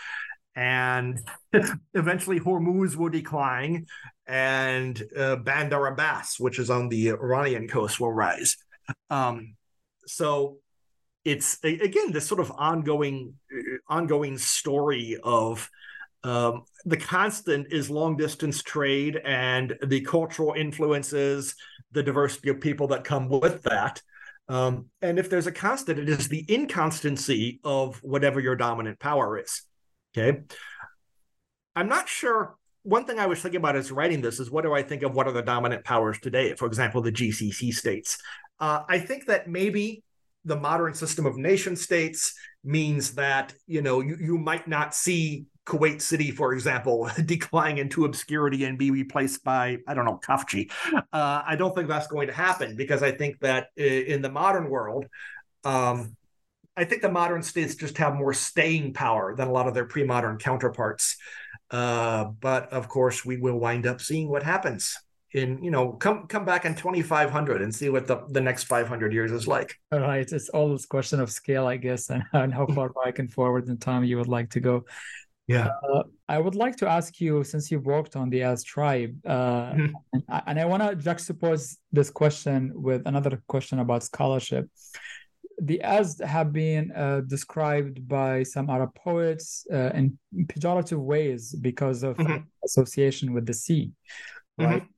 And 0.55 1.19
eventually, 1.93 2.39
Hormuz 2.39 2.95
will 2.95 3.09
decline, 3.09 3.87
and 4.27 5.01
uh, 5.17 5.37
Bandar 5.37 5.87
Abbas, 5.87 6.39
which 6.39 6.59
is 6.59 6.69
on 6.69 6.89
the 6.89 7.09
Iranian 7.09 7.67
coast, 7.67 7.99
will 7.99 8.13
rise. 8.13 8.57
Um, 9.09 9.55
so 10.05 10.59
it's 11.23 11.57
again 11.63 12.11
this 12.11 12.27
sort 12.27 12.39
of 12.39 12.51
ongoing 12.55 13.33
uh, 13.51 13.77
ongoing 13.89 14.37
story 14.37 15.17
of 15.23 15.69
um, 16.23 16.63
the 16.85 16.97
constant 16.97 17.71
is 17.71 17.89
long 17.89 18.17
distance 18.17 18.63
trade 18.63 19.21
and 19.23 19.75
the 19.85 20.01
cultural 20.01 20.53
influences, 20.53 21.55
the 21.91 22.01
diversity 22.01 22.49
of 22.49 22.59
people 22.59 22.87
that 22.87 23.03
come 23.03 23.29
with 23.29 23.61
that. 23.63 24.01
Um, 24.47 24.87
and 25.03 25.19
if 25.19 25.29
there's 25.29 25.45
a 25.45 25.51
constant, 25.51 25.99
it 25.99 26.09
is 26.09 26.27
the 26.27 26.43
inconstancy 26.49 27.59
of 27.63 27.97
whatever 28.03 28.39
your 28.39 28.55
dominant 28.55 28.99
power 28.99 29.39
is. 29.39 29.61
Okay. 30.17 30.41
I'm 31.75 31.89
not 31.89 32.07
sure. 32.07 32.55
One 32.83 33.05
thing 33.05 33.19
I 33.19 33.25
was 33.25 33.41
thinking 33.41 33.57
about 33.59 33.75
as 33.75 33.91
writing 33.91 34.21
this 34.21 34.39
is 34.39 34.49
what 34.49 34.63
do 34.63 34.73
I 34.73 34.83
think 34.83 35.03
of 35.03 35.13
what 35.13 35.27
are 35.27 35.33
the 35.33 35.41
dominant 35.41 35.83
powers 35.83 36.19
today? 36.19 36.53
For 36.55 36.67
example, 36.67 37.01
the 37.01 37.11
GCC 37.11 37.73
states. 37.73 38.17
Uh, 38.59 38.83
I 38.87 38.99
think 38.99 39.25
that 39.25 39.49
maybe 39.49 40.03
the 40.45 40.55
modern 40.55 40.93
system 40.93 41.25
of 41.25 41.35
nation 41.35 41.75
states 41.75 42.33
means 42.63 43.15
that 43.15 43.53
you 43.67 43.81
know 43.81 44.01
you, 44.01 44.17
you 44.21 44.37
might 44.37 44.67
not 44.67 44.93
see 44.93 45.47
Kuwait 45.65 46.01
City, 46.01 46.31
for 46.31 46.53
example, 46.53 47.09
decline 47.25 47.79
into 47.79 48.05
obscurity 48.05 48.63
and 48.65 48.77
be 48.77 48.91
replaced 48.91 49.43
by 49.43 49.77
I 49.87 49.93
don't 49.95 50.05
know 50.05 50.19
Khafji. 50.25 50.71
Uh, 50.93 51.41
I 51.45 51.55
don't 51.57 51.75
think 51.75 51.89
that's 51.89 52.07
going 52.07 52.27
to 52.27 52.33
happen 52.33 52.75
because 52.75 53.03
I 53.03 53.11
think 53.11 53.39
that 53.41 53.67
in 53.75 54.21
the 54.21 54.31
modern 54.31 54.69
world, 54.69 55.07
um, 55.63 56.15
I 56.77 56.83
think 56.83 57.01
the 57.01 57.11
modern 57.11 57.41
states 57.43 57.75
just 57.75 57.97
have 57.97 58.15
more 58.15 58.33
staying 58.33 58.93
power 58.93 59.35
than 59.35 59.47
a 59.47 59.51
lot 59.51 59.67
of 59.67 59.73
their 59.73 59.85
pre-modern 59.85 60.37
counterparts. 60.37 61.17
Uh, 61.71 62.25
but 62.25 62.71
of 62.71 62.87
course, 62.89 63.25
we 63.25 63.37
will 63.37 63.57
wind 63.57 63.87
up 63.87 64.01
seeing 64.01 64.29
what 64.29 64.43
happens 64.43 64.95
in 65.35 65.61
you 65.61 65.69
know 65.69 65.91
come 65.91 66.27
come 66.27 66.45
back 66.45 66.63
in 66.63 66.73
2500 66.73 67.61
and 67.61 67.75
see 67.75 67.89
what 67.89 68.07
the, 68.07 68.23
the 68.29 68.39
next 68.39 68.63
500 68.63 69.11
years 69.13 69.31
is 69.31 69.47
like. 69.47 69.75
All 69.91 69.99
right. 69.99 70.27
It's 70.31 70.49
all 70.49 70.71
this 70.71 70.85
question 70.85 71.19
of 71.19 71.29
scale 71.29 71.67
i 71.67 71.77
guess 71.77 72.09
and, 72.13 72.23
and 72.33 72.53
how 72.53 72.65
far 72.67 72.89
back 73.03 73.19
and 73.19 73.31
forward 73.31 73.67
in 73.67 73.77
time 73.77 74.03
you 74.03 74.17
would 74.17 74.29
like 74.29 74.49
to 74.51 74.59
go. 74.59 74.85
Yeah. 75.47 75.69
Uh, 75.93 76.03
i 76.29 76.39
would 76.39 76.55
like 76.55 76.75
to 76.77 76.87
ask 76.87 77.19
you 77.19 77.43
since 77.43 77.69
you've 77.69 77.85
worked 77.85 78.15
on 78.15 78.29
the 78.29 78.39
Azd 78.39 78.65
tribe 78.65 79.13
uh, 79.25 79.73
mm-hmm. 79.73 79.93
and, 80.13 80.23
and, 80.47 80.59
i 80.59 80.65
want 80.65 80.81
to 80.81 80.95
juxtapose 80.95 81.77
this 81.91 82.09
question 82.09 82.71
with 82.73 83.01
another 83.05 83.39
question 83.47 83.77
about 83.77 84.01
scholarship 84.01 84.65
the 85.61 85.81
Azd 85.83 86.23
have 86.25 86.51
been 86.51 86.91
uh, 86.91 87.21
described 87.21 88.07
by 88.07 88.43
some 88.43 88.69
Arab 88.69 88.93
poets 88.95 89.65
uh, 89.71 89.91
in 89.93 90.17
pejorative 90.47 90.99
ways 90.99 91.53
because 91.53 92.03
of 92.03 92.17
mm-hmm. 92.17 92.43
association 92.63 93.33
with 93.33 93.45
the 93.45 93.53
sea, 93.53 93.91
right? 94.57 94.81
Mm-hmm 94.81 94.91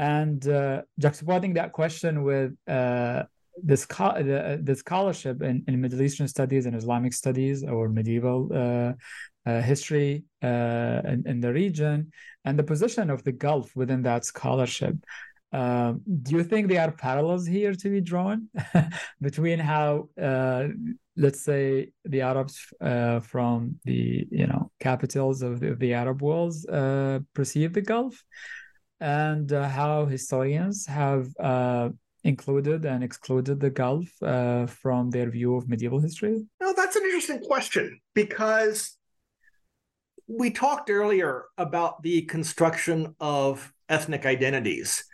and 0.00 0.48
uh, 0.48 0.80
juxtaposing 0.98 1.54
that 1.54 1.72
question 1.72 2.22
with 2.22 2.52
uh, 2.66 3.22
the, 3.62 3.76
the, 3.76 4.60
the, 4.62 4.74
scholarship 4.74 5.42
in, 5.42 5.62
in 5.68 5.78
Middle 5.78 6.00
Eastern 6.00 6.26
studies 6.26 6.64
and 6.64 6.74
Islamic 6.74 7.12
studies 7.12 7.62
or 7.62 7.88
medieval 7.88 8.48
uh, 8.50 8.92
uh 9.46 9.60
history 9.60 10.24
uh, 10.42 11.00
in, 11.12 11.22
in, 11.26 11.40
the 11.40 11.52
region 11.52 12.12
and 12.46 12.58
the 12.58 12.62
position 12.62 13.10
of 13.10 13.22
the 13.24 13.32
Gulf 13.32 13.76
within 13.76 14.02
that 14.02 14.24
scholarship. 14.24 14.96
Um, 15.52 16.02
do 16.22 16.36
you 16.36 16.44
think 16.44 16.68
there 16.68 16.82
are 16.82 16.92
parallels 16.92 17.46
here 17.46 17.74
to 17.74 17.88
be 17.90 18.00
drawn 18.00 18.48
between 19.20 19.58
how, 19.58 20.08
uh, 20.20 20.68
let's 21.16 21.40
say, 21.40 21.92
the 22.04 22.20
Arabs 22.20 22.56
from 23.22 23.76
the 23.84 24.28
you 24.30 24.46
know 24.46 24.70
capitals 24.80 25.42
of 25.42 25.60
the, 25.60 25.72
of 25.72 25.78
the 25.78 25.94
Arab 25.94 26.22
worlds 26.22 26.64
perceive 27.34 27.72
the 27.72 27.82
Gulf? 27.82 28.22
and 29.00 29.52
uh, 29.52 29.68
how 29.68 30.04
historians 30.04 30.86
have 30.86 31.28
uh, 31.40 31.88
included 32.24 32.84
and 32.84 33.02
excluded 33.02 33.58
the 33.58 33.70
Gulf 33.70 34.08
uh, 34.22 34.66
from 34.66 35.10
their 35.10 35.30
view 35.30 35.56
of 35.56 35.68
medieval 35.68 36.00
history? 36.00 36.44
No, 36.60 36.74
that's 36.76 36.96
an 36.96 37.04
interesting 37.04 37.40
question 37.40 38.00
because 38.14 38.96
we 40.26 40.50
talked 40.50 40.90
earlier 40.90 41.44
about 41.56 42.02
the 42.02 42.22
construction 42.22 43.16
of 43.18 43.72
ethnic 43.88 44.26
identities. 44.26 45.04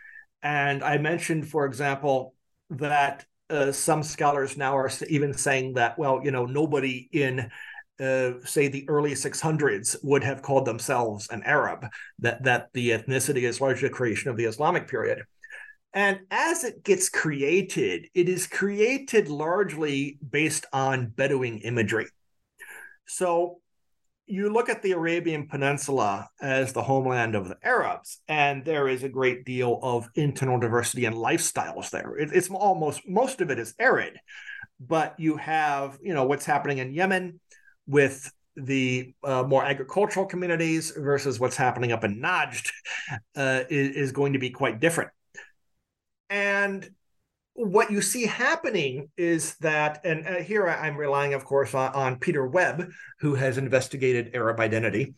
And 0.46 0.84
I 0.84 0.98
mentioned, 0.98 1.48
for 1.48 1.66
example, 1.66 2.32
that 2.70 3.26
uh, 3.50 3.72
some 3.72 4.04
scholars 4.04 4.56
now 4.56 4.76
are 4.76 4.88
even 5.08 5.34
saying 5.34 5.72
that, 5.72 5.98
well, 5.98 6.20
you 6.22 6.30
know, 6.30 6.46
nobody 6.46 7.08
in 7.10 7.50
uh, 7.98 8.30
say 8.44 8.68
the 8.68 8.88
early 8.88 9.10
600s 9.10 9.96
would 10.04 10.22
have 10.22 10.42
called 10.42 10.64
themselves 10.64 11.28
an 11.30 11.42
Arab, 11.42 11.86
that, 12.20 12.44
that 12.44 12.68
the 12.74 12.90
ethnicity 12.90 13.42
is 13.42 13.60
largely 13.60 13.88
a 13.88 13.90
creation 13.90 14.30
of 14.30 14.36
the 14.36 14.44
Islamic 14.44 14.86
period. 14.86 15.24
And 15.92 16.20
as 16.30 16.62
it 16.62 16.84
gets 16.84 17.08
created, 17.08 18.06
it 18.14 18.28
is 18.28 18.46
created 18.46 19.28
largely 19.28 20.16
based 20.30 20.64
on 20.72 21.08
Bedouin 21.08 21.58
imagery. 21.58 22.06
So 23.08 23.62
you 24.26 24.52
look 24.52 24.68
at 24.68 24.82
the 24.82 24.92
Arabian 24.92 25.46
Peninsula 25.46 26.28
as 26.40 26.72
the 26.72 26.82
homeland 26.82 27.34
of 27.34 27.48
the 27.48 27.56
Arabs, 27.62 28.20
and 28.26 28.64
there 28.64 28.88
is 28.88 29.04
a 29.04 29.08
great 29.08 29.44
deal 29.44 29.78
of 29.82 30.08
internal 30.14 30.58
diversity 30.58 31.04
and 31.04 31.14
lifestyles 31.14 31.90
there. 31.90 32.16
It, 32.16 32.30
it's 32.32 32.50
almost 32.50 33.08
most 33.08 33.40
of 33.40 33.50
it 33.50 33.58
is 33.58 33.74
arid, 33.78 34.18
but 34.80 35.18
you 35.18 35.36
have 35.36 35.98
you 36.02 36.12
know 36.12 36.24
what's 36.24 36.44
happening 36.44 36.78
in 36.78 36.92
Yemen, 36.92 37.40
with 37.86 38.32
the 38.56 39.14
uh, 39.22 39.44
more 39.44 39.64
agricultural 39.64 40.26
communities 40.26 40.90
versus 40.96 41.38
what's 41.38 41.56
happening 41.56 41.92
up 41.92 42.04
in 42.04 42.20
Najd 42.20 42.70
uh, 43.36 43.64
is, 43.68 43.96
is, 43.96 44.12
going 44.12 44.32
to 44.32 44.38
be 44.38 44.50
quite 44.50 44.80
different. 44.80 45.10
And 46.30 46.88
what 47.56 47.90
you 47.90 48.02
see 48.02 48.26
happening 48.26 49.08
is 49.16 49.56
that, 49.56 50.02
and 50.04 50.26
uh, 50.26 50.34
here 50.42 50.68
I'm 50.68 50.96
relying, 50.96 51.32
of 51.32 51.44
course, 51.44 51.74
on, 51.74 51.92
on, 51.94 52.18
Peter 52.18 52.46
Webb, 52.46 52.90
who 53.20 53.34
has 53.34 53.56
investigated 53.56 54.34
Arab 54.34 54.60
identity. 54.60 55.14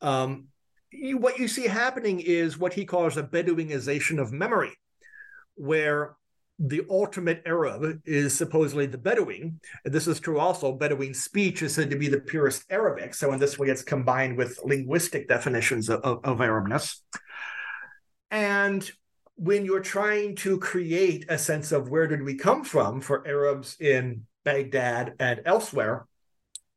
Um, 0.00 0.46
you, 0.92 1.18
what 1.18 1.38
you 1.38 1.48
see 1.48 1.66
happening 1.66 2.20
is 2.20 2.56
what 2.56 2.72
he 2.72 2.84
calls 2.84 3.16
a 3.16 3.22
Bedouinization 3.24 4.20
of 4.20 4.32
memory, 4.32 4.72
where 5.56 6.14
the 6.60 6.82
ultimate 6.88 7.42
Arab 7.46 8.00
is 8.04 8.36
supposedly 8.36 8.86
the 8.86 8.98
Bedouin. 8.98 9.58
And 9.84 9.92
This 9.92 10.06
is 10.06 10.20
true 10.20 10.38
also. 10.38 10.72
Bedouin 10.72 11.14
speech 11.14 11.62
is 11.62 11.74
said 11.74 11.90
to 11.90 11.98
be 11.98 12.06
the 12.06 12.20
purest 12.20 12.64
Arabic. 12.70 13.14
So, 13.14 13.32
in 13.32 13.40
this 13.40 13.58
way, 13.58 13.68
it's 13.68 13.82
combined 13.82 14.38
with 14.38 14.60
linguistic 14.64 15.28
definitions 15.28 15.88
of, 15.88 16.00
of, 16.02 16.24
of 16.24 16.38
Arabness. 16.38 17.00
And 18.30 18.88
when 19.36 19.64
you're 19.64 19.80
trying 19.80 20.36
to 20.36 20.58
create 20.58 21.26
a 21.28 21.38
sense 21.38 21.72
of 21.72 21.88
where 21.88 22.06
did 22.06 22.22
we 22.22 22.34
come 22.34 22.64
from 22.64 23.00
for 23.00 23.26
Arabs 23.26 23.76
in 23.80 24.26
Baghdad 24.44 25.14
and 25.18 25.40
elsewhere, 25.44 26.06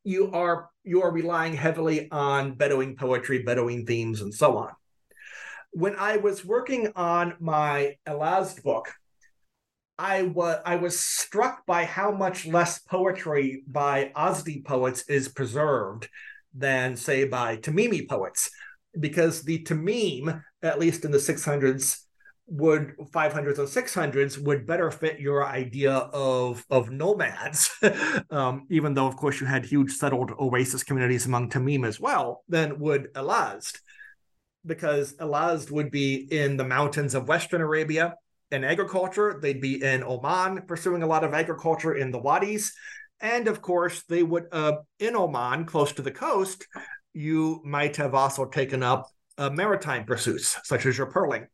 you 0.04 0.30
are 0.32 0.70
you 0.84 1.02
are 1.02 1.10
relying 1.10 1.54
heavily 1.54 2.08
on 2.10 2.54
Bedouin 2.54 2.96
poetry, 2.96 3.42
Bedouin 3.42 3.84
themes, 3.86 4.20
and 4.20 4.32
so 4.32 4.56
on. 4.56 4.72
When 5.72 5.96
I 5.96 6.16
was 6.18 6.44
working 6.44 6.92
on 6.94 7.34
my 7.40 7.96
al 8.06 8.20
Azd 8.20 8.62
book, 8.62 8.92
I 9.98 10.22
was 10.22 10.58
I 10.64 10.76
was 10.76 10.98
struck 10.98 11.66
by 11.66 11.84
how 11.84 12.12
much 12.12 12.46
less 12.46 12.78
poetry 12.78 13.62
by 13.66 14.12
Azdi 14.16 14.64
poets 14.64 15.08
is 15.08 15.28
preserved 15.28 16.08
than 16.54 16.96
say 16.96 17.24
by 17.24 17.56
Tamimi 17.56 18.08
poets, 18.08 18.50
because 18.98 19.42
the 19.42 19.62
Tamim, 19.64 20.42
at 20.62 20.78
least 20.78 21.04
in 21.04 21.10
the 21.10 21.18
600s, 21.18 22.05
would 22.48 22.96
500s 23.12 23.58
and 23.58 23.68
600s 23.68 24.38
would 24.38 24.66
better 24.66 24.90
fit 24.90 25.18
your 25.18 25.44
idea 25.44 25.92
of 25.92 26.64
of 26.70 26.90
nomads. 26.90 27.70
Um, 28.30 28.66
even 28.70 28.94
though 28.94 29.06
of 29.06 29.16
course 29.16 29.40
you 29.40 29.46
had 29.46 29.64
huge 29.64 29.92
settled 29.92 30.32
oasis 30.40 30.82
communities 30.82 31.26
among 31.26 31.50
tamim 31.50 31.86
as 31.86 32.00
well 32.00 32.42
than 32.48 32.78
would 32.80 33.08
al 33.14 33.28
Azd 33.28 33.78
because 34.64 35.14
al 35.20 35.30
Azd 35.30 35.70
would 35.70 35.90
be 35.90 36.14
in 36.30 36.56
the 36.56 36.64
mountains 36.64 37.14
of 37.14 37.28
western 37.28 37.60
arabia 37.60 38.14
in 38.50 38.64
agriculture 38.64 39.38
they'd 39.40 39.60
be 39.60 39.82
in 39.82 40.02
oman 40.02 40.62
pursuing 40.66 41.02
a 41.02 41.06
lot 41.06 41.24
of 41.24 41.34
agriculture 41.34 41.94
in 41.94 42.10
the 42.10 42.18
wadis 42.18 42.72
and 43.20 43.48
of 43.48 43.62
course 43.62 44.02
they 44.08 44.22
would 44.22 44.46
uh, 44.52 44.76
in 44.98 45.14
oman 45.14 45.64
close 45.64 45.92
to 45.92 46.02
the 46.02 46.10
coast 46.10 46.66
you 47.12 47.60
might 47.64 47.96
have 47.96 48.14
also 48.14 48.44
taken 48.44 48.82
up 48.82 49.08
uh, 49.38 49.50
maritime 49.50 50.04
pursuits 50.04 50.58
such 50.64 50.84
as 50.86 50.98
your 50.98 51.10
pearling 51.10 51.46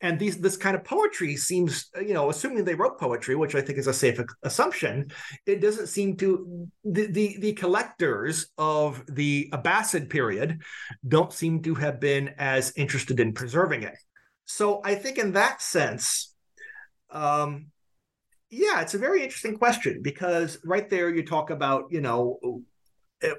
and 0.00 0.18
these 0.18 0.38
this 0.38 0.56
kind 0.56 0.74
of 0.74 0.84
poetry 0.84 1.36
seems 1.36 1.90
you 2.00 2.14
know 2.14 2.30
assuming 2.30 2.64
they 2.64 2.74
wrote 2.74 2.98
poetry 2.98 3.34
which 3.34 3.54
i 3.54 3.60
think 3.60 3.78
is 3.78 3.86
a 3.86 3.92
safe 3.92 4.20
assumption 4.42 5.10
it 5.46 5.60
doesn't 5.60 5.88
seem 5.88 6.16
to 6.16 6.68
the 6.84 7.06
the, 7.06 7.36
the 7.40 7.52
collectors 7.54 8.46
of 8.58 9.04
the 9.06 9.48
abbasid 9.52 10.08
period 10.08 10.60
don't 11.06 11.32
seem 11.32 11.62
to 11.62 11.74
have 11.74 12.00
been 12.00 12.34
as 12.38 12.72
interested 12.76 13.20
in 13.20 13.32
preserving 13.32 13.82
it. 13.82 13.96
So 14.44 14.80
i 14.84 14.94
think 14.94 15.18
in 15.18 15.32
that 15.32 15.62
sense 15.62 16.34
um 17.10 17.66
yeah 18.50 18.80
it's 18.80 18.94
a 18.94 18.98
very 18.98 19.22
interesting 19.22 19.56
question 19.56 20.00
because 20.02 20.58
right 20.64 20.88
there 20.88 21.10
you 21.10 21.24
talk 21.24 21.50
about 21.50 21.84
you 21.90 22.00
know 22.00 22.62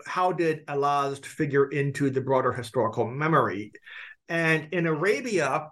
how 0.05 0.31
did 0.31 0.63
al 0.67 0.81
Azd 0.81 1.25
figure 1.25 1.67
into 1.69 2.11
the 2.11 2.21
broader 2.21 2.53
historical 2.53 3.07
memory? 3.07 3.71
And 4.29 4.67
in 4.71 4.85
arabia 4.85 5.71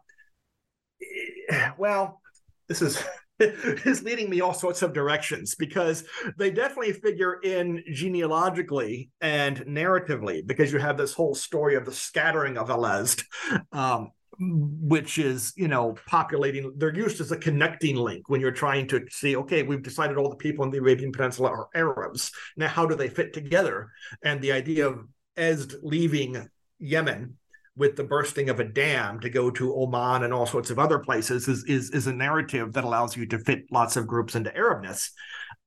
well, 1.77 2.21
this 2.67 2.81
is 2.81 3.03
is 3.39 4.03
leading 4.03 4.30
me 4.30 4.41
all 4.41 4.53
sorts 4.53 4.81
of 4.81 4.93
directions 4.93 5.55
because 5.55 6.03
they 6.38 6.51
definitely 6.51 6.91
figure 6.91 7.39
in 7.41 7.81
genealogically 7.93 9.09
and 9.21 9.59
narratively 9.61 10.45
because 10.45 10.73
you 10.73 10.80
have 10.80 10.97
this 10.97 11.13
whole 11.13 11.34
story 11.34 11.76
of 11.76 11.85
the 11.85 11.91
scattering 11.91 12.57
of 12.57 12.69
al 12.69 12.81
Azd, 12.81 13.23
um, 13.71 14.09
which 14.39 15.17
is 15.17 15.53
you 15.55 15.67
know 15.69 15.95
populating. 16.05 16.73
They're 16.76 16.93
used 16.93 17.21
as 17.21 17.31
a 17.31 17.38
connecting 17.38 17.95
link 17.95 18.30
when 18.30 18.41
you're 18.41 18.51
trying 18.51 18.88
to 18.88 19.05
see. 19.09 19.38
Okay, 19.38 19.63
we've 19.63 19.84
decided 19.84 20.17
all 20.17 20.30
the 20.30 20.35
people 20.35 20.65
in 20.65 20.71
the 20.71 20.80
Arabian 20.80 21.11
Peninsula 21.11 21.49
are 21.49 21.69
Arabs. 21.73 22.31
Now, 22.57 22.67
how 22.67 22.85
do 22.85 22.95
they 22.95 23.09
fit 23.09 23.34
together? 23.34 23.89
And 24.21 24.41
the 24.41 24.51
idea 24.51 24.88
of 24.88 25.07
Azd 25.38 25.76
leaving 25.81 26.49
Yemen 26.77 27.38
with 27.80 27.95
the 27.95 28.03
bursting 28.03 28.49
of 28.49 28.60
a 28.60 28.65
dam 28.65 29.22
to 29.22 29.30
go 29.30 29.49
to 29.49 29.73
Oman 29.73 30.23
and 30.23 30.34
all 30.34 30.45
sorts 30.45 30.69
of 30.69 30.77
other 30.77 30.99
places 30.99 31.47
is 31.47 31.64
is, 31.64 31.89
is 31.91 32.07
a 32.07 32.14
narrative 32.14 32.73
that 32.73 32.84
allows 32.84 33.15
you 33.15 33.26
to 33.27 33.39
fit 33.39 33.64
lots 33.72 33.95
of 33.95 34.06
groups 34.06 34.35
into 34.35 34.51
Arabness. 34.51 35.11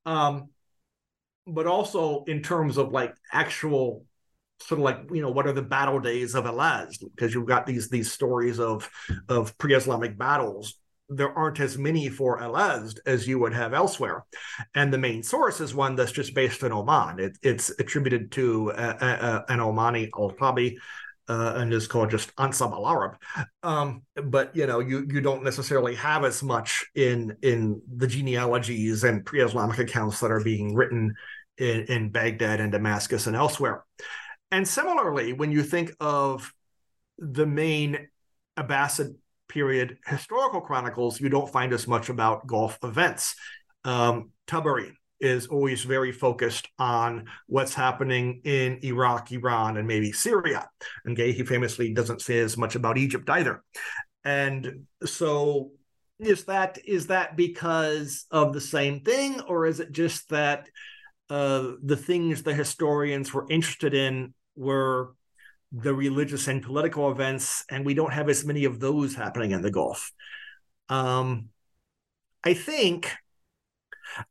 Um, 0.05 0.49
but 1.47 1.65
also 1.65 2.23
in 2.27 2.41
terms 2.41 2.77
of 2.77 2.91
like 2.91 3.13
actual 3.33 4.05
sort 4.61 4.79
of 4.79 4.85
like 4.85 4.99
you 5.11 5.21
know 5.21 5.31
what 5.31 5.47
are 5.47 5.53
the 5.53 5.61
battle 5.61 5.99
days 5.99 6.35
of 6.35 6.45
al 6.45 6.57
Azd 6.57 7.03
because 7.15 7.33
you've 7.33 7.47
got 7.47 7.65
these 7.65 7.89
these 7.89 8.11
stories 8.11 8.59
of 8.59 8.89
of 9.27 9.57
pre-Islamic 9.57 10.17
battles 10.17 10.75
there 11.09 11.37
aren't 11.37 11.59
as 11.59 11.77
many 11.77 12.09
for 12.09 12.41
al 12.41 12.53
Azd 12.53 12.99
as 13.05 13.27
you 13.27 13.39
would 13.39 13.53
have 13.53 13.73
elsewhere. 13.73 14.23
And 14.73 14.91
the 14.91 14.97
main 14.97 15.21
source 15.21 15.59
is 15.59 15.75
one 15.75 15.95
that's 15.95 16.11
just 16.11 16.33
based 16.33 16.63
in 16.63 16.71
Oman. 16.71 17.19
It, 17.19 17.37
it's 17.41 17.69
attributed 17.77 18.31
to 18.33 18.71
uh, 18.71 18.97
uh, 18.99 19.41
an 19.49 19.59
Omani 19.59 20.09
al-Awtabi 20.17 20.77
uh, 21.29 21.53
and 21.57 21.73
is 21.73 21.87
called 21.87 22.11
just 22.11 22.35
Ansab 22.35 22.71
al 22.73 22.87
Arab. 22.87 23.17
Um, 23.61 24.03
but 24.15 24.55
you 24.55 24.67
know, 24.67 24.79
you 24.79 25.07
you 25.09 25.21
don't 25.21 25.43
necessarily 25.43 25.95
have 25.95 26.25
as 26.25 26.43
much 26.43 26.85
in 26.95 27.35
in 27.41 27.81
the 27.95 28.07
genealogies 28.07 29.03
and 29.03 29.25
pre-Islamic 29.25 29.79
accounts 29.79 30.19
that 30.19 30.31
are 30.31 30.43
being 30.43 30.75
written 30.75 31.13
in, 31.57 31.83
in 31.83 32.09
Baghdad 32.09 32.59
and 32.59 32.71
Damascus 32.71 33.27
and 33.27 33.35
elsewhere. 33.35 33.83
And 34.51 34.67
similarly, 34.67 35.33
when 35.33 35.51
you 35.51 35.63
think 35.63 35.91
of 35.99 36.53
the 37.17 37.45
main 37.45 38.07
Abbasid 38.57 39.15
period 39.47 39.97
historical 40.05 40.61
chronicles, 40.61 41.19
you 41.19 41.29
don't 41.29 41.51
find 41.51 41.73
as 41.73 41.87
much 41.87 42.09
about 42.09 42.47
Gulf 42.47 42.77
events. 42.83 43.35
Um, 43.83 44.31
Tabari, 44.47 44.93
is 45.23 45.47
always 45.47 45.83
very 45.83 46.11
focused 46.11 46.67
on 46.77 47.25
what's 47.47 47.73
happening 47.73 48.41
in 48.43 48.79
Iraq, 48.83 49.31
Iran, 49.31 49.77
and 49.77 49.87
maybe 49.87 50.11
Syria. 50.11 50.67
And 51.05 51.15
Gay, 51.15 51.31
he 51.31 51.43
famously 51.43 51.93
doesn't 51.93 52.21
say 52.21 52.39
as 52.39 52.57
much 52.57 52.75
about 52.75 52.97
Egypt 52.97 53.29
either. 53.29 53.63
And 54.25 54.85
so 55.05 55.71
is 56.19 56.45
that 56.45 56.77
is 56.85 57.07
that 57.07 57.35
because 57.35 58.25
of 58.31 58.53
the 58.53 58.61
same 58.61 59.01
thing, 59.01 59.41
or 59.41 59.65
is 59.65 59.79
it 59.79 59.91
just 59.91 60.29
that 60.29 60.69
uh, 61.29 61.71
the 61.81 61.97
things 61.97 62.43
the 62.43 62.53
historians 62.53 63.33
were 63.33 63.45
interested 63.49 63.93
in 63.93 64.33
were 64.55 65.13
the 65.71 65.93
religious 65.93 66.47
and 66.47 66.61
political 66.61 67.11
events, 67.11 67.65
and 67.69 67.85
we 67.85 67.93
don't 67.93 68.13
have 68.13 68.29
as 68.29 68.45
many 68.45 68.65
of 68.65 68.79
those 68.79 69.15
happening 69.15 69.51
in 69.51 69.61
the 69.61 69.71
Gulf? 69.71 70.11
Um, 70.89 71.49
I 72.43 72.53
think 72.53 73.11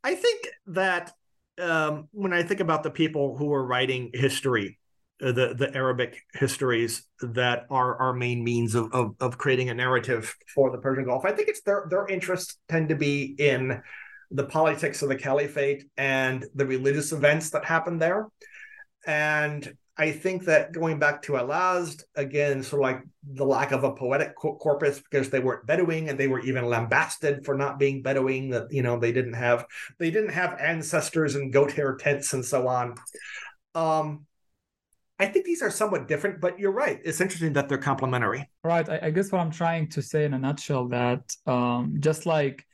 I 0.03 0.15
think 0.15 0.49
that 0.69 1.13
um, 1.61 2.09
when 2.13 2.33
I 2.33 2.43
think 2.43 2.61
about 2.61 2.83
the 2.83 2.91
people 2.91 3.37
who 3.37 3.53
are 3.53 3.65
writing 3.65 4.11
history, 4.15 4.79
uh, 5.23 5.33
the 5.33 5.55
the 5.55 5.75
Arabic 5.75 6.23
histories 6.35 7.07
that 7.21 7.67
are 7.71 7.97
our 7.97 8.13
main 8.13 8.43
means 8.43 8.75
of, 8.75 8.93
of, 8.93 9.15
of 9.21 9.39
creating 9.39 9.71
a 9.71 9.75
narrative 9.75 10.35
for 10.55 10.71
the 10.71 10.79
Persian 10.79 11.05
Gulf, 11.05 11.25
I 11.25 11.33
think 11.33 11.49
it's 11.49 11.63
their 11.63 11.87
their 11.91 12.07
interests 12.07 12.57
tend 12.69 12.89
to 12.89 12.97
be 12.97 13.35
in 13.39 13.83
the 14.31 14.45
politics 14.45 15.03
of 15.03 15.11
the 15.11 15.17
caliphate 15.17 15.85
and 15.97 16.45
the 16.55 16.67
religious 16.67 17.13
events 17.13 17.51
that 17.51 17.65
happen 17.65 17.99
there, 17.99 18.27
and 19.07 19.77
I 19.99 20.11
think 20.11 20.45
that 20.47 20.73
going 20.73 20.99
back 20.99 21.23
to 21.23 21.37
al 21.37 21.49
Azd, 21.49 22.03
again, 22.17 22.63
sort 22.63 22.81
of 22.81 22.85
like 22.85 23.03
the 23.25 23.45
lack 23.45 23.73
of 23.73 23.85
a 23.85 23.93
poetic 23.93 24.35
corpus 24.35 25.01
because 25.01 25.29
they 25.29 25.39
weren't 25.39 25.67
Bedouin 25.67 26.09
and 26.09 26.19
they 26.19 26.29
were 26.29 26.41
even 26.41 26.65
lambasted 26.65 27.45
for 27.45 27.55
not 27.55 27.79
being 27.79 28.03
Bedouin, 28.03 28.51
that, 28.51 28.73
you 28.73 28.83
know, 28.83 28.99
they 28.99 29.13
didn't 29.13 29.35
have, 29.35 29.67
they 29.99 30.11
didn't 30.11 30.33
have 30.33 30.59
ancestors 30.59 31.35
and 31.35 31.53
goat 31.53 31.73
hair 31.73 31.95
tents 31.97 32.33
and 32.33 32.45
so 32.45 32.69
on. 32.69 32.95
Um, 33.75 34.27
I 35.19 35.27
think 35.27 35.45
these 35.45 35.63
are 35.63 35.71
somewhat 35.71 36.09
different, 36.09 36.41
but 36.41 36.59
you're 36.59 36.73
right. 36.73 36.99
It's 37.05 37.21
interesting 37.21 37.53
that 37.53 37.69
they're 37.69 37.79
complementary. 37.79 38.49
Right. 38.65 38.89
I, 38.89 38.99
I 39.05 39.11
guess 39.11 39.31
what 39.31 39.41
I'm 39.41 39.53
trying 39.53 39.89
to 39.91 40.03
say 40.03 40.25
in 40.25 40.35
a 40.35 40.39
nutshell 40.39 40.89
that 40.89 41.37
um, 41.47 41.99
just 42.01 42.25
like 42.25 42.67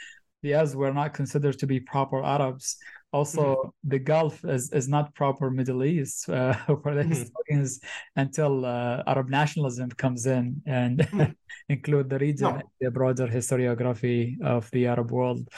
the 0.42 0.52
Azd 0.52 0.76
were 0.76 0.92
not 0.92 1.14
considered 1.14 1.58
to 1.58 1.66
be 1.66 1.80
proper 1.80 2.22
Arabs, 2.22 2.78
also 3.12 3.42
mm-hmm. 3.42 3.88
the 3.88 3.98
gulf 3.98 4.44
is, 4.44 4.70
is 4.72 4.88
not 4.88 5.14
proper 5.14 5.50
middle 5.50 5.84
east 5.84 6.28
uh, 6.28 6.52
for 6.82 6.94
the 6.94 7.02
mm-hmm. 7.02 7.10
historians 7.10 7.80
until 8.16 8.64
uh, 8.64 9.02
arab 9.06 9.28
nationalism 9.28 9.88
comes 9.90 10.26
in 10.26 10.60
and 10.66 10.98
mm-hmm. 10.98 11.32
include 11.68 12.08
the 12.10 12.18
region 12.18 12.54
no. 12.54 12.62
the 12.80 12.90
broader 12.90 13.26
historiography 13.26 14.40
of 14.42 14.70
the 14.72 14.86
arab 14.86 15.10
world 15.10 15.48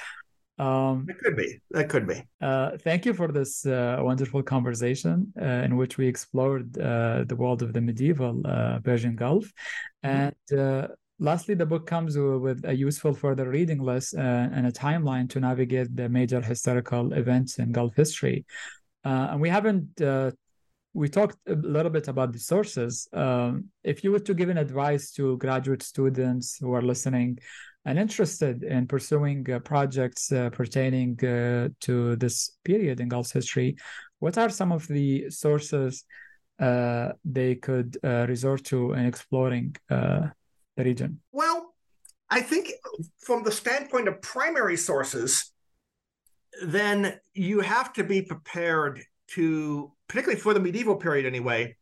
um, 0.59 1.07
it 1.09 1.19
could 1.19 1.37
be 1.37 1.59
that 1.71 1.89
could 1.89 2.07
be 2.07 2.23
uh, 2.41 2.77
thank 2.79 3.07
you 3.07 3.15
for 3.15 3.33
this 3.33 3.65
uh, 3.67 3.99
wonderful 4.01 4.43
conversation 4.43 5.33
uh, 5.41 5.45
in 5.45 5.77
which 5.77 5.97
we 5.97 6.07
explored 6.07 6.77
uh, 6.79 7.25
the 7.27 7.37
world 7.37 7.63
of 7.63 7.73
the 7.73 7.81
medieval 7.81 8.43
persian 8.85 9.17
gulf 9.17 9.51
mm-hmm. 10.05 10.31
and 10.53 10.91
Lastly, 11.23 11.55
the 11.55 11.67
book 11.67 11.87
comes 11.87 12.17
with 12.17 12.65
a 12.65 12.75
useful 12.75 13.13
further 13.13 13.51
reading 13.51 13.83
list 13.83 14.15
uh, 14.17 14.21
and 14.21 14.67
a 14.67 14.73
timeline 14.73 15.29
to 15.29 15.39
navigate 15.39 15.95
the 15.95 16.09
major 16.09 16.41
historical 16.41 17.13
events 17.13 17.59
in 17.59 17.73
Gulf 17.73 17.95
history. 17.95 18.47
Uh, 19.05 19.29
and 19.33 19.41
we 19.41 19.51
haven't, 19.51 20.01
uh, 20.01 20.31
we 20.95 21.11
talked 21.11 21.37
a 21.47 21.57
little 21.57 21.91
bit 21.91 22.09
about 22.09 22.33
the 22.33 22.39
sources. 22.39 23.07
Um, 23.13 23.67
if 23.85 24.03
you 24.03 24.13
were 24.13 24.21
to 24.21 24.33
give 24.33 24.49
an 24.49 24.57
advice 24.57 25.11
to 25.13 25.37
graduate 25.37 25.83
students 25.83 26.57
who 26.59 26.73
are 26.73 26.81
listening 26.81 27.39
and 27.85 27.99
interested 27.99 28.63
in 28.63 28.87
pursuing 28.87 29.47
uh, 29.53 29.59
projects 29.59 30.33
uh, 30.33 30.49
pertaining 30.49 31.23
uh, 31.23 31.69
to 31.81 32.17
this 32.17 32.57
period 32.65 32.99
in 32.99 33.11
Gulf 33.11 33.31
history, 33.31 33.77
what 34.21 34.39
are 34.39 34.49
some 34.49 34.73
of 34.73 34.89
the 34.89 35.29
sources 35.29 36.03
they 36.59 37.55
could 37.57 37.99
resort 38.03 38.65
to 38.65 38.95
in 38.95 39.05
exploring? 39.05 39.77
Region? 40.85 41.21
Well, 41.33 41.75
I 42.29 42.41
think 42.41 42.71
from 43.19 43.43
the 43.43 43.53
standpoint 43.53 44.09
of 44.09 44.23
primary 44.23 44.77
sources, 44.77 45.53
then 46.63 47.19
you 47.35 47.61
have 47.61 47.93
to 47.95 48.05
be 48.05 48.23
prepared 48.23 49.03
to, 49.33 49.93
particularly 50.09 50.41
for 50.41 50.55
the 50.55 50.61
medieval 50.61 50.97
period 50.97 51.27
anyway, 51.27 51.77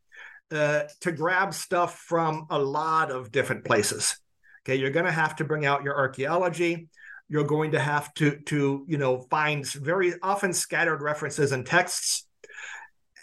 uh, 0.51 0.85
to 1.01 1.13
grab 1.13 1.53
stuff 1.53 1.99
from 1.99 2.47
a 2.51 2.59
lot 2.59 3.11
of 3.11 3.31
different 3.31 3.65
places. 3.65 4.17
Okay, 4.63 4.77
you're 4.77 4.91
going 4.91 5.07
to 5.07 5.13
have 5.13 5.37
to 5.37 5.45
bring 5.45 5.67
out 5.67 5.83
your 5.83 5.97
archaeology. 5.97 6.89
You're 7.29 7.45
going 7.45 7.73
to 7.73 7.81
have 7.81 8.13
to 8.15 8.39
to 8.47 8.85
you 8.89 8.99
know 8.99 9.23
find 9.31 9.67
very 9.67 10.15
often 10.23 10.53
scattered 10.53 11.03
references 11.03 11.53
and 11.53 11.67
texts, 11.67 12.27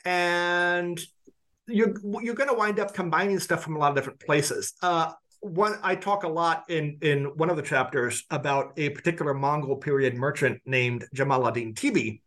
and 0.05 0.99
you're 1.67 1.95
you're 2.21 2.35
going 2.35 2.49
to 2.49 2.55
wind 2.55 2.79
up 2.79 2.93
combining 2.93 3.39
stuff 3.39 3.63
from 3.63 3.75
a 3.75 3.79
lot 3.79 3.89
of 3.89 3.95
different 3.95 4.19
places. 4.19 4.73
Uh, 4.81 5.11
one 5.45 5.77
I 5.83 5.95
talk 5.95 6.23
a 6.23 6.27
lot 6.27 6.63
in 6.69 6.97
in 7.01 7.25
one 7.37 7.51
of 7.51 7.55
the 7.55 7.61
chapters 7.61 8.23
about 8.31 8.73
a 8.77 8.89
particular 8.89 9.33
Mongol 9.33 9.75
period 9.75 10.15
merchant 10.15 10.59
named 10.65 11.05
Jamal 11.13 11.47
ad-Din 11.47 11.75
Tibi. 11.75 12.23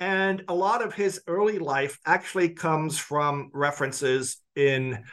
And 0.00 0.44
a 0.48 0.54
lot 0.54 0.82
of 0.82 0.92
his 0.92 1.20
early 1.26 1.58
life 1.58 1.98
actually 2.04 2.50
comes 2.50 2.98
from 2.98 3.50
references 3.52 4.38
in 4.56 5.04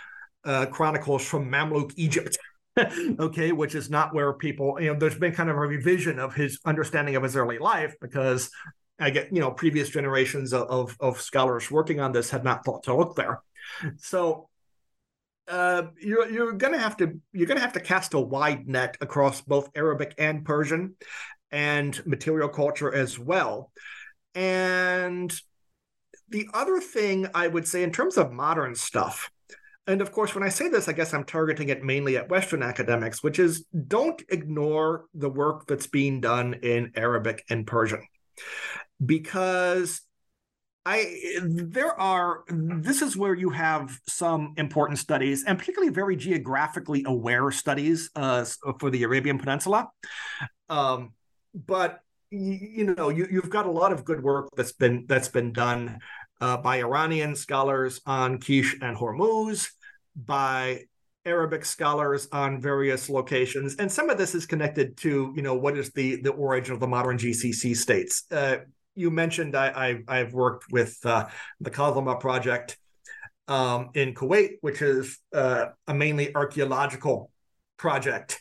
uh, 0.43 0.65
chronicles 0.67 1.25
from 1.25 1.49
Mamluk 1.51 1.93
Egypt. 1.97 2.37
okay, 3.19 3.51
which 3.51 3.73
is 3.73 3.89
not 3.89 4.13
where 4.13 4.33
people, 4.33 4.77
you 4.81 4.91
know, 4.91 4.99
there's 4.99 5.17
been 5.17 5.31
kind 5.31 5.49
of 5.49 5.55
a 5.55 5.59
revision 5.59 6.19
of 6.19 6.35
his 6.35 6.59
understanding 6.65 7.15
of 7.15 7.23
his 7.23 7.35
early 7.35 7.57
life 7.57 7.95
because 8.01 8.49
I 8.99 9.11
get, 9.11 9.33
you 9.33 9.39
know, 9.39 9.51
previous 9.51 9.89
generations 9.89 10.51
of, 10.51 10.95
of 10.99 11.21
scholars 11.21 11.71
working 11.71 12.01
on 12.01 12.11
this 12.11 12.29
had 12.29 12.43
not 12.43 12.65
thought 12.65 12.83
to 12.83 12.95
look 12.95 13.15
there. 13.15 13.39
So 13.97 14.49
uh, 15.47 15.83
you're 15.99 16.29
you're 16.29 16.53
gonna 16.53 16.79
have 16.79 16.97
to 16.97 17.19
you're 17.31 17.47
gonna 17.47 17.59
have 17.59 17.73
to 17.73 17.79
cast 17.79 18.13
a 18.13 18.19
wide 18.19 18.67
net 18.67 18.97
across 19.01 19.41
both 19.41 19.69
Arabic 19.75 20.15
and 20.17 20.45
Persian 20.45 20.95
and 21.51 22.05
material 22.05 22.49
culture 22.49 22.93
as 22.93 23.19
well. 23.19 23.71
And 24.33 25.33
the 26.29 26.49
other 26.53 26.79
thing 26.79 27.27
I 27.33 27.47
would 27.47 27.67
say 27.67 27.83
in 27.83 27.91
terms 27.91 28.17
of 28.17 28.31
modern 28.31 28.75
stuff, 28.75 29.29
and 29.87 30.01
of 30.01 30.11
course, 30.11 30.33
when 30.33 30.43
I 30.43 30.49
say 30.49 30.67
this, 30.67 30.87
I 30.87 30.93
guess 30.93 31.13
I'm 31.13 31.25
targeting 31.25 31.69
it 31.69 31.83
mainly 31.83 32.17
at 32.17 32.29
Western 32.29 32.63
academics, 32.63 33.21
which 33.21 33.37
is 33.37 33.65
don't 33.87 34.21
ignore 34.29 35.05
the 35.13 35.29
work 35.29 35.67
that's 35.67 35.87
being 35.87 36.21
done 36.21 36.55
in 36.55 36.91
Arabic 36.95 37.45
and 37.49 37.67
Persian. 37.67 38.01
Because 39.05 40.01
I 40.85 41.39
there 41.41 41.99
are 41.99 42.43
this 42.47 43.01
is 43.01 43.17
where 43.17 43.33
you 43.33 43.49
have 43.49 43.99
some 44.07 44.53
important 44.57 44.99
studies 44.99 45.43
and 45.43 45.57
particularly 45.57 45.91
very 45.91 46.15
geographically 46.15 47.03
aware 47.07 47.49
studies 47.49 48.11
uh, 48.15 48.45
for 48.79 48.91
the 48.91 49.03
Arabian 49.03 49.39
Peninsula. 49.39 49.89
Um, 50.69 51.13
but 51.53 52.01
you, 52.29 52.93
know 52.95 53.09
you, 53.09 53.27
you've 53.31 53.49
got 53.49 53.65
a 53.65 53.71
lot 53.71 53.91
of 53.91 54.05
good 54.05 54.21
work 54.21 54.49
that's 54.55 54.73
been 54.73 55.05
that's 55.07 55.29
been 55.29 55.53
done 55.53 55.99
uh, 56.39 56.57
by 56.57 56.77
Iranian 56.77 57.35
scholars 57.35 58.01
on 58.05 58.39
Kish 58.39 58.75
and 58.81 58.95
Hormuz, 58.95 59.69
by 60.15 60.83
Arabic 61.25 61.65
scholars 61.65 62.27
on 62.31 62.61
various 62.61 63.09
locations, 63.09 63.75
and 63.77 63.91
some 63.91 64.09
of 64.11 64.17
this 64.17 64.35
is 64.35 64.45
connected 64.45 64.97
to 64.97 65.33
you 65.35 65.41
know 65.41 65.55
what 65.55 65.77
is 65.77 65.91
the 65.91 66.21
the 66.21 66.31
origin 66.31 66.73
of 66.73 66.79
the 66.79 66.87
modern 66.87 67.17
GCC 67.17 67.75
states. 67.75 68.25
Uh, 68.29 68.57
you 68.95 69.11
mentioned 69.11 69.55
I, 69.55 70.01
I 70.07 70.17
have 70.17 70.33
worked 70.33 70.71
with 70.71 70.97
uh, 71.05 71.27
the 71.59 71.71
Kazima 71.71 72.19
project 72.19 72.77
um, 73.47 73.89
in 73.93 74.13
Kuwait, 74.13 74.57
which 74.61 74.81
is 74.81 75.19
uh, 75.33 75.67
a 75.87 75.93
mainly 75.93 76.33
archaeological 76.33 77.31
project 77.77 78.39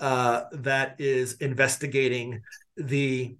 uh, 0.00 0.42
that 0.52 1.00
is 1.00 1.34
investigating 1.34 2.42
the 2.76 3.36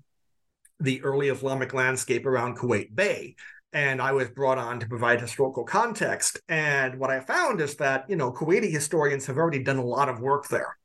the 0.81 1.02
early 1.02 1.28
Islamic 1.28 1.72
landscape 1.72 2.26
around 2.26 2.59
Kuwait 2.59 2.94
Bay. 2.94 3.36
And 3.72 4.01
I 4.01 4.12
was 4.12 4.28
brought 4.28 4.59
on 4.59 4.81
to 4.81 4.86
provide 4.86 5.20
historical 5.20 5.64
context. 5.64 6.40
And 6.48 6.98
what 6.98 7.10
I 7.10 7.20
found 7.20 7.60
is 7.60 7.76
that, 7.76 8.05
you 8.09 8.16
know, 8.16 8.32
Kuwaiti 8.32 8.70
historians 8.70 9.26
have 9.26 9.36
already 9.36 9.62
done 9.62 9.78
a 9.78 9.85
lot 9.85 10.09
of 10.09 10.20
work 10.20 10.48
there. 10.48 10.76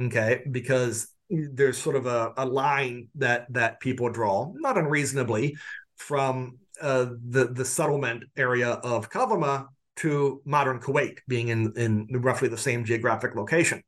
Okay. 0.00 0.42
Because 0.50 1.08
there's 1.30 1.78
sort 1.78 1.96
of 1.96 2.06
a, 2.06 2.32
a 2.36 2.44
line 2.44 3.08
that 3.16 3.46
that 3.52 3.80
people 3.80 4.10
draw, 4.10 4.52
not 4.54 4.76
unreasonably, 4.76 5.56
from 5.96 6.58
uh, 6.80 7.06
the 7.28 7.46
the 7.46 7.64
settlement 7.64 8.24
area 8.36 8.70
of 8.70 9.10
Kazima 9.10 9.66
to 9.96 10.40
modern 10.44 10.80
Kuwait, 10.80 11.18
being 11.28 11.48
in 11.48 11.72
in 11.76 12.08
roughly 12.20 12.48
the 12.48 12.58
same 12.58 12.84
geographic 12.84 13.34
location. 13.34 13.82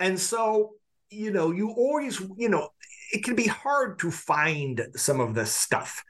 And 0.00 0.18
so, 0.18 0.74
you 1.10 1.32
know, 1.32 1.50
you 1.50 1.70
always, 1.70 2.20
you 2.36 2.48
know, 2.48 2.70
it 3.12 3.24
can 3.24 3.34
be 3.34 3.46
hard 3.46 3.98
to 4.00 4.10
find 4.10 4.86
some 4.96 5.20
of 5.20 5.34
this 5.34 5.52
stuff 5.52 6.04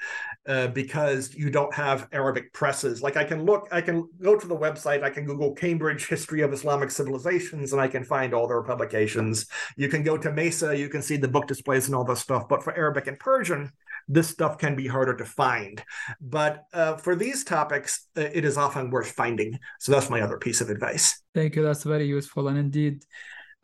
uh, 0.49 0.69
because 0.69 1.35
you 1.35 1.51
don't 1.51 1.73
have 1.75 2.09
Arabic 2.13 2.53
presses. 2.55 3.03
Like 3.03 3.17
I 3.17 3.25
can 3.25 3.45
look, 3.45 3.69
I 3.71 3.81
can 3.83 4.09
go 4.21 4.37
to 4.37 4.47
the 4.47 4.57
website, 4.57 5.03
I 5.03 5.11
can 5.11 5.27
Google 5.27 5.53
Cambridge 5.53 6.09
History 6.09 6.41
of 6.41 6.53
Islamic 6.53 6.91
Civilizations, 6.91 7.73
and 7.73 7.81
I 7.81 7.87
can 7.87 8.03
find 8.03 8.33
all 8.33 8.49
their 8.49 8.63
publications. 8.63 9.47
You 9.77 9.89
can 9.89 10.03
go 10.03 10.17
to 10.17 10.33
Mesa, 10.33 10.77
you 10.77 10.89
can 10.89 11.03
see 11.03 11.19
the 11.19 11.29
book 11.29 11.47
displays 11.47 11.87
and 11.87 11.95
all 11.95 12.05
this 12.05 12.21
stuff. 12.21 12.49
But 12.49 12.65
for 12.65 12.75
Arabic 12.75 13.07
and 13.07 13.19
Persian, 13.19 13.71
this 14.09 14.29
stuff 14.29 14.57
can 14.57 14.75
be 14.75 14.87
harder 14.87 15.15
to 15.17 15.25
find. 15.25 15.83
But 16.21 16.65
uh, 16.73 16.97
for 16.97 17.15
these 17.15 17.45
topics, 17.45 18.09
uh, 18.17 18.23
it 18.23 18.45
is 18.45 18.57
often 18.57 18.91
worth 18.91 19.11
finding. 19.11 19.59
So 19.79 19.93
that's 19.93 20.09
my 20.09 20.23
other 20.23 20.39
piece 20.39 20.63
of 20.63 20.71
advice. 20.71 21.23
Thank 21.35 21.57
you. 21.57 21.63
That's 21.63 21.85
very 21.85 22.07
useful. 22.07 22.49
And 22.49 22.57
indeed, 22.57 23.05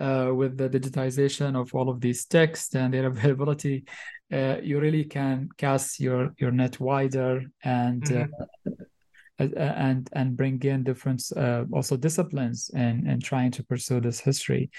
uh, 0.01 0.31
with 0.35 0.57
the 0.57 0.69
digitization 0.69 1.61
of 1.61 1.75
all 1.75 1.89
of 1.89 2.01
these 2.01 2.27
texts 2.27 2.75
and 2.75 2.93
their 2.93 3.07
availability, 3.15 3.85
uh, 4.33 4.57
you 4.63 4.81
really 4.81 5.05
can 5.05 5.49
cast 5.57 6.01
your 6.01 6.35
your 6.39 6.51
net 6.51 6.81
wider 6.81 7.43
and 7.63 8.03
mm-hmm. 8.03 8.73
uh, 9.41 9.45
and 9.45 10.09
and 10.13 10.37
bring 10.37 10.61
in 10.63 10.83
different 10.83 11.23
uh, 11.37 11.65
also 11.73 11.97
disciplines 11.97 12.71
and 12.75 13.07
and 13.07 13.23
trying 13.23 13.51
to 13.51 13.63
pursue 13.63 14.01
this 14.01 14.21
history. 14.21 14.71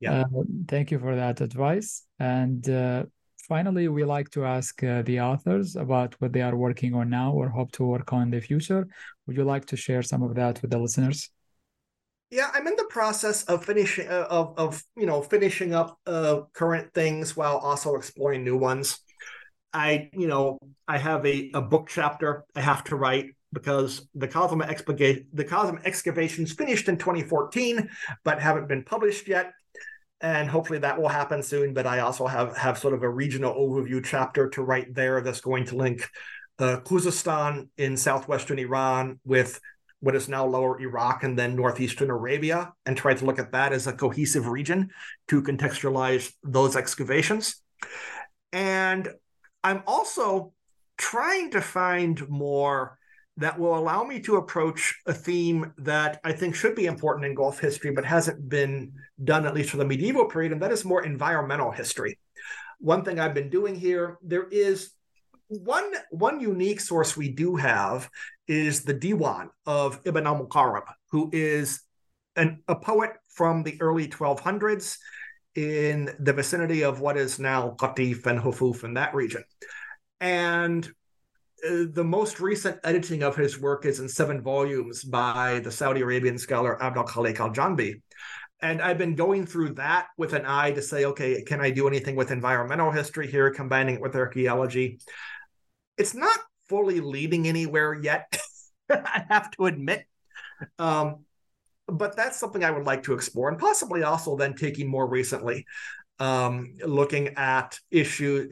Yeah. 0.00 0.20
Uh, 0.20 0.42
thank 0.68 0.90
you 0.90 0.98
for 0.98 1.16
that 1.16 1.40
advice. 1.40 2.02
And 2.18 2.68
uh, 2.68 3.04
finally, 3.48 3.88
we 3.88 4.04
like 4.04 4.28
to 4.30 4.44
ask 4.44 4.78
the 4.80 5.20
authors 5.20 5.74
about 5.76 6.14
what 6.18 6.34
they 6.34 6.42
are 6.42 6.54
working 6.54 6.92
on 6.94 7.08
now 7.08 7.32
or 7.32 7.48
hope 7.48 7.72
to 7.72 7.84
work 7.84 8.12
on 8.12 8.22
in 8.22 8.30
the 8.30 8.40
future. 8.40 8.86
Would 9.26 9.36
you 9.36 9.44
like 9.44 9.64
to 9.66 9.76
share 9.76 10.02
some 10.02 10.22
of 10.22 10.34
that 10.34 10.60
with 10.60 10.70
the 10.70 10.78
listeners? 10.78 11.30
Yeah, 12.30 12.50
I'm 12.52 12.66
in 12.66 12.74
the 12.76 12.86
process 12.90 13.44
of 13.44 13.64
finishing 13.64 14.08
uh, 14.08 14.26
of 14.28 14.54
of 14.58 14.82
you 14.96 15.06
know 15.06 15.22
finishing 15.22 15.74
up 15.74 15.98
uh, 16.06 16.40
current 16.52 16.92
things 16.92 17.36
while 17.36 17.58
also 17.58 17.94
exploring 17.94 18.44
new 18.44 18.56
ones. 18.56 18.98
I 19.72 20.10
you 20.12 20.26
know 20.26 20.58
I 20.88 20.98
have 20.98 21.24
a, 21.24 21.50
a 21.54 21.62
book 21.62 21.88
chapter 21.88 22.44
I 22.54 22.62
have 22.62 22.82
to 22.84 22.96
write 22.96 23.26
because 23.52 24.08
the 24.14 24.26
Kazima 24.26 24.68
excavation 24.68 25.26
the 25.32 25.44
Kazima 25.44 25.80
excavations 25.84 26.52
finished 26.52 26.88
in 26.88 26.98
2014 26.98 27.88
but 28.24 28.40
haven't 28.40 28.68
been 28.68 28.82
published 28.82 29.28
yet 29.28 29.52
and 30.20 30.48
hopefully 30.48 30.80
that 30.80 31.00
will 31.00 31.08
happen 31.08 31.42
soon 31.42 31.74
but 31.74 31.86
I 31.86 32.00
also 32.00 32.26
have 32.26 32.56
have 32.56 32.78
sort 32.78 32.94
of 32.94 33.02
a 33.02 33.08
regional 33.08 33.54
overview 33.54 34.04
chapter 34.04 34.48
to 34.50 34.62
write 34.62 34.94
there 34.94 35.20
that's 35.20 35.40
going 35.40 35.66
to 35.66 35.76
link 35.76 36.08
uh, 36.58 36.80
Khuzestan 36.84 37.68
in 37.76 37.96
southwestern 37.96 38.58
Iran 38.58 39.20
with 39.24 39.60
what 40.00 40.14
is 40.14 40.28
now 40.28 40.46
lower 40.46 40.80
Iraq 40.80 41.24
and 41.24 41.38
then 41.38 41.56
northeastern 41.56 42.10
Arabia, 42.10 42.72
and 42.84 42.96
try 42.96 43.14
to 43.14 43.24
look 43.24 43.38
at 43.38 43.52
that 43.52 43.72
as 43.72 43.86
a 43.86 43.92
cohesive 43.92 44.46
region 44.46 44.90
to 45.28 45.42
contextualize 45.42 46.32
those 46.42 46.76
excavations. 46.76 47.62
And 48.52 49.08
I'm 49.64 49.82
also 49.86 50.52
trying 50.98 51.50
to 51.50 51.60
find 51.60 52.28
more 52.28 52.98
that 53.38 53.58
will 53.58 53.76
allow 53.76 54.02
me 54.02 54.20
to 54.20 54.36
approach 54.36 54.94
a 55.06 55.12
theme 55.12 55.72
that 55.76 56.20
I 56.24 56.32
think 56.32 56.54
should 56.54 56.74
be 56.74 56.86
important 56.86 57.26
in 57.26 57.34
Gulf 57.34 57.58
history, 57.58 57.90
but 57.90 58.04
hasn't 58.04 58.48
been 58.48 58.92
done 59.22 59.44
at 59.44 59.54
least 59.54 59.70
for 59.70 59.76
the 59.76 59.84
medieval 59.84 60.26
period, 60.26 60.52
and 60.52 60.62
that 60.62 60.72
is 60.72 60.84
more 60.84 61.04
environmental 61.04 61.70
history. 61.70 62.18
One 62.78 63.04
thing 63.04 63.18
I've 63.18 63.34
been 63.34 63.50
doing 63.50 63.74
here, 63.74 64.18
there 64.22 64.46
is 64.50 64.90
one 65.48 65.92
one 66.10 66.40
unique 66.40 66.80
source 66.80 67.16
we 67.16 67.28
do 67.28 67.56
have 67.56 68.08
is 68.48 68.82
the 68.82 68.94
Diwan 68.94 69.48
of 69.64 70.00
Ibn 70.04 70.26
al-Muqarrab, 70.26 70.84
who 71.10 71.30
is 71.32 71.80
an, 72.36 72.62
a 72.68 72.76
poet 72.76 73.12
from 73.28 73.62
the 73.62 73.80
early 73.80 74.08
1200s 74.08 74.96
in 75.54 76.14
the 76.18 76.32
vicinity 76.32 76.84
of 76.84 77.00
what 77.00 77.16
is 77.16 77.38
now 77.38 77.74
Qatif 77.78 78.26
and 78.26 78.38
Hofuf 78.38 78.84
in 78.84 78.94
that 78.94 79.14
region. 79.14 79.42
And 80.20 80.86
uh, 81.66 81.84
the 81.90 82.04
most 82.04 82.40
recent 82.40 82.78
editing 82.84 83.22
of 83.22 83.36
his 83.36 83.58
work 83.58 83.86
is 83.86 84.00
in 84.00 84.08
seven 84.08 84.42
volumes 84.42 85.02
by 85.02 85.60
the 85.60 85.72
Saudi 85.72 86.02
Arabian 86.02 86.38
scholar 86.38 86.80
Abdul 86.82 87.04
Khalik 87.04 87.40
al 87.40 87.50
Janbi. 87.50 88.02
And 88.60 88.80
I've 88.80 88.98
been 88.98 89.14
going 89.14 89.46
through 89.46 89.74
that 89.74 90.08
with 90.16 90.32
an 90.32 90.46
eye 90.46 90.70
to 90.72 90.82
say, 90.82 91.04
okay, 91.06 91.42
can 91.42 91.60
I 91.60 91.70
do 91.70 91.88
anything 91.88 92.16
with 92.16 92.30
environmental 92.30 92.90
history 92.90 93.30
here, 93.30 93.50
combining 93.50 93.96
it 93.96 94.00
with 94.00 94.16
archaeology? 94.16 94.98
It's 95.98 96.14
not 96.14 96.38
fully 96.68 97.00
leading 97.00 97.46
anywhere 97.48 97.94
yet. 97.94 98.38
I 98.90 99.24
have 99.28 99.50
to 99.52 99.66
admit. 99.66 100.04
Um, 100.78 101.24
but 101.88 102.16
that's 102.16 102.38
something 102.38 102.64
I 102.64 102.70
would 102.70 102.84
like 102.86 103.04
to 103.04 103.14
explore, 103.14 103.48
and 103.48 103.58
possibly 103.58 104.02
also 104.02 104.36
then 104.36 104.54
taking 104.54 104.88
more 104.88 105.06
recently, 105.08 105.66
um, 106.18 106.74
looking 106.84 107.28
at 107.36 107.78
issues 107.90 108.48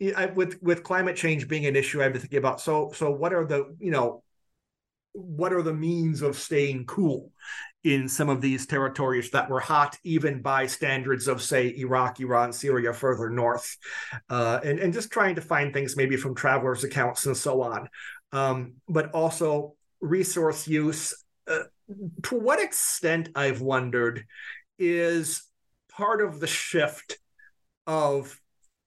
with 0.34 0.62
with 0.62 0.82
climate 0.82 1.16
change 1.16 1.48
being 1.48 1.66
an 1.66 1.76
issue. 1.76 2.02
I've 2.02 2.12
been 2.12 2.22
thinking 2.22 2.38
about 2.38 2.60
so 2.60 2.92
so 2.94 3.10
what 3.10 3.32
are 3.32 3.44
the 3.44 3.76
you 3.80 3.90
know 3.92 4.22
what 5.12 5.52
are 5.52 5.62
the 5.62 5.74
means 5.74 6.22
of 6.22 6.36
staying 6.38 6.84
cool 6.86 7.32
in 7.84 8.08
some 8.08 8.28
of 8.28 8.40
these 8.40 8.66
territories 8.66 9.30
that 9.30 9.48
were 9.48 9.60
hot, 9.60 9.96
even 10.02 10.42
by 10.42 10.66
standards 10.66 11.28
of, 11.28 11.40
say, 11.40 11.72
Iraq, 11.78 12.18
Iran, 12.20 12.52
Syria, 12.52 12.92
further 12.92 13.30
north, 13.30 13.76
uh, 14.28 14.58
and, 14.64 14.80
and 14.80 14.92
just 14.92 15.10
trying 15.10 15.36
to 15.36 15.40
find 15.40 15.72
things 15.72 15.96
maybe 15.96 16.16
from 16.16 16.34
travelers' 16.34 16.82
accounts 16.82 17.26
and 17.26 17.36
so 17.36 17.62
on. 17.62 17.88
Um, 18.32 18.74
but 18.88 19.12
also 19.12 19.76
resource 20.00 20.66
use. 20.66 21.14
Uh, 21.48 21.64
to 22.24 22.34
what 22.34 22.60
extent 22.60 23.28
I've 23.36 23.60
wondered 23.60 24.24
is 24.78 25.44
part 25.90 26.20
of 26.20 26.40
the 26.40 26.46
shift 26.48 27.18
of 27.86 28.38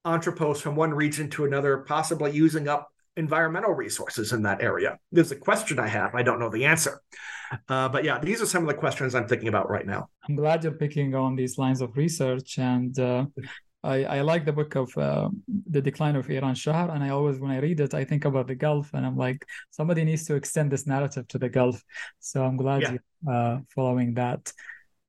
entrepots 0.05 0.57
from 0.57 0.75
one 0.75 0.93
region 0.93 1.29
to 1.31 1.45
another, 1.45 1.77
possibly 1.79 2.31
using 2.31 2.67
up 2.67 2.89
environmental 3.15 3.71
resources 3.71 4.33
in 4.33 4.43
that 4.43 4.61
area? 4.61 4.97
There's 5.11 5.31
a 5.31 5.37
question 5.37 5.79
I 5.79 5.87
have. 5.87 6.15
I 6.15 6.23
don't 6.23 6.39
know 6.39 6.49
the 6.49 6.65
answer. 6.65 7.01
Uh, 7.67 7.89
but 7.89 8.03
yeah, 8.03 8.19
these 8.19 8.41
are 8.41 8.45
some 8.45 8.63
of 8.63 8.67
the 8.67 8.75
questions 8.75 9.15
I'm 9.15 9.27
thinking 9.27 9.47
about 9.47 9.69
right 9.69 9.85
now. 9.85 10.09
I'm 10.27 10.35
glad 10.35 10.63
you're 10.63 10.73
picking 10.73 11.15
on 11.15 11.35
these 11.35 11.57
lines 11.57 11.81
of 11.81 11.95
research. 11.97 12.57
And 12.57 12.97
uh, 12.99 13.25
I, 13.83 14.03
I, 14.03 14.21
like 14.21 14.45
the 14.45 14.53
book 14.53 14.75
of 14.75 14.95
uh, 14.97 15.29
The 15.69 15.81
Decline 15.81 16.15
of 16.15 16.27
Iranshahr. 16.27 16.93
And 16.93 17.03
I 17.03 17.09
always, 17.09 17.39
when 17.39 17.51
I 17.51 17.59
read 17.59 17.79
it, 17.79 17.93
I 17.93 18.03
think 18.03 18.25
about 18.25 18.47
the 18.47 18.55
Gulf 18.55 18.93
and 18.93 19.05
I'm 19.05 19.17
like, 19.17 19.45
somebody 19.71 20.03
needs 20.03 20.25
to 20.25 20.35
extend 20.35 20.71
this 20.71 20.85
narrative 20.85 21.27
to 21.29 21.39
the 21.39 21.49
Gulf. 21.49 21.83
So 22.19 22.43
I'm 22.43 22.57
glad 22.57 22.81
yeah. 22.81 22.91
you're 22.91 23.33
uh, 23.33 23.59
following 23.73 24.13
that. 24.15 24.51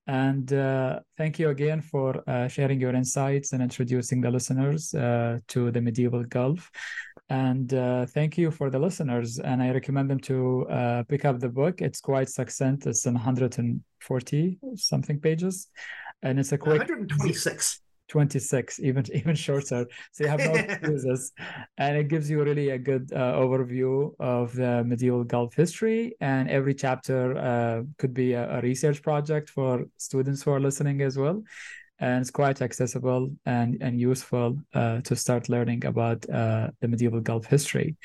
And 0.07 0.51
uh, 0.51 1.01
thank 1.17 1.37
you 1.37 1.49
again 1.49 1.81
for 1.81 2.27
uh, 2.27 2.47
sharing 2.47 2.79
your 2.81 2.95
insights 2.95 3.53
and 3.53 3.61
introducing 3.61 4.19
the 4.19 4.31
listeners 4.31 4.93
uh, 4.93 5.39
to 5.49 5.71
the 5.71 5.81
medieval 5.81 6.23
Gulf. 6.23 6.71
And 7.31 7.73
uh, 7.73 8.07
thank 8.07 8.37
you 8.37 8.51
for 8.51 8.69
the 8.69 8.77
listeners. 8.77 9.39
And 9.39 9.63
I 9.63 9.71
recommend 9.71 10.09
them 10.09 10.19
to 10.31 10.67
uh, 10.67 11.03
pick 11.03 11.23
up 11.23 11.39
the 11.39 11.47
book. 11.47 11.81
It's 11.81 12.01
quite 12.01 12.27
succinct. 12.27 12.85
It's 12.85 13.05
in 13.05 13.13
140 13.13 14.59
something 14.75 15.17
pages, 15.17 15.67
and 16.23 16.37
it's 16.37 16.51
a 16.51 16.57
quick 16.57 16.79
126. 16.79 17.79
26 18.09 18.81
even 18.81 19.05
even 19.13 19.33
shorter 19.33 19.85
so 20.11 20.23
you 20.25 20.29
have 20.29 20.41
no 20.41 20.51
excuses 20.63 21.31
and 21.77 21.95
it 21.95 22.09
gives 22.09 22.29
you 22.29 22.43
really 22.43 22.71
a 22.71 22.77
good 22.77 23.09
uh, 23.13 23.39
overview 23.43 24.13
of 24.19 24.53
the 24.53 24.83
medieval 24.83 25.23
gulf 25.23 25.53
history 25.55 26.13
and 26.19 26.49
every 26.49 26.73
chapter 26.73 27.37
uh, 27.37 27.81
could 27.97 28.13
be 28.13 28.33
a, 28.33 28.57
a, 28.57 28.61
research 28.61 29.01
project 29.01 29.49
for 29.49 29.85
students 29.95 30.43
who 30.43 30.51
are 30.51 30.59
listening 30.59 31.01
as 31.01 31.17
well 31.17 31.41
and 32.01 32.21
it's 32.21 32.31
quite 32.31 32.61
accessible 32.61 33.31
and, 33.45 33.77
and 33.81 33.99
useful 33.99 34.57
uh, 34.73 34.99
to 35.01 35.15
start 35.15 35.47
learning 35.47 35.85
about 35.85 36.29
uh, 36.29 36.67
the 36.81 36.87
medieval 36.87 37.21
gulf 37.21 37.45
history 37.45 37.95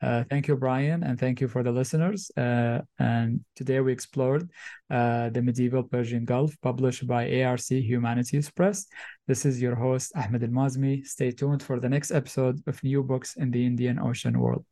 uh, 0.00 0.22
thank 0.30 0.46
you, 0.46 0.54
Brian, 0.54 1.02
and 1.02 1.18
thank 1.18 1.40
you 1.40 1.48
for 1.48 1.62
the 1.62 1.72
listeners. 1.72 2.30
Uh, 2.36 2.80
and 2.98 3.40
today 3.56 3.80
we 3.80 3.92
explored 3.92 4.48
uh, 4.90 5.28
the 5.30 5.42
medieval 5.42 5.82
Persian 5.82 6.24
Gulf, 6.24 6.56
published 6.62 7.06
by 7.06 7.42
ARC 7.42 7.68
Humanities 7.68 8.50
Press. 8.50 8.86
This 9.26 9.44
is 9.44 9.60
your 9.60 9.74
host, 9.74 10.12
Ahmed 10.14 10.44
Al 10.44 10.50
Maazmi. 10.50 11.04
Stay 11.04 11.32
tuned 11.32 11.62
for 11.62 11.80
the 11.80 11.88
next 11.88 12.12
episode 12.12 12.62
of 12.68 12.82
New 12.84 13.02
Books 13.02 13.34
in 13.36 13.50
the 13.50 13.66
Indian 13.66 13.98
Ocean 13.98 14.38
World. 14.38 14.66